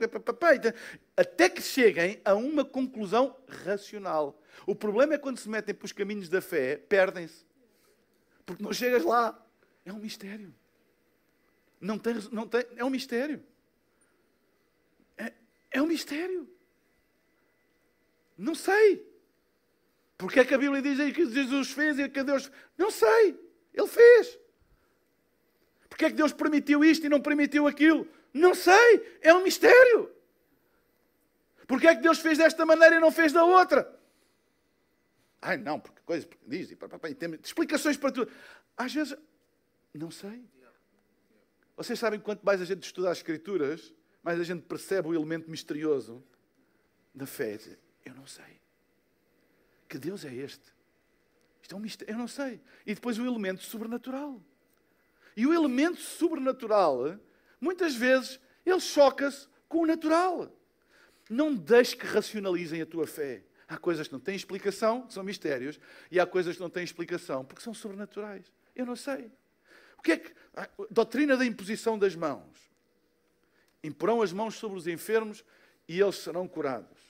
Até 1.17 1.49
que 1.49 1.63
cheguem 1.63 2.21
a 2.25 2.35
uma 2.35 2.65
conclusão 2.65 3.37
racional. 3.65 4.41
O 4.67 4.75
problema 4.75 5.15
é 5.15 5.19
quando 5.19 5.39
se 5.39 5.49
metem 5.49 5.75
para 5.75 5.87
os 5.87 5.93
caminhos 5.93 6.29
da 6.29 6.41
fé, 6.41 6.77
perdem-se. 6.77 7.45
Porque 8.45 8.63
não 8.63 8.73
chegas 8.73 9.05
lá. 9.05 9.41
É 9.85 9.93
um 9.93 9.99
mistério. 9.99 10.53
Não 11.81 11.99
tem, 11.99 12.15
não 12.33 12.49
tem, 12.49 12.65
é 12.77 12.85
um 12.85 12.91
mistério. 12.91 13.43
É, 15.17 15.33
é 15.71 15.83
um 15.83 15.87
mistério. 15.87 16.49
Não 18.37 18.55
sei. 18.55 19.14
Porque 20.17 20.41
é 20.41 20.45
que 20.45 20.55
a 20.55 20.59
Bíblia 20.59 20.81
diz 20.81 20.99
que 21.13 21.27
Jesus 21.27 21.73
fez 21.73 21.99
e 21.99 22.09
que 22.09 22.23
Deus. 22.23 22.51
Não 22.79 22.91
sei. 22.91 23.39
Ele 23.73 23.89
fez. 23.89 24.39
Porque 25.89 26.05
é 26.05 26.11
que 26.11 26.17
Deus 26.17 26.33
permitiu 26.33 26.85
isto 26.85 27.07
e 27.07 27.09
não 27.09 27.21
permitiu 27.21 27.67
aquilo? 27.67 28.07
Não 28.33 28.55
sei. 28.55 29.19
É 29.21 29.35
um 29.35 29.43
mistério. 29.43 30.11
Porque 31.67 31.87
é 31.87 31.95
que 31.95 32.03
Deus 32.03 32.19
fez 32.19 32.39
desta 32.39 32.65
maneira 32.65 32.97
e 32.97 33.01
não 33.01 33.11
fez 33.11 33.33
da 33.33 33.45
outra? 33.45 33.91
Ai, 35.41 35.57
não, 35.57 35.79
porque 35.79 36.01
coisa, 36.03 36.27
porque 36.27 36.45
diz, 36.47 36.71
e, 36.71 36.77
papá, 36.77 37.09
e 37.09 37.15
tem 37.15 37.39
explicações 37.43 37.97
para 37.97 38.11
tudo. 38.11 38.31
Às 38.77 38.95
vezes, 38.95 39.17
não 39.93 40.11
sei. 40.11 40.45
Vocês 41.77 41.99
sabem 41.99 42.21
quanto 42.21 42.45
mais 42.45 42.61
a 42.63 42.65
gente 42.65 42.85
estuda 42.85 43.11
as 43.11 43.19
Escrituras, 43.19 43.93
mais 44.23 44.41
a 44.41 44.45
gente 44.45 44.63
percebe 44.63 45.09
o 45.09 45.15
elemento 45.15 45.51
misterioso 45.51 46.25
da 47.15 47.27
fé. 47.27 47.59
Eu 48.05 48.15
não 48.15 48.27
sei. 48.27 48.64
Que 49.95 49.99
Deus 50.01 50.25
é 50.25 50.35
este? 50.35 50.75
Isto 51.63 51.77
é 51.77 51.79
um 51.79 51.81
mistério, 51.81 52.15
eu 52.15 52.19
não 52.19 52.27
sei. 52.27 52.61
E 52.85 52.97
depois 52.97 53.17
o 53.17 53.25
elemento 53.25 53.63
sobrenatural. 53.63 54.43
E 55.37 55.47
o 55.47 55.55
elemento 55.55 56.01
sobrenatural, 56.01 57.17
muitas 57.61 57.95
vezes, 57.95 58.41
ele 58.67 58.81
choca-se 58.81 59.47
com 59.69 59.83
o 59.83 59.87
natural. 59.87 60.53
Não 61.31 61.55
deixes 61.55 61.95
que 61.95 62.05
racionalizem 62.07 62.83
a 62.83 62.87
tua 62.87 63.07
fé. 63.07 63.45
Há 63.69 63.79
coisas 63.79 64.09
que 64.09 64.13
não 64.13 64.19
têm 64.19 64.35
explicação, 64.35 65.07
que 65.07 65.15
são 65.15 65.23
mistérios, 65.23 65.79
e 66.11 66.19
há 66.19 66.27
coisas 66.27 66.57
que 66.57 66.61
não 66.61 66.69
têm 66.69 66.83
explicação, 66.83 67.45
porque 67.45 67.63
são 67.63 67.73
sobrenaturais. 67.73 68.53
Eu 68.75 68.87
não 68.87 68.97
sei. 68.97 69.31
O 69.97 70.03
que 70.03 70.11
é 70.11 70.17
que. 70.17 70.35
A 70.57 70.69
doutrina 70.91 71.37
da 71.37 71.47
imposição 71.47 71.97
das 71.97 72.17
mãos. 72.17 72.69
Imporão 73.81 74.23
as 74.23 74.33
mãos 74.33 74.57
sobre 74.57 74.77
os 74.77 74.89
enfermos 74.89 75.45
e 75.87 76.01
eles 76.01 76.17
serão 76.17 76.49
curados. 76.49 77.04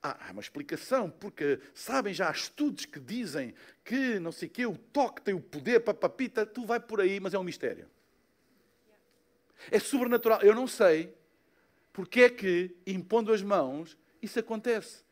Há 0.00 0.30
uma 0.30 0.40
explicação, 0.40 1.10
porque 1.10 1.58
sabem 1.74 2.14
já 2.14 2.28
há 2.28 2.32
estudos 2.32 2.84
que 2.84 3.00
dizem 3.00 3.52
que 3.84 4.20
não 4.20 4.30
sei 4.30 4.46
o 4.46 4.50
quê, 4.50 4.64
o 4.64 4.76
toque 4.76 5.22
tem 5.22 5.34
o 5.34 5.40
poder, 5.40 5.80
papapita, 5.80 6.46
tu 6.46 6.64
vai 6.64 6.78
por 6.78 7.00
aí, 7.00 7.18
mas 7.18 7.34
é 7.34 7.38
um 7.38 7.42
mistério. 7.42 7.90
É 9.72 9.80
sobrenatural. 9.80 10.40
Eu 10.40 10.54
não 10.54 10.68
sei 10.68 11.16
porque 11.92 12.20
é 12.20 12.30
que, 12.30 12.76
impondo 12.86 13.32
as 13.32 13.42
mãos, 13.42 13.98
isso 14.22 14.38
acontece. 14.38 15.02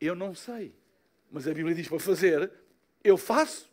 Eu 0.00 0.14
não 0.14 0.36
sei. 0.36 0.72
Mas 1.32 1.48
a 1.48 1.52
Bíblia 1.52 1.74
diz 1.74 1.88
para 1.88 1.98
fazer, 1.98 2.52
eu 3.02 3.16
faço. 3.16 3.68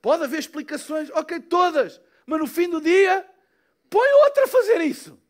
Pode 0.00 0.24
haver 0.24 0.38
explicações, 0.38 1.10
ok, 1.10 1.40
todas, 1.40 2.00
mas 2.24 2.40
no 2.40 2.46
fim 2.46 2.70
do 2.70 2.80
dia, 2.80 3.28
põe 3.90 4.08
outra 4.24 4.44
a 4.44 4.48
fazer 4.48 4.80
isso. 4.80 5.20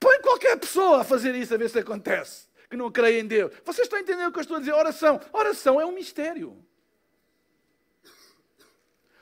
Põe 0.00 0.20
qualquer 0.20 0.58
pessoa 0.58 1.02
a 1.02 1.04
fazer 1.04 1.32
isso, 1.36 1.54
a 1.54 1.56
ver 1.56 1.70
se 1.70 1.78
acontece 1.78 2.45
que 2.68 2.76
não 2.76 2.90
creem 2.90 3.20
em 3.20 3.26
Deus. 3.26 3.52
Vocês 3.64 3.86
estão 3.86 3.98
entendendo 3.98 4.28
o 4.28 4.32
que 4.32 4.38
eu 4.38 4.42
estou 4.42 4.56
a 4.56 4.60
dizer? 4.60 4.72
Oração. 4.72 5.20
Oração 5.32 5.80
é 5.80 5.86
um 5.86 5.92
mistério. 5.92 6.64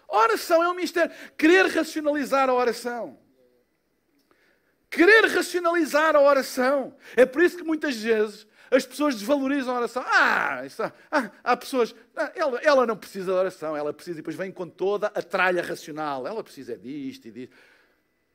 Oração 0.08 0.62
é 0.62 0.68
um 0.68 0.74
mistério. 0.74 1.14
Querer 1.36 1.66
racionalizar 1.66 2.48
a 2.48 2.54
oração. 2.54 3.18
Querer 4.90 5.26
racionalizar 5.26 6.14
a 6.14 6.20
oração. 6.20 6.96
É 7.16 7.26
por 7.26 7.42
isso 7.42 7.56
que 7.56 7.64
muitas 7.64 7.96
vezes 7.96 8.46
as 8.70 8.86
pessoas 8.86 9.14
desvalorizam 9.14 9.74
a 9.74 9.78
oração. 9.78 10.04
Ah, 10.06 10.62
isso, 10.64 10.82
ah 10.82 11.30
há 11.42 11.56
pessoas. 11.56 11.94
Ah, 12.16 12.32
ela, 12.34 12.60
ela, 12.60 12.86
não 12.86 12.96
precisa 12.96 13.26
de 13.26 13.38
oração, 13.38 13.76
ela 13.76 13.92
precisa, 13.92 14.18
e 14.18 14.22
depois 14.22 14.36
vem 14.36 14.52
com 14.52 14.68
toda 14.68 15.08
a 15.08 15.22
tralha 15.22 15.62
racional. 15.62 16.26
Ela 16.26 16.42
precisa 16.42 16.76
disto 16.76 17.26
e 17.26 17.30
disto. 17.30 17.54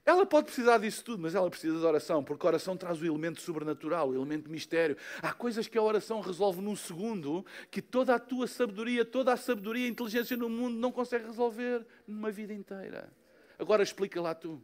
Ela 0.10 0.26
pode 0.26 0.46
precisar 0.46 0.80
disso 0.80 1.04
tudo, 1.04 1.22
mas 1.22 1.36
ela 1.36 1.48
precisa 1.52 1.78
de 1.78 1.86
oração, 1.86 2.24
porque 2.24 2.44
a 2.44 2.50
oração 2.50 2.76
traz 2.76 3.00
o 3.00 3.06
elemento 3.06 3.40
sobrenatural, 3.42 4.10
o 4.10 4.16
elemento 4.16 4.50
mistério. 4.50 4.98
Há 5.22 5.32
coisas 5.32 5.68
que 5.68 5.78
a 5.78 5.84
oração 5.84 6.20
resolve 6.20 6.62
num 6.62 6.76
segundo 6.76 7.46
que 7.70 7.80
toda 7.80 8.16
a 8.16 8.20
tua 8.20 8.48
sabedoria, 8.48 9.06
toda 9.06 9.32
a 9.32 9.38
sabedoria 9.38 9.86
e 9.86 9.92
inteligência 9.92 10.36
no 10.36 10.50
mundo 10.50 10.80
não 10.80 10.92
consegue 10.92 11.28
resolver 11.28 11.86
numa 12.08 12.32
vida 12.32 12.52
inteira. 12.52 13.14
Agora 13.60 13.84
explica 13.84 14.20
lá 14.20 14.34
tu. 14.34 14.60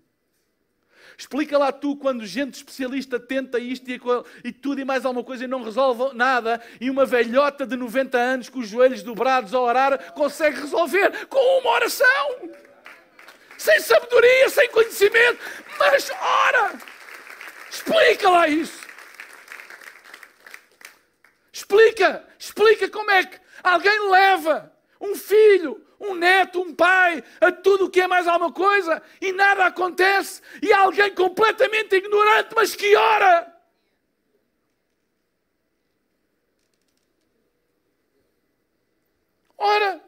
Explica 1.15 1.59
lá 1.59 1.71
tu 1.71 1.95
quando 1.95 2.25
gente 2.25 2.55
especialista 2.55 3.19
tenta 3.19 3.59
isto 3.59 3.87
e, 3.87 4.01
e, 4.43 4.51
tudo 4.51 4.81
e 4.81 4.83
mais 4.83 5.05
alguma 5.05 5.23
coisa 5.23 5.43
e 5.43 5.47
não 5.47 5.63
resolve 5.63 6.15
nada, 6.15 6.59
e 6.81 6.89
uma 6.89 7.05
velhota 7.05 7.67
de 7.67 7.75
90 7.75 8.17
anos 8.17 8.49
com 8.49 8.57
os 8.57 8.67
joelhos 8.67 9.03
dobrados 9.03 9.53
a 9.53 9.61
orar 9.61 10.11
consegue 10.13 10.61
resolver 10.61 11.27
com 11.27 11.59
uma 11.59 11.69
oração 11.69 12.65
sem 13.57 13.79
sabedoria, 13.79 14.49
sem 14.49 14.69
conhecimento, 14.69 15.39
mas 15.77 16.11
ora, 16.11 16.73
explica 17.69 18.29
lá 18.29 18.47
isso. 18.47 18.85
Explica, 21.51 22.27
explica 22.37 22.89
como 22.89 23.09
é 23.11 23.25
que 23.25 23.39
alguém 23.63 24.09
leva 24.09 24.71
um 24.99 25.15
filho, 25.15 25.85
um 25.99 26.13
neto, 26.13 26.61
um 26.61 26.75
pai, 26.75 27.23
a 27.39 27.51
tudo 27.51 27.85
o 27.85 27.89
que 27.89 28.01
é 28.01 28.07
mais 28.07 28.27
alguma 28.27 28.51
coisa 28.51 29.01
e 29.21 29.31
nada 29.31 29.65
acontece 29.65 30.41
e 30.61 30.73
alguém 30.73 31.13
completamente 31.13 31.95
ignorante, 31.95 32.49
mas 32.55 32.75
que 32.75 32.95
ora. 32.95 33.53
Ora. 39.57 40.01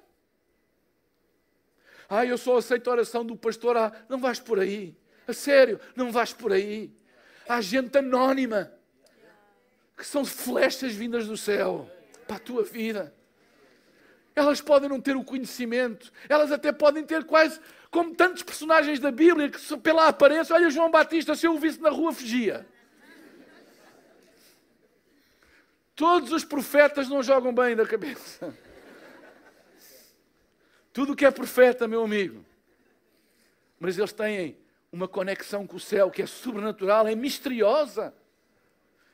Ah, 2.10 2.26
eu 2.26 2.38
só 2.38 2.58
aceito 2.58 2.90
a 2.90 2.94
oração 2.94 3.26
do 3.26 3.36
pastor. 3.36 3.78
Ah, 3.78 3.92
não 4.08 4.18
vais 4.18 4.40
por 4.40 4.60
aí. 4.60 4.96
A 5.28 5.34
sério, 5.34 5.80
não 5.96 6.12
vais 6.12 6.34
por 6.34 6.54
aí. 6.54 6.92
Há 7.48 7.60
gente 7.62 7.98
anónima 7.98 8.72
que 9.98 10.06
são 10.06 10.24
flechas 10.24 10.94
vindas 10.94 11.28
do 11.28 11.36
céu 11.36 11.90
para 12.28 12.36
a 12.36 12.40
tua 12.40 12.64
vida. 12.64 13.14
Elas 14.36 14.62
podem 14.62 14.88
não 14.88 15.02
ter 15.02 15.16
o 15.16 15.24
conhecimento, 15.24 16.12
elas 16.30 16.52
até 16.52 16.72
podem 16.72 17.04
ter 17.04 17.24
quase 17.24 17.60
como 17.90 18.14
tantos 18.14 18.44
personagens 18.44 19.00
da 19.00 19.10
Bíblia 19.10 19.50
que 19.50 19.78
pela 19.78 20.08
aparência, 20.08 20.54
olha 20.54 20.70
João 20.70 20.92
Batista, 20.92 21.36
se 21.36 21.48
eu 21.48 21.56
o 21.56 21.60
visse 21.60 21.82
na 21.82 21.90
rua 21.90 22.14
fugia. 22.14 22.68
Todos 25.96 26.32
os 26.32 26.46
profetas 26.46 27.10
não 27.10 27.24
jogam 27.24 27.52
bem 27.52 27.76
da 27.76 27.86
cabeça. 27.86 28.56
Tudo 30.98 31.16
que 31.16 31.28
é 31.28 31.30
profeta, 31.30 31.88
meu 31.88 32.04
amigo. 32.04 32.44
Mas 33.80 34.00
eles 34.00 34.12
têm 34.12 34.58
uma 34.92 35.08
conexão 35.08 35.68
com 35.68 35.76
o 35.76 35.80
céu 35.80 36.10
que 36.10 36.24
é 36.24 36.26
sobrenatural, 36.26 37.08
é 37.08 37.14
misteriosa. 37.14 38.12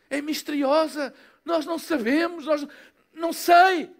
É 0.10 0.22
misteriosa. 0.22 1.14
Nós 1.44 1.66
não 1.66 1.78
sabemos, 1.78 2.46
nós 2.46 2.66
não 3.14 3.34
sei. 3.34 3.94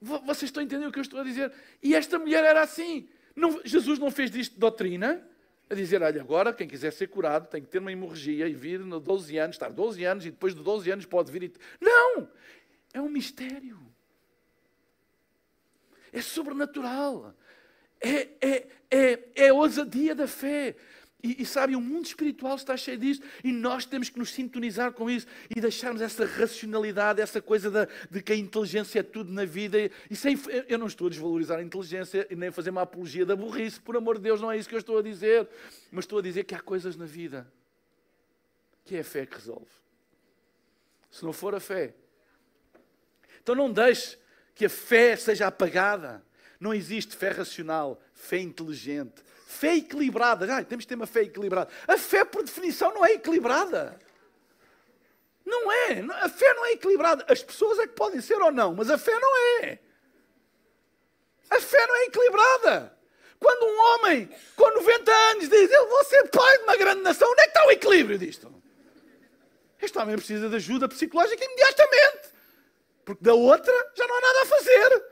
Vocês 0.00 0.44
estão 0.44 0.62
entendendo 0.62 0.88
o 0.88 0.90
que 0.90 0.98
eu 0.98 1.02
estou 1.02 1.20
a 1.20 1.22
dizer? 1.22 1.52
E 1.82 1.94
esta 1.94 2.18
mulher 2.18 2.42
era 2.42 2.62
assim. 2.62 3.06
Não, 3.36 3.60
Jesus 3.62 3.98
não 3.98 4.10
fez 4.10 4.30
disto 4.30 4.58
doutrina, 4.58 5.22
a 5.68 5.74
dizer, 5.74 6.00
olha, 6.00 6.22
agora 6.22 6.50
quem 6.50 6.66
quiser 6.66 6.94
ser 6.94 7.08
curado 7.08 7.46
tem 7.50 7.60
que 7.60 7.68
ter 7.68 7.80
uma 7.80 7.92
hemorragia 7.92 8.48
e 8.48 8.54
vir 8.54 8.80
nos 8.80 9.02
12 9.02 9.36
anos, 9.36 9.56
estar 9.56 9.68
12 9.68 10.02
anos 10.02 10.24
e 10.24 10.30
depois 10.30 10.54
de 10.54 10.62
12 10.62 10.90
anos 10.90 11.04
pode 11.04 11.30
vir 11.30 11.42
e... 11.42 11.52
Não! 11.78 12.26
É 12.94 13.02
um 13.02 13.10
mistério 13.10 13.86
é 16.12 16.20
sobrenatural. 16.20 17.34
É, 18.00 18.28
é, 18.40 18.68
é, 18.90 19.28
é 19.34 19.48
a 19.48 19.54
ousadia 19.54 20.14
da 20.14 20.26
fé. 20.26 20.76
E, 21.22 21.42
e 21.42 21.46
sabe, 21.46 21.74
o 21.74 21.80
mundo 21.80 22.06
espiritual 22.06 22.54
está 22.54 22.76
cheio 22.76 22.98
disso 22.98 23.22
e 23.42 23.50
nós 23.50 23.84
temos 23.84 24.08
que 24.08 24.18
nos 24.18 24.30
sintonizar 24.32 24.92
com 24.92 25.10
isso 25.10 25.26
e 25.54 25.60
deixarmos 25.60 26.00
essa 26.00 26.24
racionalidade, 26.24 27.20
essa 27.20 27.40
coisa 27.40 27.70
de, 27.70 27.88
de 28.10 28.22
que 28.22 28.32
a 28.32 28.36
inteligência 28.36 29.00
é 29.00 29.02
tudo 29.02 29.32
na 29.32 29.44
vida. 29.44 29.90
E 30.10 30.14
sem, 30.14 30.38
eu 30.68 30.78
não 30.78 30.86
estou 30.86 31.08
a 31.08 31.10
desvalorizar 31.10 31.58
a 31.58 31.62
inteligência 31.62 32.26
e 32.30 32.36
nem 32.36 32.50
a 32.50 32.52
fazer 32.52 32.70
uma 32.70 32.82
apologia 32.82 33.26
da 33.26 33.34
burrice, 33.34 33.80
por 33.80 33.96
amor 33.96 34.16
de 34.16 34.22
Deus, 34.22 34.40
não 34.40 34.52
é 34.52 34.58
isso 34.58 34.68
que 34.68 34.74
eu 34.74 34.78
estou 34.78 34.98
a 34.98 35.02
dizer. 35.02 35.48
Mas 35.90 36.04
estou 36.04 36.18
a 36.18 36.22
dizer 36.22 36.44
que 36.44 36.54
há 36.54 36.60
coisas 36.60 36.96
na 36.96 37.06
vida 37.06 37.50
que 38.86 38.94
é 38.94 39.00
a 39.00 39.04
fé 39.04 39.26
que 39.26 39.34
resolve. 39.34 39.66
Se 41.10 41.24
não 41.24 41.32
for 41.32 41.54
a 41.54 41.60
fé. 41.60 41.92
Então 43.42 43.54
não 43.54 43.70
deixe 43.70 44.16
que 44.56 44.64
a 44.64 44.70
fé 44.70 45.14
seja 45.14 45.46
apagada. 45.46 46.24
Não 46.58 46.72
existe 46.72 47.14
fé 47.14 47.28
racional, 47.28 48.00
fé 48.14 48.38
inteligente, 48.38 49.22
fé 49.46 49.76
equilibrada. 49.76 50.52
Ah, 50.52 50.64
temos 50.64 50.86
que 50.86 50.88
ter 50.88 50.94
uma 50.94 51.06
fé 51.06 51.20
equilibrada. 51.20 51.70
A 51.86 51.98
fé, 51.98 52.24
por 52.24 52.42
definição, 52.42 52.92
não 52.94 53.04
é 53.04 53.12
equilibrada. 53.12 54.00
Não 55.44 55.70
é. 55.70 56.00
A 56.22 56.28
fé 56.30 56.54
não 56.54 56.64
é 56.64 56.72
equilibrada. 56.72 57.24
As 57.28 57.42
pessoas 57.42 57.78
é 57.78 57.86
que 57.86 57.92
podem 57.92 58.20
ser 58.22 58.40
ou 58.40 58.50
não, 58.50 58.74
mas 58.74 58.90
a 58.90 58.96
fé 58.96 59.12
não 59.12 59.62
é. 59.62 59.78
A 61.50 61.60
fé 61.60 61.86
não 61.86 61.96
é 61.96 62.04
equilibrada. 62.06 62.96
Quando 63.38 63.66
um 63.66 63.78
homem 63.78 64.30
com 64.56 64.70
90 64.70 65.12
anos 65.12 65.48
diz 65.50 65.70
eu 65.70 65.86
vou 65.86 66.04
ser 66.04 66.28
pai 66.30 66.56
de 66.56 66.64
uma 66.64 66.76
grande 66.76 67.02
nação, 67.02 67.30
onde 67.30 67.42
é 67.42 67.44
que 67.44 67.50
está 67.50 67.66
o 67.66 67.70
equilíbrio 67.70 68.18
disto? 68.18 68.52
Este 69.80 69.98
homem 69.98 70.16
precisa 70.16 70.48
de 70.48 70.56
ajuda 70.56 70.88
psicológica 70.88 71.44
imediatamente. 71.44 72.35
Porque 73.06 73.22
da 73.22 73.34
outra 73.34 73.72
já 73.94 74.04
não 74.04 74.18
há 74.18 74.20
nada 74.20 74.42
a 74.42 74.46
fazer. 74.46 75.04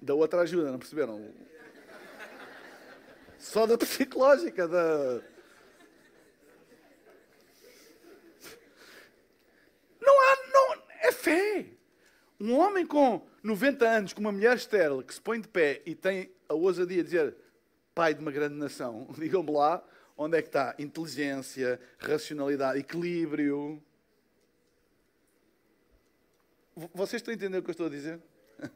Da 0.00 0.14
outra 0.14 0.40
ajuda, 0.40 0.72
não 0.72 0.80
perceberam? 0.80 1.32
Só 3.38 3.66
da 3.66 3.78
psicológica, 3.78 4.66
da. 4.66 5.20
Não 10.00 10.20
há. 10.20 10.36
Não, 10.52 10.82
é 11.02 11.12
fé. 11.12 11.66
Um 12.40 12.58
homem 12.58 12.84
com 12.84 13.24
90 13.44 13.88
anos, 13.88 14.12
com 14.12 14.20
uma 14.20 14.32
mulher 14.32 14.56
estéril, 14.56 15.00
que 15.04 15.14
se 15.14 15.20
põe 15.20 15.40
de 15.40 15.46
pé 15.46 15.80
e 15.86 15.94
tem 15.94 16.32
a 16.48 16.54
ousadia 16.54 16.96
de 16.96 17.04
dizer 17.04 17.36
pai 17.94 18.12
de 18.12 18.20
uma 18.20 18.32
grande 18.32 18.56
nação, 18.56 19.06
digam-me 19.16 19.52
lá 19.52 19.84
onde 20.16 20.36
é 20.36 20.42
que 20.42 20.48
está 20.48 20.74
inteligência, 20.80 21.80
racionalidade, 22.00 22.80
equilíbrio. 22.80 23.80
Vocês 26.94 27.20
estão 27.20 27.34
entendendo 27.34 27.60
o 27.60 27.62
que 27.62 27.70
eu 27.70 27.72
estou 27.72 27.86
a 27.86 27.90
dizer? 27.90 28.20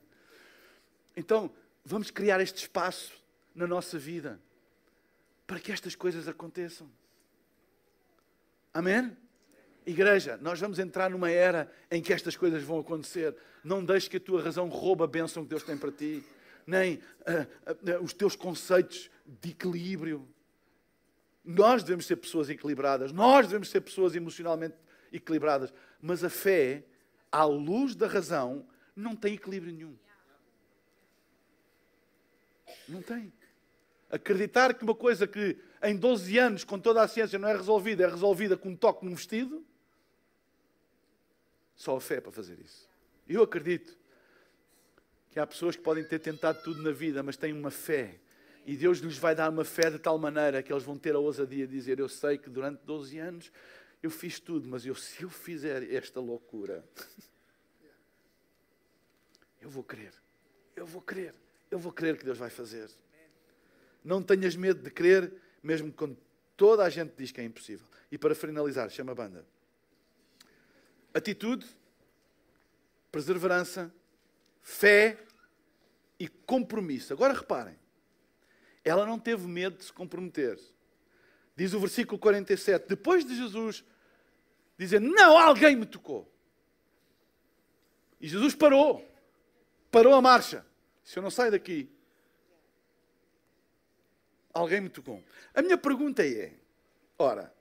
Então, 1.14 1.52
vamos 1.84 2.10
criar 2.10 2.40
este 2.40 2.62
espaço 2.62 3.12
na 3.54 3.66
nossa 3.66 3.98
vida 3.98 4.40
para 5.46 5.60
que 5.60 5.70
estas 5.70 5.94
coisas 5.94 6.26
aconteçam. 6.26 6.90
Amém? 8.72 9.14
Igreja, 9.84 10.38
nós 10.40 10.58
vamos 10.58 10.78
entrar 10.78 11.10
numa 11.10 11.30
era 11.30 11.70
em 11.90 12.00
que 12.00 12.12
estas 12.12 12.34
coisas 12.34 12.62
vão 12.62 12.80
acontecer. 12.80 13.36
Não 13.62 13.84
deixes 13.84 14.08
que 14.08 14.16
a 14.16 14.20
tua 14.20 14.42
razão 14.42 14.68
rouba 14.68 15.04
a 15.04 15.08
bênção 15.08 15.42
que 15.42 15.50
Deus 15.50 15.62
tem 15.62 15.76
para 15.76 15.92
ti, 15.92 16.24
nem 16.66 16.94
uh, 16.96 18.00
uh, 18.00 18.02
os 18.02 18.14
teus 18.14 18.34
conceitos 18.34 19.10
de 19.26 19.50
equilíbrio. 19.50 20.26
Nós 21.44 21.82
devemos 21.82 22.06
ser 22.06 22.16
pessoas 22.16 22.48
equilibradas, 22.48 23.12
nós 23.12 23.46
devemos 23.46 23.68
ser 23.68 23.80
pessoas 23.82 24.14
emocionalmente 24.14 24.76
equilibradas, 25.12 25.74
mas 26.00 26.24
a 26.24 26.30
fé 26.30 26.84
à 27.32 27.44
luz 27.44 27.94
da 27.94 28.06
razão, 28.06 28.68
não 28.94 29.16
tem 29.16 29.34
equilíbrio 29.34 29.72
nenhum. 29.72 29.96
Não 32.86 33.00
tem. 33.00 33.32
Acreditar 34.10 34.74
que 34.74 34.84
uma 34.84 34.94
coisa 34.94 35.26
que 35.26 35.56
em 35.82 35.96
12 35.96 36.38
anos, 36.38 36.64
com 36.64 36.78
toda 36.78 37.02
a 37.02 37.08
ciência, 37.08 37.38
não 37.38 37.48
é 37.48 37.56
resolvida, 37.56 38.04
é 38.04 38.08
resolvida 38.08 38.56
com 38.56 38.68
um 38.68 38.76
toque 38.76 39.04
num 39.06 39.14
vestido, 39.14 39.64
só 41.74 41.96
a 41.96 42.00
fé 42.00 42.20
para 42.20 42.30
fazer 42.30 42.60
isso. 42.60 42.86
Eu 43.26 43.42
acredito 43.42 43.96
que 45.30 45.40
há 45.40 45.46
pessoas 45.46 45.74
que 45.74 45.82
podem 45.82 46.04
ter 46.04 46.18
tentado 46.18 46.62
tudo 46.62 46.82
na 46.82 46.92
vida, 46.92 47.22
mas 47.22 47.36
têm 47.36 47.52
uma 47.52 47.70
fé. 47.70 48.20
E 48.66 48.76
Deus 48.76 48.98
lhes 48.98 49.16
vai 49.16 49.34
dar 49.34 49.50
uma 49.50 49.64
fé 49.64 49.90
de 49.90 49.98
tal 49.98 50.18
maneira 50.18 50.62
que 50.62 50.72
eles 50.72 50.84
vão 50.84 50.96
ter 50.96 51.14
a 51.14 51.18
ousadia 51.18 51.66
de 51.66 51.72
dizer: 51.72 51.98
Eu 51.98 52.08
sei 52.08 52.38
que 52.38 52.48
durante 52.50 52.80
12 52.84 53.18
anos 53.18 53.52
eu 54.02 54.10
fiz 54.10 54.40
tudo, 54.40 54.68
mas 54.68 54.84
eu, 54.84 54.94
se 54.94 55.22
eu 55.22 55.30
fizer 55.30 55.92
esta 55.92 56.18
loucura, 56.18 56.84
eu 59.60 59.70
vou 59.70 59.84
crer, 59.84 60.12
eu 60.74 60.84
vou 60.84 61.00
crer, 61.00 61.34
eu 61.70 61.78
vou 61.78 61.92
crer 61.92 62.18
que 62.18 62.24
Deus 62.24 62.36
vai 62.36 62.50
fazer. 62.50 62.90
Não 64.04 64.20
tenhas 64.20 64.56
medo 64.56 64.82
de 64.82 64.90
crer, 64.90 65.32
mesmo 65.62 65.92
quando 65.92 66.18
toda 66.56 66.82
a 66.82 66.90
gente 66.90 67.14
diz 67.16 67.30
que 67.30 67.40
é 67.40 67.44
impossível. 67.44 67.86
E 68.10 68.18
para 68.18 68.34
finalizar, 68.34 68.90
chama 68.90 69.12
a 69.12 69.14
banda. 69.14 69.46
Atitude, 71.14 71.64
perseverança, 73.12 73.94
fé 74.60 75.16
e 76.18 76.26
compromisso. 76.26 77.12
Agora 77.12 77.32
reparem, 77.32 77.78
ela 78.84 79.06
não 79.06 79.18
teve 79.18 79.46
medo 79.46 79.78
de 79.78 79.84
se 79.84 79.92
comprometer. 79.92 80.58
Diz 81.54 81.72
o 81.72 81.80
versículo 81.80 82.18
47, 82.18 82.88
depois 82.88 83.24
de 83.24 83.36
Jesus 83.36 83.84
dizer: 84.84 85.00
Não, 85.00 85.36
alguém 85.36 85.76
me 85.76 85.86
tocou. 85.86 86.30
E 88.20 88.28
Jesus 88.28 88.54
parou, 88.54 89.06
parou 89.90 90.14
a 90.14 90.22
marcha. 90.22 90.64
Se 91.02 91.18
eu 91.18 91.22
não 91.22 91.30
saio 91.30 91.50
daqui, 91.50 91.90
Alguém 94.52 94.82
me 94.82 94.88
tocou. 94.90 95.22
A 95.54 95.62
minha 95.62 95.78
pergunta 95.78 96.26
é: 96.26 96.52
ora, 97.18 97.52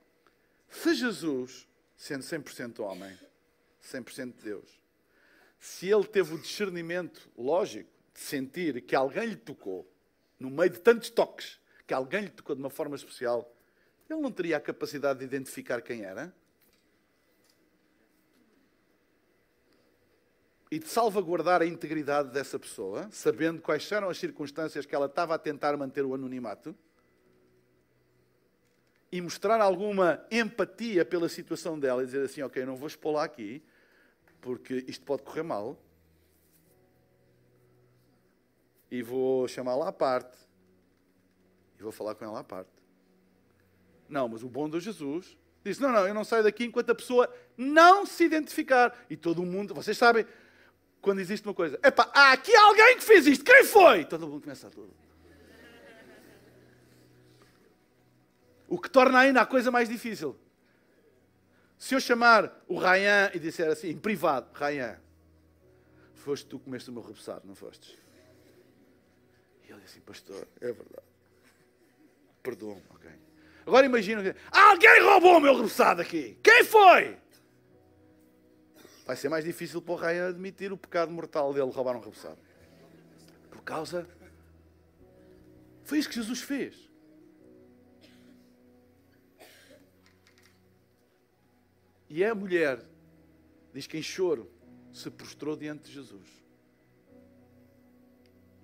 se 0.68 0.94
Jesus, 0.94 1.66
sendo 1.96 2.22
100% 2.22 2.80
homem, 2.80 3.18
100% 3.82 4.34
Deus, 4.42 4.80
se 5.58 5.88
ele 5.88 6.04
teve 6.04 6.34
o 6.34 6.38
discernimento 6.38 7.30
lógico 7.36 7.90
de 8.12 8.20
sentir 8.20 8.82
que 8.82 8.94
alguém 8.94 9.26
lhe 9.26 9.36
tocou, 9.36 9.90
no 10.38 10.50
meio 10.50 10.70
de 10.70 10.80
tantos 10.80 11.08
toques, 11.08 11.58
que 11.86 11.94
alguém 11.94 12.22
lhe 12.22 12.30
tocou 12.30 12.54
de 12.54 12.60
uma 12.60 12.70
forma 12.70 12.94
especial, 12.94 13.50
ele 14.10 14.20
não 14.20 14.30
teria 14.30 14.58
a 14.58 14.60
capacidade 14.60 15.20
de 15.20 15.24
identificar 15.24 15.80
quem 15.80 16.02
era? 16.02 16.34
E 20.72 20.78
de 20.78 20.88
salvaguardar 20.88 21.60
a 21.60 21.66
integridade 21.66 22.30
dessa 22.30 22.58
pessoa, 22.58 23.06
sabendo 23.10 23.60
quais 23.60 23.92
eram 23.92 24.08
as 24.08 24.16
circunstâncias 24.16 24.86
que 24.86 24.94
ela 24.94 25.04
estava 25.04 25.34
a 25.34 25.38
tentar 25.38 25.76
manter 25.76 26.02
o 26.02 26.14
anonimato? 26.14 26.74
E 29.12 29.20
mostrar 29.20 29.60
alguma 29.60 30.24
empatia 30.30 31.04
pela 31.04 31.28
situação 31.28 31.78
dela 31.78 32.02
e 32.02 32.06
dizer 32.06 32.24
assim: 32.24 32.40
Ok, 32.40 32.64
não 32.64 32.74
vou 32.74 32.86
expô-la 32.86 33.22
aqui, 33.22 33.62
porque 34.40 34.82
isto 34.88 35.04
pode 35.04 35.24
correr 35.24 35.42
mal. 35.42 35.78
E 38.90 39.02
vou 39.02 39.46
chamá-la 39.48 39.88
à 39.88 39.92
parte. 39.92 40.38
E 41.78 41.82
vou 41.82 41.92
falar 41.92 42.14
com 42.14 42.24
ela 42.24 42.40
à 42.40 42.44
parte. 42.44 42.72
Não, 44.08 44.26
mas 44.26 44.42
o 44.42 44.48
bom 44.48 44.70
de 44.70 44.80
Jesus 44.80 45.36
disse: 45.62 45.82
Não, 45.82 45.92
não, 45.92 46.08
eu 46.08 46.14
não 46.14 46.24
saio 46.24 46.44
daqui 46.44 46.64
enquanto 46.64 46.88
a 46.88 46.94
pessoa 46.94 47.30
não 47.58 48.06
se 48.06 48.24
identificar. 48.24 49.04
E 49.10 49.18
todo 49.18 49.44
mundo, 49.44 49.74
vocês 49.74 49.98
sabem, 49.98 50.24
quando 51.02 51.18
existe 51.18 51.46
uma 51.46 51.52
coisa, 51.52 51.78
epá, 51.82 52.08
há 52.14 52.32
aqui 52.32 52.54
alguém 52.54 52.96
que 52.96 53.02
fez 53.02 53.26
isto, 53.26 53.44
quem 53.44 53.64
foi? 53.64 54.04
Todo 54.04 54.26
mundo 54.28 54.40
começa 54.40 54.68
a 54.68 54.70
tudo. 54.70 54.94
O 58.68 58.78
que 58.78 58.88
torna 58.88 59.18
ainda 59.18 59.40
a 59.40 59.46
coisa 59.46 59.70
mais 59.70 59.88
difícil. 59.88 60.38
Se 61.76 61.96
eu 61.96 62.00
chamar 62.00 62.62
o 62.68 62.78
Ryan 62.78 63.32
e 63.34 63.40
disser 63.40 63.68
assim, 63.68 63.88
em 63.88 63.98
privado, 63.98 64.48
Ryan, 64.54 64.96
foste 66.14 66.46
tu 66.46 66.60
que 66.60 66.66
comeste 66.66 66.88
o 66.88 66.92
meu 66.92 67.02
repousado, 67.02 67.46
não 67.46 67.56
fostes? 67.56 67.98
E 69.64 69.72
ele 69.72 69.80
disse 69.80 69.96
assim, 69.96 70.00
pastor, 70.00 70.46
é 70.60 70.66
verdade. 70.66 71.06
Perdoa-me, 72.44 72.82
ok. 72.90 73.10
Agora 73.66 73.84
imagina, 73.84 74.36
alguém 74.52 75.02
roubou 75.02 75.36
o 75.36 75.40
meu 75.40 75.54
repousado 75.54 76.00
aqui. 76.00 76.38
Quem 76.42 76.64
foi? 76.64 77.18
Vai 79.12 79.16
ser 79.18 79.28
mais 79.28 79.44
difícil 79.44 79.82
para 79.82 79.92
o 79.92 79.96
Ryan 79.96 80.28
admitir 80.30 80.72
o 80.72 80.76
pecado 80.78 81.12
mortal 81.12 81.52
dele 81.52 81.70
roubar 81.70 81.94
um 81.94 81.98
repousado. 81.98 82.38
Por 83.50 83.60
causa... 83.60 84.08
Foi 85.84 85.98
isso 85.98 86.08
que 86.08 86.14
Jesus 86.14 86.40
fez. 86.40 86.88
E 92.08 92.24
a 92.24 92.34
mulher, 92.34 92.82
diz 93.74 93.86
que 93.86 93.98
em 93.98 94.02
choro, 94.02 94.50
se 94.94 95.10
prostrou 95.10 95.58
diante 95.58 95.88
de 95.88 95.92
Jesus. 95.92 96.26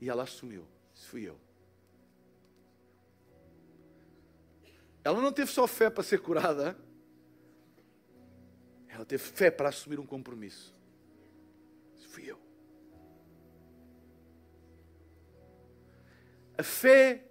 E 0.00 0.08
ela 0.08 0.22
assumiu: 0.22 0.66
Isso 0.94 1.08
fui 1.08 1.28
eu. 1.28 1.38
Ela 5.04 5.20
não 5.20 5.30
teve 5.30 5.52
só 5.52 5.66
fé 5.66 5.90
para 5.90 6.02
ser 6.02 6.22
curada, 6.22 6.74
ela 8.98 9.06
teve 9.06 9.22
fé 9.22 9.48
para 9.48 9.68
assumir 9.68 10.00
um 10.00 10.06
compromisso. 10.06 10.74
Isso 11.96 12.08
fui 12.08 12.28
eu. 12.28 12.36
A 16.56 16.64
fé 16.64 17.24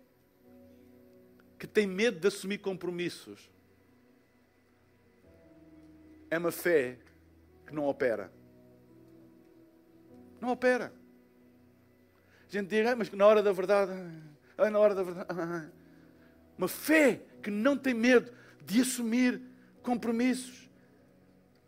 que 1.60 1.68
tem 1.68 1.86
medo 1.86 2.22
de 2.22 2.28
assumir 2.28 2.60
compromissos 2.60 3.52
é 6.30 6.38
uma 6.38 6.54
fé 6.54 7.00
que 7.66 7.74
não 7.74 7.86
opera. 7.86 8.32
Não 10.40 10.52
opera. 10.52 10.94
A 12.48 12.50
gente 12.50 12.70
diz, 12.70 12.88
ah, 12.88 12.96
mas 12.96 13.12
na 13.12 13.28
hora 13.28 13.44
da 13.44 13.52
verdade, 13.52 13.92
ah, 14.58 14.70
na 14.70 14.80
hora 14.80 14.96
da 14.96 15.04
verdade. 15.04 15.28
Ah, 15.30 15.70
uma 16.58 16.70
fé 16.70 17.22
que 17.44 17.52
não 17.52 17.78
tem 17.78 17.94
medo 17.94 18.32
de 18.64 18.80
assumir 18.80 19.42
compromissos. 19.82 20.67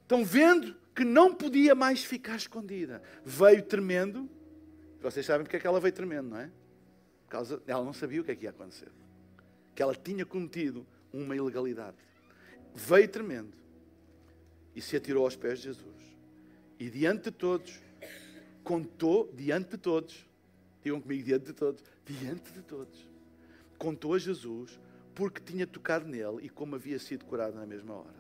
Estão 0.09 0.25
vendo 0.25 0.75
que 0.95 1.05
não 1.05 1.35
podia 1.35 1.75
mais 1.75 2.03
ficar 2.03 2.35
escondida. 2.35 2.99
Veio 3.23 3.61
tremendo. 3.61 4.27
Vocês 4.99 5.23
sabem 5.23 5.43
porque 5.43 5.57
é 5.57 5.59
que 5.59 5.67
ela 5.67 5.79
veio 5.79 5.93
tremendo, 5.93 6.29
não 6.29 6.39
é? 6.39 6.49
Por 7.25 7.29
causa, 7.29 7.61
ela 7.67 7.85
não 7.85 7.93
sabia 7.93 8.19
o 8.19 8.23
que 8.23 8.31
é 8.31 8.35
que 8.35 8.45
ia 8.45 8.49
acontecer. 8.49 8.87
Que 9.75 9.83
ela 9.83 9.93
tinha 9.93 10.25
cometido 10.25 10.83
uma 11.13 11.35
ilegalidade. 11.35 11.95
Veio 12.73 13.07
tremendo 13.07 13.55
e 14.75 14.81
se 14.81 14.95
atirou 14.95 15.25
aos 15.25 15.35
pés 15.35 15.59
de 15.59 15.65
Jesus. 15.65 16.17
E 16.79 16.89
diante 16.89 17.25
de 17.25 17.31
todos, 17.31 17.79
contou, 18.63 19.31
diante 19.31 19.69
de 19.69 19.77
todos, 19.77 20.27
digam 20.81 20.99
comigo, 20.99 21.23
diante 21.23 21.45
de 21.45 21.53
todos, 21.53 21.83
diante 22.03 22.51
de 22.51 22.63
todos, 22.63 23.07
contou 23.77 24.15
a 24.15 24.17
Jesus 24.17 24.79
porque 25.13 25.39
tinha 25.39 25.67
tocado 25.67 26.07
nele 26.07 26.39
e 26.41 26.49
como 26.49 26.73
havia 26.73 26.97
sido 26.97 27.25
curado 27.25 27.53
na 27.53 27.67
mesma 27.67 27.93
hora. 27.93 28.18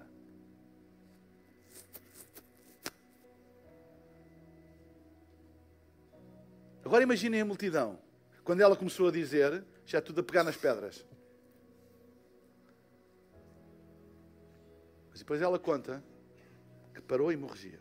Agora 6.89 7.03
imaginem 7.03 7.41
a 7.41 7.45
multidão. 7.45 7.99
Quando 8.43 8.61
ela 8.61 8.75
começou 8.75 9.09
a 9.09 9.11
dizer, 9.11 9.63
já 9.85 10.01
tudo 10.01 10.21
a 10.21 10.23
pegar 10.23 10.43
nas 10.43 10.57
pedras. 10.57 11.05
Mas 15.11 15.19
depois 15.19 15.39
ela 15.39 15.59
conta 15.59 16.03
parou 17.09 17.29
a 17.29 17.33
hemorragia. 17.33 17.79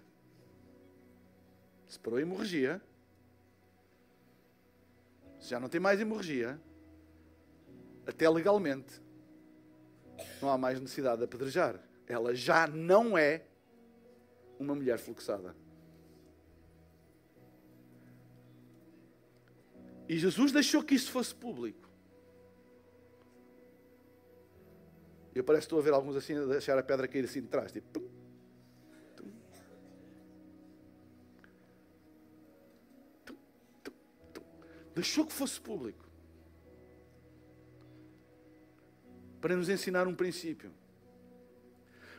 Se 1.86 1.98
parou 1.98 2.18
a 2.18 2.22
hemorragia, 2.22 2.82
se 5.40 5.48
já 5.48 5.58
não 5.58 5.70
tem 5.70 5.80
mais 5.80 5.98
hemorragia, 5.98 6.60
até 8.06 8.28
legalmente, 8.28 9.02
não 10.42 10.50
há 10.50 10.58
mais 10.58 10.78
necessidade 10.78 11.18
de 11.18 11.24
apedrejar. 11.24 11.78
Ela 12.06 12.34
já 12.34 12.66
não 12.66 13.16
é 13.16 13.42
uma 14.58 14.74
mulher 14.74 14.98
fluxada. 14.98 15.56
E 20.08 20.18
Jesus 20.18 20.52
deixou 20.52 20.82
que 20.82 20.94
isso 20.94 21.10
fosse 21.10 21.34
público. 21.34 21.88
Eu 25.34 25.44
parece 25.44 25.62
que 25.62 25.66
estou 25.66 25.78
a 25.78 25.82
ver 25.82 25.92
alguns 25.92 26.16
assim 26.16 26.34
a 26.34 26.44
deixar 26.46 26.78
a 26.78 26.82
pedra 26.82 27.06
cair 27.06 27.24
assim 27.24 27.42
de 27.42 27.48
trás. 27.48 27.70
Tipo, 27.70 28.02
Deixou 34.94 35.24
que 35.24 35.32
fosse 35.32 35.60
público. 35.60 36.04
Para 39.40 39.54
nos 39.54 39.68
ensinar 39.68 40.08
um 40.08 40.14
princípio. 40.14 40.72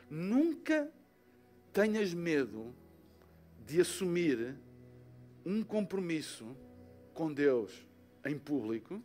Nunca 0.08 0.90
tenhas 1.74 2.14
medo 2.14 2.74
de 3.66 3.82
assumir 3.82 4.56
um 5.44 5.62
compromisso 5.62 6.56
com 7.14 7.32
Deus 7.32 7.86
em 8.24 8.38
público, 8.38 9.02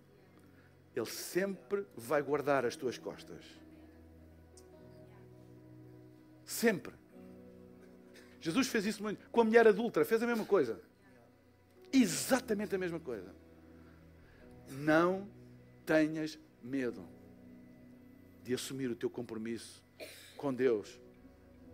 Ele 0.96 1.06
sempre 1.06 1.86
vai 1.96 2.22
guardar 2.22 2.66
as 2.66 2.76
tuas 2.76 2.98
costas. 2.98 3.44
Sempre. 6.46 6.94
Jesus 8.40 8.68
fez 8.68 8.86
isso 8.86 9.02
muito. 9.02 9.28
Com 9.30 9.42
a 9.42 9.44
mulher 9.44 9.68
adulta, 9.68 10.06
fez 10.06 10.22
a 10.22 10.28
mesma 10.28 10.46
coisa. 10.46 10.80
Exatamente 11.92 12.76
a 12.76 12.78
mesma 12.78 13.00
coisa. 13.00 13.34
Não 14.70 15.28
tenhas 15.86 16.38
medo 16.62 17.08
de 18.44 18.54
assumir 18.54 18.90
o 18.92 18.96
teu 18.96 19.10
compromisso 19.10 19.84
com 20.38 20.54
Deus 20.54 21.00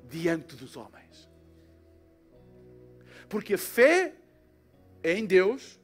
diante 0.10 0.56
dos 0.56 0.78
homens. 0.78 1.30
Porque 3.28 3.56
a 3.56 3.58
fé 3.58 4.16
é 5.04 5.14
em 5.18 5.26
Deus, 5.26 5.80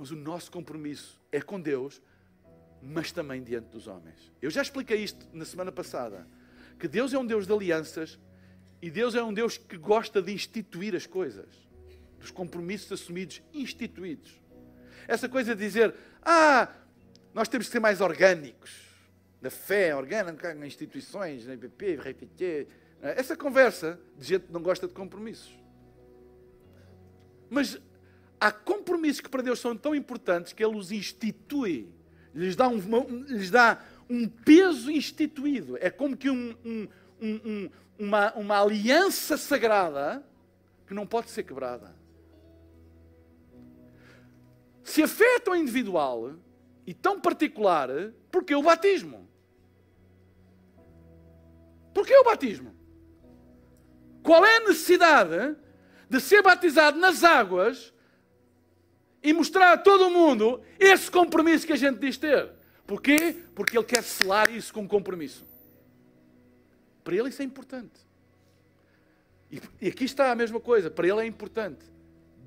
mas 0.00 0.10
o 0.10 0.16
nosso 0.16 0.50
compromisso 0.50 1.20
é 1.30 1.42
com 1.42 1.60
Deus, 1.60 2.00
mas 2.80 3.12
também 3.12 3.42
diante 3.42 3.66
dos 3.66 3.86
homens. 3.86 4.32
Eu 4.40 4.48
já 4.48 4.62
expliquei 4.62 5.04
isto 5.04 5.26
na 5.30 5.44
semana 5.44 5.70
passada, 5.70 6.26
que 6.78 6.88
Deus 6.88 7.12
é 7.12 7.18
um 7.18 7.26
Deus 7.26 7.46
de 7.46 7.52
alianças 7.52 8.18
e 8.80 8.90
Deus 8.90 9.14
é 9.14 9.22
um 9.22 9.30
Deus 9.30 9.58
que 9.58 9.76
gosta 9.76 10.22
de 10.22 10.32
instituir 10.32 10.96
as 10.96 11.04
coisas, 11.04 11.46
dos 12.18 12.30
compromissos 12.30 12.90
assumidos, 12.92 13.42
instituídos. 13.52 14.40
Essa 15.06 15.28
coisa 15.28 15.54
de 15.54 15.62
dizer, 15.62 15.94
ah, 16.22 16.72
nós 17.34 17.46
temos 17.46 17.66
que 17.66 17.72
ser 17.72 17.80
mais 17.80 18.00
orgânicos, 18.00 18.70
na 19.42 19.50
fé 19.50 19.94
orgânica, 19.94 20.54
nas 20.54 20.68
instituições, 20.68 21.46
na 21.46 21.52
IPP, 21.52 21.96
RPT. 21.96 22.68
Essa 23.02 23.36
conversa 23.36 24.00
de 24.16 24.26
gente 24.26 24.46
que 24.46 24.52
não 24.52 24.62
gosta 24.62 24.88
de 24.88 24.94
compromissos. 24.94 25.52
Mas 27.50 27.78
há 28.40 28.50
compromissos 28.50 29.20
que 29.20 29.28
para 29.28 29.42
Deus 29.42 29.60
são 29.60 29.76
tão 29.76 29.94
importantes 29.94 30.52
que 30.52 30.64
Ele 30.64 30.76
os 30.76 30.90
institui 30.90 31.92
lhes 32.34 32.56
dá 32.56 32.68
um, 32.68 32.78
lhes 33.24 33.50
dá 33.50 33.80
um 34.08 34.28
peso 34.28 34.90
instituído. 34.90 35.76
É 35.80 35.90
como 35.90 36.16
que 36.16 36.30
um, 36.30 36.56
um, 36.64 36.88
um, 37.20 37.70
uma, 37.98 38.32
uma 38.34 38.62
aliança 38.62 39.36
sagrada 39.36 40.24
que 40.86 40.94
não 40.94 41.06
pode 41.06 41.30
ser 41.30 41.42
quebrada. 41.42 41.94
Se 44.82 45.02
a 45.02 45.08
fé 45.08 45.36
é 45.46 45.56
individual 45.56 46.34
e 46.86 46.94
tão 46.94 47.20
particular, 47.20 47.88
por 48.30 48.42
que 48.42 48.54
o 48.54 48.62
batismo? 48.62 49.28
Por 51.94 52.06
que 52.06 52.16
o 52.16 52.24
batismo? 52.24 52.74
Qual 54.22 54.44
é 54.44 54.56
a 54.56 54.60
necessidade 54.60 55.56
de 56.08 56.20
ser 56.20 56.42
batizado 56.42 56.98
nas 56.98 57.22
águas 57.22 57.92
e 59.22 59.32
mostrar 59.32 59.72
a 59.72 59.78
todo 59.78 60.06
o 60.06 60.10
mundo 60.10 60.62
esse 60.78 61.10
compromisso 61.10 61.66
que 61.66 61.72
a 61.72 61.76
gente 61.76 61.98
diz 61.98 62.16
ter? 62.16 62.50
Porquê? 62.86 63.36
Porque 63.54 63.76
ele 63.76 63.84
quer 63.84 64.02
selar 64.02 64.50
isso 64.50 64.72
com 64.72 64.86
compromisso. 64.88 65.46
Para 67.04 67.14
ele 67.14 67.28
isso 67.28 67.42
é 67.42 67.44
importante. 67.44 68.00
E, 69.80 69.88
aqui 69.88 70.04
está 70.04 70.30
a 70.30 70.34
mesma 70.34 70.60
coisa. 70.60 70.90
Para 70.90 71.06
ele 71.06 71.20
é 71.20 71.26
importante. 71.26 71.84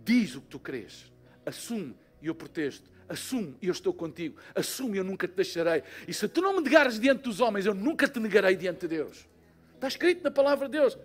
Diz 0.04 0.36
o 0.36 0.42
que 0.42 0.48
tu 0.48 0.60
crês. 0.60 1.12
Assume 1.46 1.96
e 2.22 2.28
eu 2.28 2.36
protesto. 2.36 2.90
Assume 3.08 3.56
e 3.62 3.68
eu 3.68 3.72
estou 3.72 3.94
contigo. 3.94 4.38
Assume 4.56 4.96
e 4.96 4.98
eu 5.00 5.04
nunca 5.04 5.28
te 5.28 5.34
deixarei. 5.34 5.84
E 6.08 6.14
se 6.14 6.28
tu 6.28 6.42
não 6.42 6.54
me 6.54 6.62
negares 6.62 7.00
diante 7.00 7.24
dos 7.24 7.40
homens, 7.40 7.66
eu 7.66 7.74
nunca 7.74 8.08
te 8.08 8.20
negarei 8.20 8.56
diante 8.56 8.82
de 8.82 8.88
Deus. 8.88 9.28
Está 9.76 9.88
escrito 9.88 10.24
na 10.24 10.32
palavra 10.32 10.68
de 10.68 10.78
Deus. 10.78 10.98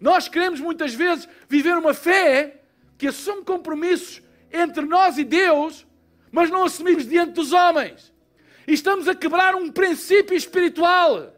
Nós 0.00 0.28
queremos 0.28 0.60
muitas 0.60 0.94
vezes 0.94 1.28
viver 1.48 1.76
uma 1.76 1.94
fé 1.94 2.62
que 2.98 3.06
assume 3.06 3.42
compromissos 3.42 4.22
entre 4.52 4.84
nós 4.84 5.18
e 5.18 5.24
Deus, 5.24 5.86
mas 6.30 6.50
não 6.50 6.64
assumimos 6.64 7.06
diante 7.06 7.32
dos 7.32 7.52
homens. 7.52 8.12
E 8.66 8.72
estamos 8.72 9.06
a 9.08 9.14
quebrar 9.14 9.54
um 9.54 9.70
princípio 9.70 10.36
espiritual. 10.36 11.32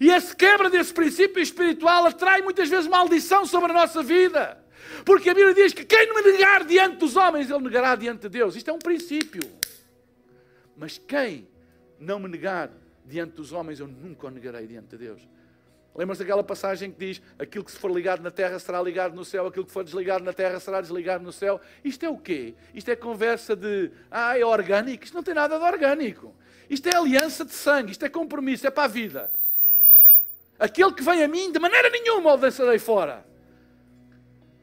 E 0.00 0.10
essa 0.10 0.34
quebra 0.34 0.68
desse 0.68 0.92
princípio 0.92 1.40
espiritual 1.40 2.06
atrai 2.06 2.42
muitas 2.42 2.68
vezes 2.68 2.88
maldição 2.88 3.46
sobre 3.46 3.70
a 3.70 3.74
nossa 3.74 4.02
vida. 4.02 4.58
Porque 5.04 5.30
a 5.30 5.34
Bíblia 5.34 5.54
diz 5.54 5.72
que 5.72 5.84
quem 5.84 6.12
me 6.12 6.22
negar 6.32 6.64
diante 6.64 6.96
dos 6.96 7.16
homens, 7.16 7.48
ele 7.48 7.60
negará 7.60 7.94
diante 7.94 8.22
de 8.22 8.28
Deus. 8.28 8.56
Isto 8.56 8.70
é 8.70 8.72
um 8.72 8.78
princípio. 8.78 9.42
Mas 10.76 10.98
quem 10.98 11.48
não 11.98 12.18
me 12.18 12.28
negar 12.28 12.70
diante 13.04 13.34
dos 13.36 13.52
homens, 13.52 13.78
eu 13.78 13.86
nunca 13.86 14.26
o 14.26 14.30
negarei 14.30 14.66
diante 14.66 14.88
de 14.88 14.98
Deus. 14.98 15.22
Lembra-se 15.94 16.20
daquela 16.20 16.42
passagem 16.42 16.90
que 16.90 16.98
diz: 16.98 17.22
aquilo 17.38 17.64
que 17.64 17.70
se 17.70 17.78
for 17.78 17.90
ligado 17.90 18.22
na 18.22 18.30
terra 18.30 18.58
será 18.58 18.80
ligado 18.80 19.14
no 19.14 19.24
céu, 19.24 19.46
aquilo 19.46 19.66
que 19.66 19.72
for 19.72 19.84
desligado 19.84 20.24
na 20.24 20.32
terra 20.32 20.58
será 20.58 20.80
desligado 20.80 21.22
no 21.22 21.32
céu. 21.32 21.60
Isto 21.84 22.06
é 22.06 22.08
o 22.08 22.16
quê? 22.16 22.54
Isto 22.74 22.90
é 22.90 22.96
conversa 22.96 23.54
de, 23.54 23.90
ah, 24.10 24.38
é 24.38 24.44
orgânico? 24.44 25.04
Isto 25.04 25.14
não 25.14 25.22
tem 25.22 25.34
nada 25.34 25.58
de 25.58 25.64
orgânico. 25.64 26.34
Isto 26.70 26.88
é 26.88 26.96
aliança 26.96 27.44
de 27.44 27.52
sangue, 27.52 27.92
isto 27.92 28.04
é 28.04 28.08
compromisso, 28.08 28.66
é 28.66 28.70
para 28.70 28.84
a 28.84 28.88
vida. 28.88 29.30
Aquele 30.58 30.92
que 30.94 31.02
vem 31.02 31.22
a 31.22 31.28
mim, 31.28 31.52
de 31.52 31.58
maneira 31.58 31.90
nenhuma 31.90 32.32
o 32.32 32.36
lançarei 32.36 32.78
fora. 32.78 33.31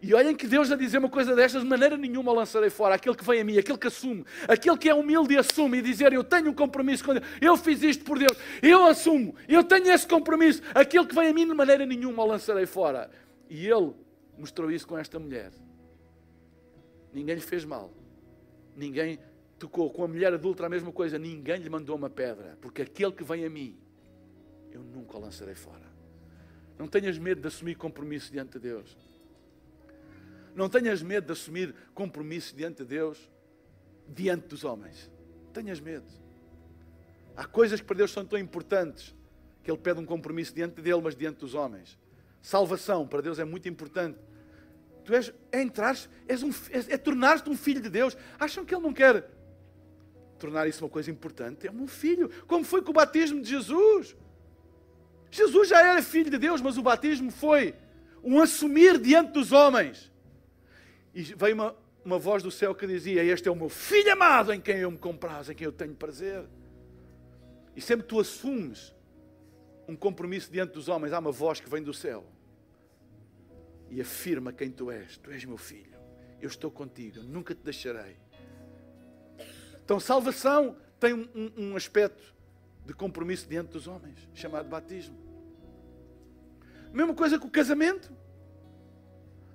E 0.01 0.13
olhem 0.13 0.33
que 0.33 0.47
Deus 0.47 0.71
a 0.71 0.77
dizer 0.77 0.97
uma 0.97 1.09
coisa 1.09 1.35
destas, 1.35 1.61
de 1.61 1.67
maneira 1.67 1.97
nenhuma 1.97 2.31
o 2.31 2.35
lançarei 2.35 2.69
fora. 2.69 2.95
Aquele 2.95 3.15
que 3.15 3.23
vem 3.23 3.41
a 3.41 3.43
mim, 3.43 3.57
aquele 3.57 3.77
que 3.77 3.87
assume, 3.87 4.25
aquele 4.47 4.77
que 4.77 4.87
é 4.87 4.93
humilde 4.93 5.33
e 5.33 5.37
assume 5.37 5.79
e 5.79 5.81
dizer: 5.81 6.13
Eu 6.13 6.23
tenho 6.23 6.49
um 6.49 6.53
compromisso 6.53 7.03
com 7.03 7.13
Deus, 7.13 7.25
eu 7.41 7.57
fiz 7.57 7.83
isto 7.83 8.05
por 8.05 8.17
Deus, 8.17 8.31
eu 8.61 8.85
assumo, 8.85 9.35
eu 9.47 9.61
tenho 9.61 9.91
esse 9.91 10.07
compromisso. 10.07 10.61
Aquele 10.73 11.05
que 11.05 11.13
vem 11.13 11.27
a 11.27 11.33
mim, 11.33 11.45
de 11.45 11.53
maneira 11.53 11.85
nenhuma 11.85 12.23
o 12.23 12.27
lançarei 12.27 12.65
fora. 12.65 13.11
E 13.49 13.67
ele 13.67 13.93
mostrou 14.37 14.71
isso 14.71 14.87
com 14.87 14.97
esta 14.97 15.19
mulher. 15.19 15.51
Ninguém 17.11 17.35
lhe 17.35 17.41
fez 17.41 17.65
mal, 17.65 17.91
ninguém 18.77 19.19
tocou. 19.57 19.89
Com 19.89 20.05
a 20.05 20.07
mulher 20.07 20.33
adulta, 20.33 20.65
a 20.65 20.69
mesma 20.69 20.93
coisa, 20.93 21.19
ninguém 21.19 21.57
lhe 21.57 21.69
mandou 21.69 21.97
uma 21.97 22.09
pedra, 22.09 22.57
porque 22.61 22.83
aquele 22.83 23.11
que 23.11 23.23
vem 23.25 23.43
a 23.43 23.49
mim, 23.49 23.77
eu 24.71 24.81
nunca 24.81 25.17
o 25.17 25.19
lançarei 25.19 25.55
fora. 25.55 25.89
Não 26.77 26.87
tenhas 26.87 27.17
medo 27.17 27.41
de 27.41 27.47
assumir 27.47 27.75
compromisso 27.75 28.31
diante 28.31 28.53
de 28.53 28.59
Deus. 28.59 29.08
Não 30.59 30.67
tenhas 30.67 31.01
medo 31.01 31.27
de 31.27 31.31
assumir 31.31 31.73
compromisso 31.93 32.53
diante 32.53 32.83
de 32.83 32.89
Deus, 32.89 33.17
diante 34.05 34.49
dos 34.49 34.65
homens. 34.65 35.09
Tenhas 35.53 35.79
medo. 35.79 36.03
Há 37.33 37.45
coisas 37.45 37.79
que 37.79 37.85
para 37.85 37.95
Deus 37.95 38.11
são 38.11 38.25
tão 38.25 38.37
importantes 38.37 39.15
que 39.63 39.71
Ele 39.71 39.77
pede 39.77 40.01
um 40.01 40.05
compromisso 40.05 40.53
diante 40.53 40.81
dele, 40.81 40.99
mas 41.01 41.15
diante 41.15 41.37
dos 41.37 41.53
homens. 41.53 41.97
Salvação 42.41 43.07
para 43.07 43.21
Deus 43.21 43.39
é 43.39 43.45
muito 43.45 43.69
importante. 43.69 44.19
Tu 45.05 45.13
és, 45.13 45.33
é 45.49 45.61
entrar, 45.61 45.97
és 46.27 46.43
um, 46.43 46.49
é, 46.49 46.95
é 46.95 46.97
tornar-te 46.97 47.49
um 47.49 47.55
filho 47.55 47.81
de 47.81 47.89
Deus. 47.89 48.17
Acham 48.37 48.65
que 48.65 48.75
Ele 48.75 48.83
não 48.83 48.91
quer 48.91 49.31
tornar 50.37 50.67
isso 50.67 50.83
uma 50.83 50.89
coisa 50.89 51.09
importante? 51.09 51.67
É 51.67 51.71
um 51.71 51.87
filho, 51.87 52.29
como 52.47 52.65
foi 52.65 52.81
com 52.81 52.91
o 52.91 52.93
batismo 52.93 53.41
de 53.41 53.49
Jesus. 53.49 54.13
Jesus 55.31 55.69
já 55.69 55.79
era 55.79 56.01
filho 56.01 56.29
de 56.29 56.37
Deus, 56.37 56.59
mas 56.59 56.77
o 56.77 56.83
batismo 56.83 57.31
foi 57.31 57.73
um 58.21 58.41
assumir 58.41 58.99
diante 58.99 59.31
dos 59.31 59.53
homens 59.53 60.09
e 61.19 61.35
veio 61.35 61.53
uma, 61.53 61.75
uma 62.05 62.17
voz 62.17 62.41
do 62.41 62.49
céu 62.49 62.73
que 62.73 62.87
dizia: 62.87 63.21
Este 63.21 63.49
é 63.49 63.51
o 63.51 63.55
meu 63.55 63.67
filho 63.67 64.13
amado 64.13 64.53
em 64.53 64.61
quem 64.61 64.77
eu 64.77 64.89
me 64.89 64.97
compraz, 64.97 65.49
em 65.49 65.53
quem 65.53 65.65
eu 65.65 65.71
tenho 65.73 65.93
prazer. 65.93 66.45
E 67.75 67.81
sempre 67.81 68.07
tu 68.07 68.21
assumes 68.21 68.95
um 69.85 69.97
compromisso 69.97 70.49
diante 70.49 70.73
dos 70.73 70.87
homens, 70.87 71.11
há 71.11 71.19
uma 71.19 71.31
voz 71.31 71.59
que 71.59 71.69
vem 71.69 71.83
do 71.83 71.93
céu 71.93 72.25
e 73.89 73.99
afirma 73.99 74.53
quem 74.53 74.71
tu 74.71 74.89
és: 74.89 75.17
Tu 75.17 75.29
és 75.31 75.43
meu 75.43 75.57
filho, 75.57 75.99
eu 76.41 76.47
estou 76.47 76.71
contigo, 76.71 77.21
nunca 77.21 77.53
te 77.53 77.61
deixarei. 77.63 78.15
Então, 79.83 79.99
salvação 79.99 80.77
tem 80.99 81.13
um, 81.13 81.27
um, 81.35 81.71
um 81.71 81.75
aspecto 81.75 82.33
de 82.85 82.93
compromisso 82.93 83.45
diante 83.45 83.71
dos 83.71 83.87
homens, 83.87 84.29
chamado 84.33 84.69
batismo. 84.69 85.17
Mesma 86.93 87.13
coisa 87.13 87.37
com 87.37 87.47
o 87.47 87.51
casamento. 87.51 88.09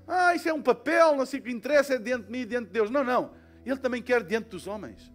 Ah, 0.07 0.35
isso 0.35 0.49
é 0.49 0.53
um 0.53 0.63
papel, 0.63 1.17
não 1.17 1.25
sei 1.25 1.41
o 1.41 1.43
que 1.43 1.51
interessa, 1.51 1.95
é 1.95 1.99
diante 1.99 2.27
de 2.27 2.33
mim 2.33 2.41
e 2.41 2.47
diante 2.47 2.67
de 2.67 2.73
Deus. 2.73 2.91
Não, 2.91 3.03
não. 3.03 3.35
Ele 3.65 3.79
também 3.79 4.03
quer 4.03 4.23
diante 4.23 4.49
dos 4.51 4.67
homens. 4.67 5.13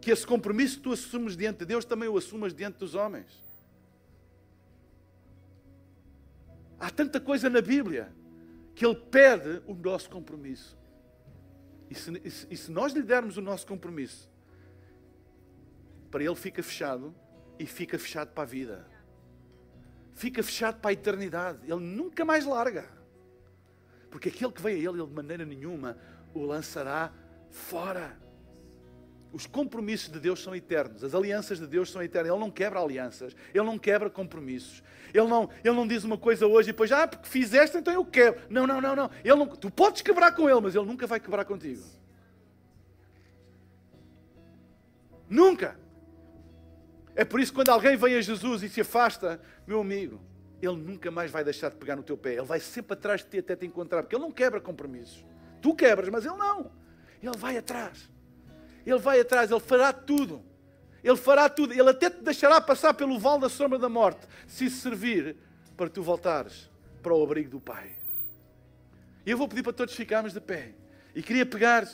Que 0.00 0.10
esse 0.10 0.26
compromisso 0.26 0.76
que 0.76 0.82
tu 0.82 0.92
assumes 0.92 1.36
diante 1.36 1.60
de 1.60 1.64
Deus 1.64 1.84
também 1.84 2.08
o 2.08 2.16
assumas 2.16 2.54
diante 2.54 2.78
dos 2.78 2.94
homens. 2.94 3.42
Há 6.78 6.90
tanta 6.90 7.18
coisa 7.18 7.48
na 7.48 7.62
Bíblia 7.62 8.12
que 8.74 8.84
Ele 8.84 8.94
pede 8.94 9.62
o 9.66 9.74
nosso 9.74 10.10
compromisso. 10.10 10.76
E 11.88 11.94
se, 11.94 12.46
e 12.50 12.56
se 12.56 12.70
nós 12.70 12.92
lhe 12.92 13.02
dermos 13.02 13.36
o 13.38 13.40
nosso 13.40 13.66
compromisso, 13.66 14.30
para 16.10 16.22
Ele 16.22 16.34
fica 16.34 16.62
fechado 16.62 17.14
e 17.58 17.66
fica 17.66 17.98
fechado 17.98 18.32
para 18.32 18.42
a 18.42 18.46
vida. 18.46 18.86
Fica 20.12 20.42
fechado 20.42 20.80
para 20.80 20.90
a 20.90 20.92
eternidade. 20.92 21.60
Ele 21.64 21.80
nunca 21.80 22.24
mais 22.24 22.44
larga. 22.44 22.95
Porque 24.16 24.30
aquele 24.30 24.50
que 24.50 24.62
veio 24.62 24.76
a 24.76 24.78
ele, 24.78 25.02
ele 25.02 25.08
de 25.08 25.14
maneira 25.14 25.44
nenhuma 25.44 25.94
o 26.32 26.40
lançará 26.40 27.12
fora. 27.50 28.16
Os 29.30 29.46
compromissos 29.46 30.10
de 30.10 30.18
Deus 30.18 30.42
são 30.42 30.56
eternos, 30.56 31.04
as 31.04 31.14
alianças 31.14 31.60
de 31.60 31.66
Deus 31.66 31.90
são 31.90 32.02
eternas. 32.02 32.32
Ele 32.32 32.40
não 32.40 32.50
quebra 32.50 32.80
alianças, 32.80 33.36
ele 33.52 33.64
não 33.64 33.78
quebra 33.78 34.08
compromissos. 34.08 34.82
Ele 35.12 35.26
não, 35.26 35.50
ele 35.62 35.74
não 35.74 35.86
diz 35.86 36.02
uma 36.02 36.16
coisa 36.16 36.46
hoje 36.46 36.70
e 36.70 36.72
depois, 36.72 36.90
ah, 36.92 37.06
porque 37.06 37.28
fizeste, 37.28 37.76
então 37.76 37.92
eu 37.92 38.06
quebro. 38.06 38.40
Não, 38.48 38.66
não, 38.66 38.80
não, 38.80 38.96
não. 38.96 39.10
Ele 39.22 39.34
não. 39.34 39.48
Tu 39.48 39.70
podes 39.70 40.00
quebrar 40.00 40.34
com 40.34 40.48
ele, 40.48 40.62
mas 40.62 40.74
ele 40.74 40.86
nunca 40.86 41.06
vai 41.06 41.20
quebrar 41.20 41.44
contigo. 41.44 41.82
Nunca. 45.28 45.78
É 47.14 47.22
por 47.22 47.38
isso 47.38 47.52
que 47.52 47.56
quando 47.56 47.68
alguém 47.68 47.98
vem 47.98 48.14
a 48.14 48.22
Jesus 48.22 48.62
e 48.62 48.70
se 48.70 48.80
afasta, 48.80 49.38
meu 49.66 49.82
amigo, 49.82 50.18
ele 50.60 50.76
nunca 50.76 51.10
mais 51.10 51.30
vai 51.30 51.44
deixar 51.44 51.70
de 51.70 51.76
pegar 51.76 51.96
no 51.96 52.02
teu 52.02 52.16
pé. 52.16 52.34
Ele 52.34 52.42
vai 52.42 52.60
sempre 52.60 52.94
atrás 52.94 53.22
de 53.22 53.28
ti 53.28 53.38
até 53.38 53.54
te 53.54 53.66
encontrar, 53.66 54.02
porque 54.02 54.16
ele 54.16 54.22
não 54.22 54.32
quebra 54.32 54.60
compromissos. 54.60 55.24
Tu 55.60 55.74
quebras, 55.74 56.08
mas 56.08 56.24
ele 56.24 56.36
não. 56.36 56.70
Ele 57.22 57.36
vai 57.36 57.56
atrás. 57.56 58.10
Ele 58.84 58.98
vai 58.98 59.20
atrás, 59.20 59.50
ele 59.50 59.60
fará 59.60 59.92
tudo. 59.92 60.42
Ele 61.02 61.16
fará 61.16 61.48
tudo. 61.48 61.72
Ele 61.72 61.90
até 61.90 62.08
te 62.08 62.22
deixará 62.22 62.60
passar 62.60 62.94
pelo 62.94 63.18
vale 63.18 63.40
da 63.40 63.48
sombra 63.48 63.78
da 63.78 63.88
morte, 63.88 64.26
se 64.46 64.70
servir 64.70 65.36
para 65.76 65.88
tu 65.88 66.02
voltares 66.02 66.70
para 67.02 67.14
o 67.14 67.22
abrigo 67.22 67.50
do 67.50 67.60
Pai. 67.60 67.92
E 69.24 69.30
eu 69.30 69.36
vou 69.36 69.48
pedir 69.48 69.62
para 69.62 69.72
todos 69.72 69.94
ficarmos 69.94 70.32
de 70.32 70.40
pé. 70.40 70.72
E 71.14 71.22
queria 71.22 71.44
pegar 71.44 71.86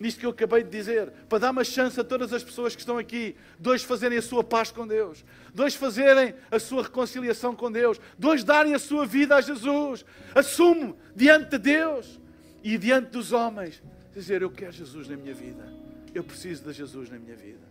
nisto 0.00 0.20
que 0.20 0.26
eu 0.26 0.30
acabei 0.30 0.62
de 0.62 0.70
dizer, 0.70 1.10
para 1.28 1.38
dar 1.38 1.50
uma 1.50 1.64
chance 1.64 1.98
a 2.00 2.04
todas 2.04 2.32
as 2.32 2.44
pessoas 2.44 2.74
que 2.74 2.80
estão 2.80 2.98
aqui, 2.98 3.34
dois 3.58 3.82
fazerem 3.82 4.18
a 4.18 4.22
sua 4.22 4.44
paz 4.44 4.70
com 4.70 4.86
Deus, 4.86 5.24
dois 5.52 5.74
fazerem 5.74 6.34
a 6.50 6.58
sua 6.58 6.84
reconciliação 6.84 7.54
com 7.54 7.70
Deus, 7.70 8.00
dois 8.18 8.44
darem 8.44 8.74
a 8.74 8.78
sua 8.78 9.04
vida 9.04 9.36
a 9.36 9.40
Jesus. 9.40 10.04
Assumo 10.34 10.96
diante 11.14 11.50
de 11.50 11.58
Deus 11.58 12.20
e 12.62 12.78
diante 12.78 13.10
dos 13.10 13.32
homens, 13.32 13.82
dizer: 14.14 14.42
Eu 14.42 14.50
quero 14.50 14.72
Jesus 14.72 15.08
na 15.08 15.16
minha 15.16 15.34
vida, 15.34 15.72
eu 16.14 16.22
preciso 16.22 16.64
de 16.64 16.72
Jesus 16.72 17.10
na 17.10 17.18
minha 17.18 17.36
vida. 17.36 17.66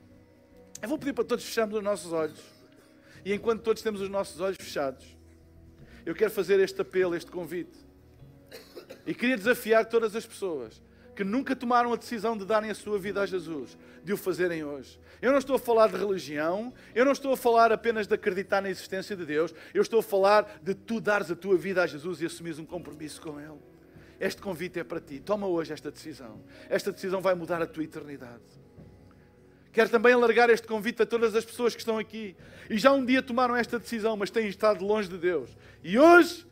Eu 0.81 0.89
vou 0.89 0.97
pedir 0.97 1.13
para 1.13 1.23
todos 1.23 1.45
fecharmos 1.45 1.77
os 1.77 1.83
nossos 1.83 2.11
olhos, 2.11 2.39
e 3.23 3.33
enquanto 3.33 3.61
todos 3.61 3.81
temos 3.81 4.01
os 4.01 4.09
nossos 4.09 4.39
olhos 4.41 4.57
fechados, 4.59 5.05
eu 6.05 6.13
quero 6.13 6.31
fazer 6.31 6.59
este 6.59 6.81
apelo, 6.81 7.15
este 7.15 7.31
convite, 7.31 7.77
e 9.05 9.13
queria 9.13 9.37
desafiar 9.37 9.85
todas 9.85 10.15
as 10.15 10.25
pessoas 10.25 10.81
que 11.17 11.23
nunca 11.23 11.55
tomaram 11.55 11.91
a 11.91 11.95
decisão 11.95 12.37
de 12.37 12.45
darem 12.45 12.69
a 12.69 12.75
sua 12.75 12.99
vida 12.99 13.19
a 13.19 13.25
Jesus, 13.25 13.75
de 14.03 14.13
o 14.13 14.17
fazerem 14.17 14.63
hoje. 14.63 14.99
Eu 15.19 15.31
não 15.31 15.39
estou 15.39 15.55
a 15.55 15.59
falar 15.59 15.87
de 15.87 15.97
religião, 15.97 16.71
eu 16.93 17.03
não 17.03 17.11
estou 17.11 17.33
a 17.33 17.37
falar 17.37 17.71
apenas 17.71 18.05
de 18.05 18.13
acreditar 18.13 18.61
na 18.61 18.69
existência 18.69 19.15
de 19.15 19.25
Deus, 19.25 19.51
eu 19.73 19.81
estou 19.81 19.99
a 19.99 20.03
falar 20.03 20.59
de 20.61 20.75
tu 20.75 21.01
dares 21.01 21.31
a 21.31 21.35
tua 21.35 21.57
vida 21.57 21.81
a 21.81 21.87
Jesus 21.87 22.21
e 22.21 22.27
assumires 22.27 22.59
um 22.59 22.65
compromisso 22.67 23.19
com 23.19 23.39
Ele. 23.39 23.57
Este 24.19 24.39
convite 24.39 24.79
é 24.79 24.83
para 24.83 24.99
ti. 24.99 25.19
Toma 25.19 25.47
hoje 25.47 25.73
esta 25.73 25.89
decisão. 25.89 26.39
Esta 26.69 26.91
decisão 26.91 27.19
vai 27.19 27.33
mudar 27.33 27.63
a 27.63 27.65
tua 27.65 27.83
eternidade. 27.83 28.43
Quero 29.73 29.89
também 29.89 30.13
alargar 30.13 30.51
este 30.51 30.67
convite 30.67 31.01
a 31.01 31.05
todas 31.05 31.33
as 31.35 31.43
pessoas 31.43 31.73
que 31.73 31.81
estão 31.81 31.97
aqui 31.97 32.35
e 32.69 32.77
já 32.77 32.91
um 32.91 33.03
dia 33.03 33.23
tomaram 33.23 33.55
esta 33.55 33.79
decisão, 33.79 34.15
mas 34.15 34.29
têm 34.29 34.47
estado 34.47 34.85
longe 34.85 35.09
de 35.09 35.17
Deus. 35.17 35.49
E 35.83 35.97
hoje 35.97 36.45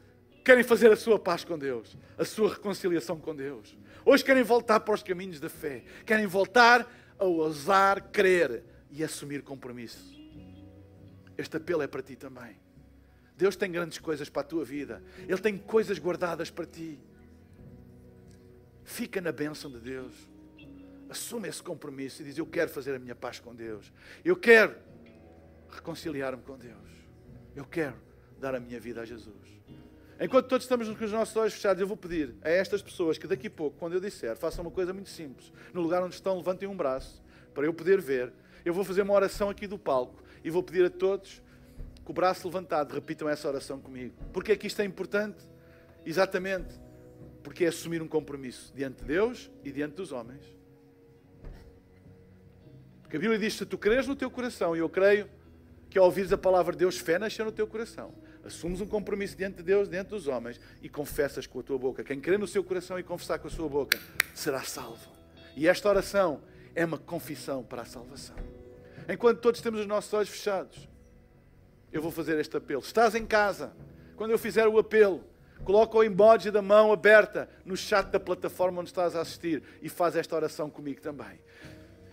querem 0.46 0.64
fazer 0.64 0.91
a 0.91 0.96
sua 0.96 1.18
paz 1.18 1.43
com 1.43 1.58
Deus, 1.58 1.98
a 2.16 2.24
sua 2.24 2.54
reconciliação 2.54 3.20
com 3.20 3.36
Deus. 3.36 3.76
Hoje 4.06 4.24
querem 4.24 4.43
voltar 4.43 4.80
para 4.80 4.93
os 4.93 5.02
caminhos 5.02 5.39
da 5.39 5.50
fé, 5.50 5.84
querem 6.06 6.28
voltar 6.28 6.88
a 7.18 7.26
ousar 7.26 8.12
crer 8.12 8.64
e 8.91 9.04
assumir 9.04 9.41
compromisso. 9.41 10.16
Este 11.36 11.58
apelo 11.58 11.82
é 11.82 11.88
para 11.88 12.04
ti 12.04 12.16
também. 12.16 12.56
Deus 13.36 13.56
tem 13.56 13.72
grandes 13.72 13.98
coisas 13.98 14.30
para 14.30 14.43
a 14.43 14.46
tua 14.46 14.64
vida, 14.64 15.04
Ele 15.28 15.39
tem 15.39 15.58
coisas 15.58 15.98
guardadas 15.98 16.52
para 16.52 16.66
ti. 16.66 17.00
Fica 18.84 19.20
na 19.20 19.32
bênção 19.32 19.72
de 19.72 19.80
Deus. 19.80 20.14
Assume 21.10 21.50
esse 21.50 21.62
compromisso 21.62 22.22
e 22.22 22.26
diz: 22.26 22.38
Eu 22.38 22.46
quero 22.46 22.70
fazer 22.70 22.93
a 22.93 23.00
minha 23.00 23.16
paz 23.16 23.39
com 23.39 23.54
Deus. 23.54 23.91
Eu 24.24 24.36
quero 24.36 24.76
reconciliar-me 25.70 26.43
com 26.43 26.56
Deus. 26.56 26.89
Eu 27.56 27.66
quero 27.66 27.96
dar 28.39 28.54
a 28.54 28.60
minha 28.60 28.80
vida 28.80 29.02
a 29.02 29.06
Jesus. 29.06 29.55
Enquanto 30.20 30.47
todos 30.47 30.63
estamos 30.63 30.88
com 30.88 31.03
os 31.03 31.11
nossos 31.11 31.36
olhos 31.36 31.53
fechados, 31.53 31.82
eu 31.82 31.88
vou 31.88 31.97
pedir 31.97 32.36
a 32.41 32.49
estas 32.49 32.82
pessoas 32.82 33.18
que 33.18 33.28
daqui 33.28 33.47
a 33.47 33.51
pouco, 33.51 33.78
quando 33.78 33.93
eu 33.93 33.99
disser, 33.99 34.36
façam 34.38 34.63
uma 34.63 34.72
coisa 34.72 34.93
muito 34.93 35.09
simples. 35.09 35.51
No 35.74 35.82
lugar 35.82 36.01
onde 36.01 36.16
estão, 36.16 36.38
levantem 36.38 36.70
um 36.70 36.76
braço 36.76 37.22
para 37.53 37.66
eu 37.66 37.74
poder 37.74 37.99
ver. 37.99 38.32
Eu 38.63 38.74
vou 38.74 38.86
fazer 38.86 39.01
uma 39.01 39.13
oração 39.13 39.49
aqui 39.49 39.68
do 39.68 39.78
palco 39.78 40.24
e 40.43 40.49
vou 40.49 40.63
pedir 40.63 40.86
a 40.86 40.89
todos 40.89 41.41
com 42.05 42.11
o 42.11 42.16
braço 42.16 42.47
levantado, 42.47 42.93
repitam 42.93 43.28
essa 43.28 43.47
oração 43.47 43.80
comigo. 43.80 44.13
Porque 44.32 44.53
é 44.53 44.55
que 44.55 44.68
isto 44.68 44.82
é 44.82 44.86
importante? 44.86 45.43
Exatamente 46.05 46.80
porque 47.43 47.66
é 47.66 47.68
assumir 47.68 48.01
um 48.01 48.07
compromisso 48.07 48.74
diante 48.74 49.01
de 49.01 49.05
Deus 49.05 49.51
e 49.63 49.72
diante 49.72 49.95
dos 49.95 50.11
homens. 50.11 50.43
Porque 53.01 53.18
a 53.18 53.20
Bíblia 53.20 53.38
diz: 53.38 53.53
se 53.53 53.66
tu 53.66 53.78
creres 53.78 54.07
no 54.07 54.16
teu 54.16 54.32
coração, 54.32 54.76
e 54.76 54.80
eu 54.80 54.89
creio 54.89 55.30
que 55.89 55.97
ao 55.99 56.05
ouvires 56.05 56.32
a 56.32 56.38
palavra 56.38 56.72
de 56.72 56.80
Deus, 56.80 56.97
fé 56.97 57.20
nasceu 57.20 57.45
no 57.45 57.51
teu 57.51 57.68
coração 57.68 58.13
assumes 58.46 58.80
um 58.80 58.86
compromisso 58.86 59.36
diante 59.36 59.58
de 59.58 59.64
Deus, 59.64 59.89
diante 59.89 60.10
dos 60.10 60.28
homens 60.28 60.60
e 60.82 60.88
confessas 60.88 61.48
com 61.48 61.60
a 61.60 61.64
tua 61.64 61.78
boca. 61.78 62.04
Quem 62.04 62.20
crê 62.20 62.38
no 62.38 62.48
seu 62.48 62.64
coração 62.64 63.00
e 63.00 63.04
confessar 63.04 63.39
com 63.39 63.48
a 63.48 63.52
sua 63.52 63.68
boca 63.68 64.00
será 64.34 64.62
salvo. 64.62 65.12
E 65.56 65.68
esta 65.68 65.89
oração 65.89 66.41
é 66.76 66.86
uma 66.86 66.98
confissão 66.98 67.64
para 67.64 67.82
a 67.82 67.86
salvação. 67.86 68.36
Enquanto 69.10 69.39
todos 69.39 69.62
temos 69.62 69.80
os 69.80 69.88
nossos 69.88 70.14
olhos 70.14 70.30
fechados, 70.30 70.88
eu 71.91 72.02
vou 72.02 72.12
fazer 72.12 72.38
este 72.39 72.56
apelo. 72.58 72.82
Estás 72.82 73.16
em 73.16 73.26
casa, 73.26 73.74
quando 74.16 74.32
eu 74.32 74.38
fizer 74.38 74.68
o 74.68 74.78
apelo, 74.78 75.24
coloca 75.64 75.98
o 75.98 76.04
emoji 76.04 76.52
da 76.52 76.62
mão 76.62 76.91
aberta 76.91 77.50
no 77.64 77.76
chat 77.76 78.10
da 78.10 78.20
plataforma 78.20 78.82
onde 78.82 78.89
estás 78.89 79.16
a 79.16 79.22
assistir 79.22 79.64
e 79.82 79.89
faz 79.89 80.16
esta 80.16 80.36
oração 80.36 80.70
comigo 80.70 81.02
também. 81.02 81.39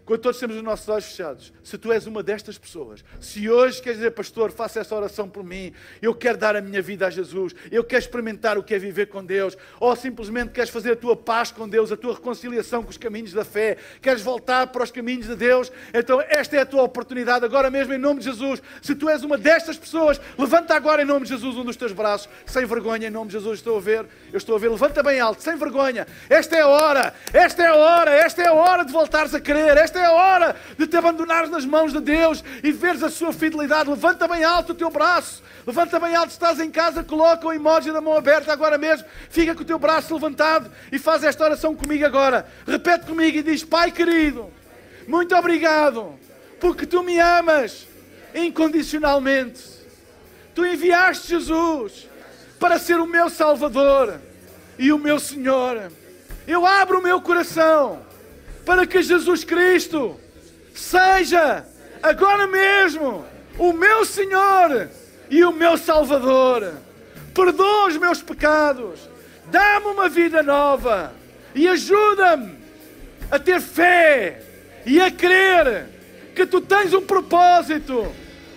Quando 0.04 0.20
todos 0.20 0.38
temos 0.40 0.56
os 0.56 0.62
nossos 0.62 0.88
olhos 0.88 1.04
fechados, 1.04 1.52
se 1.62 1.78
tu 1.78 1.92
és 1.92 2.06
uma 2.06 2.24
destas 2.24 2.58
pessoas, 2.58 3.04
se 3.20 3.48
hoje 3.48 3.80
queres 3.80 3.98
dizer, 3.98 4.10
pastor, 4.10 4.50
faça 4.50 4.80
essa 4.80 4.94
oração 4.96 5.28
por 5.28 5.44
mim, 5.44 5.72
eu 6.00 6.12
quero 6.12 6.36
dar 6.36 6.56
a 6.56 6.60
minha 6.60 6.82
vida 6.82 7.06
a 7.06 7.10
Jesus, 7.10 7.54
eu 7.70 7.84
quero 7.84 8.02
experimentar 8.02 8.58
o 8.58 8.64
que 8.64 8.74
é 8.74 8.78
viver 8.80 9.06
com 9.06 9.24
Deus, 9.24 9.56
ou 9.78 9.94
simplesmente 9.94 10.50
queres 10.50 10.70
fazer 10.70 10.92
a 10.92 10.96
tua 10.96 11.14
paz 11.16 11.52
com 11.52 11.68
Deus, 11.68 11.92
a 11.92 11.96
tua 11.96 12.14
reconciliação 12.14 12.82
com 12.82 12.90
os 12.90 12.96
caminhos 12.96 13.32
da 13.32 13.44
fé, 13.44 13.76
queres 14.00 14.22
voltar 14.22 14.66
para 14.66 14.82
os 14.82 14.90
caminhos 14.90 15.28
de 15.28 15.36
Deus, 15.36 15.70
então 15.94 16.20
esta 16.20 16.56
é 16.56 16.60
a 16.60 16.66
tua 16.66 16.82
oportunidade, 16.82 17.44
agora 17.44 17.70
mesmo 17.70 17.94
em 17.94 17.98
nome 17.98 18.18
de 18.18 18.26
Jesus. 18.26 18.60
Se 18.82 18.96
tu 18.96 19.08
és 19.08 19.22
uma 19.22 19.38
destas 19.38 19.78
pessoas, 19.78 20.20
levanta 20.36 20.74
agora 20.74 21.02
em 21.02 21.04
nome 21.04 21.26
de 21.26 21.32
Jesus 21.32 21.56
um 21.56 21.64
dos 21.64 21.76
teus 21.76 21.92
braços, 21.92 22.28
sem 22.44 22.66
vergonha, 22.66 23.06
em 23.06 23.10
nome 23.10 23.28
de 23.28 23.34
Jesus, 23.34 23.60
estou 23.60 23.76
a 23.76 23.80
ver, 23.80 24.04
eu 24.32 24.38
estou 24.38 24.56
a 24.56 24.58
ver, 24.58 24.68
levanta 24.68 25.00
bem 25.00 25.20
alto, 25.20 25.42
sem 25.42 25.56
vergonha. 25.56 26.06
Esta 26.28 26.56
é 26.56 26.60
a 26.62 26.68
hora, 26.68 27.14
esta 27.32 27.62
é 27.62 27.66
a 27.68 27.74
hora, 27.76 28.10
esta 28.10 28.42
é 28.42 28.48
a 28.48 28.52
hora 28.52 28.84
de 28.84 28.92
voltares 28.92 29.32
a 29.32 29.40
crer, 29.40 29.76
esta 29.76 29.91
é 29.98 30.06
a 30.06 30.12
hora 30.12 30.56
de 30.78 30.86
te 30.86 30.96
abandonares 30.96 31.50
nas 31.50 31.64
mãos 31.64 31.92
de 31.92 32.00
Deus 32.00 32.42
e 32.62 32.72
veres 32.72 33.02
a 33.02 33.10
sua 33.10 33.32
fidelidade. 33.32 33.90
Levanta 33.90 34.26
bem 34.28 34.44
alto 34.44 34.72
o 34.72 34.74
teu 34.74 34.90
braço. 34.90 35.42
Levanta 35.66 36.00
bem 36.00 36.14
alto, 36.14 36.30
estás 36.30 36.58
em 36.58 36.70
casa, 36.70 37.04
coloca 37.04 37.46
o 37.46 37.52
emoji 37.52 37.92
da 37.92 38.00
mão 38.00 38.16
aberta 38.16 38.52
agora 38.52 38.76
mesmo. 38.76 39.06
Fica 39.30 39.54
com 39.54 39.62
o 39.62 39.64
teu 39.64 39.78
braço 39.78 40.12
levantado 40.12 40.70
e 40.90 40.98
faz 40.98 41.22
esta 41.22 41.44
oração 41.44 41.74
comigo 41.74 42.04
agora. 42.04 42.46
Repete 42.66 43.06
comigo 43.06 43.38
e 43.38 43.42
diz: 43.42 43.62
Pai 43.62 43.90
querido, 43.90 44.50
muito 45.06 45.34
obrigado 45.36 46.18
porque 46.60 46.86
tu 46.86 47.02
me 47.02 47.18
amas 47.18 47.86
incondicionalmente. 48.34 49.62
Tu 50.54 50.66
enviaste 50.66 51.28
Jesus 51.28 52.08
para 52.58 52.78
ser 52.78 52.98
o 52.98 53.06
meu 53.06 53.30
Salvador 53.30 54.20
e 54.78 54.92
o 54.92 54.98
meu 54.98 55.18
Senhor. 55.18 55.90
Eu 56.46 56.66
abro 56.66 56.98
o 56.98 57.02
meu 57.02 57.20
coração 57.20 58.00
para 58.64 58.86
que 58.86 59.02
Jesus 59.02 59.44
Cristo 59.44 60.18
seja 60.74 61.66
agora 62.02 62.46
mesmo 62.46 63.24
o 63.58 63.72
meu 63.72 64.04
Senhor 64.04 64.88
e 65.30 65.44
o 65.44 65.52
meu 65.52 65.76
Salvador. 65.76 66.74
Perdoa 67.34 67.88
os 67.88 67.96
meus 67.96 68.22
pecados, 68.22 69.08
dá-me 69.46 69.86
uma 69.86 70.08
vida 70.08 70.42
nova 70.42 71.14
e 71.54 71.66
ajuda-me 71.68 72.56
a 73.30 73.38
ter 73.38 73.60
fé 73.60 74.42
e 74.84 75.00
a 75.00 75.10
crer 75.10 75.86
que 76.34 76.46
tu 76.46 76.60
tens 76.60 76.92
um 76.92 77.02
propósito 77.02 78.12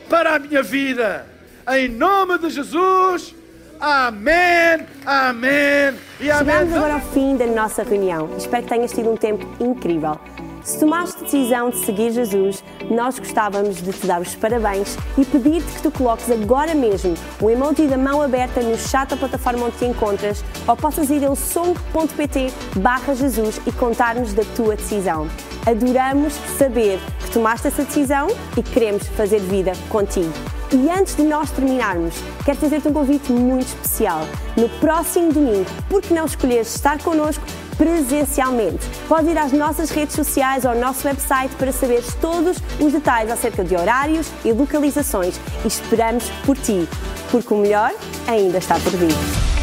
para 0.09 0.35
a 0.35 0.39
minha 0.39 0.61
vida. 0.61 1.25
Em 1.67 1.87
nome 1.87 2.37
de 2.37 2.49
Jesus. 2.49 3.33
Amém, 3.79 4.85
amém 5.05 5.99
e 6.19 6.31
amém. 6.31 6.55
Chegamos 6.55 6.73
agora 6.73 6.93
ao 6.93 7.01
fim 7.01 7.35
da 7.35 7.45
nossa 7.45 7.83
reunião. 7.83 8.29
Espero 8.37 8.63
que 8.63 8.69
tenhas 8.69 8.91
tido 8.91 9.11
um 9.11 9.17
tempo 9.17 9.45
incrível. 9.59 10.17
Se 10.63 10.79
tomaste 10.79 11.17
a 11.19 11.23
decisão 11.25 11.69
de 11.69 11.77
seguir 11.77 12.11
Jesus, 12.11 12.63
nós 12.89 13.19
gostávamos 13.19 13.83
de 13.83 13.93
te 13.93 14.07
dar 14.07 14.19
os 14.19 14.33
parabéns 14.33 14.97
e 15.15 15.23
pedir-te 15.23 15.71
que 15.73 15.81
tu 15.83 15.91
coloques 15.91 16.31
agora 16.31 16.73
mesmo 16.73 17.13
o 17.39 17.51
emoji 17.51 17.85
da 17.85 17.97
mão 17.97 18.19
aberta 18.19 18.61
no 18.61 18.75
chat 18.75 19.09
da 19.09 19.17
plataforma 19.17 19.67
onde 19.67 19.77
te 19.77 19.85
encontras 19.85 20.43
ou 20.67 20.75
possas 20.75 21.11
ir 21.11 21.23
ao 21.23 21.35
song.pt 21.35 22.51
barra 22.77 23.13
Jesus 23.13 23.61
e 23.67 23.71
contar-nos 23.73 24.33
da 24.33 24.43
tua 24.55 24.75
decisão. 24.75 25.27
Adoramos 25.67 26.33
saber 26.57 26.99
que 27.19 27.31
tomaste 27.31 27.67
essa 27.67 27.83
decisão 27.83 28.27
e 28.57 28.63
queremos 28.63 29.07
fazer 29.09 29.41
vida 29.41 29.73
contigo. 29.89 30.33
E 30.71 30.89
antes 30.89 31.15
de 31.15 31.23
nós 31.23 31.51
terminarmos, 31.51 32.15
quero 32.43 32.57
fazer-te 32.57 32.87
um 32.87 32.93
convite 32.93 33.31
muito 33.31 33.67
especial. 33.67 34.21
No 34.57 34.67
próximo 34.79 35.31
domingo, 35.31 35.65
por 35.87 36.01
que 36.01 36.13
não 36.13 36.25
escolheres 36.25 36.73
estar 36.73 36.97
connosco 37.01 37.43
presencialmente? 37.77 38.85
Podes 39.07 39.29
ir 39.29 39.37
às 39.37 39.51
nossas 39.51 39.89
redes 39.89 40.15
sociais 40.15 40.65
ou 40.65 40.71
ao 40.71 40.77
nosso 40.77 41.07
website 41.07 41.53
para 41.55 41.71
saberes 41.71 42.13
todos 42.15 42.57
os 42.79 42.91
detalhes 42.91 43.31
acerca 43.31 43.63
de 43.63 43.75
horários 43.75 44.27
e 44.43 44.51
localizações 44.51 45.39
e 45.63 45.67
esperamos 45.67 46.29
por 46.45 46.57
ti, 46.57 46.87
porque 47.29 47.53
o 47.53 47.57
melhor 47.57 47.93
ainda 48.27 48.57
está 48.57 48.79
por 48.79 48.91
vir. 48.93 49.54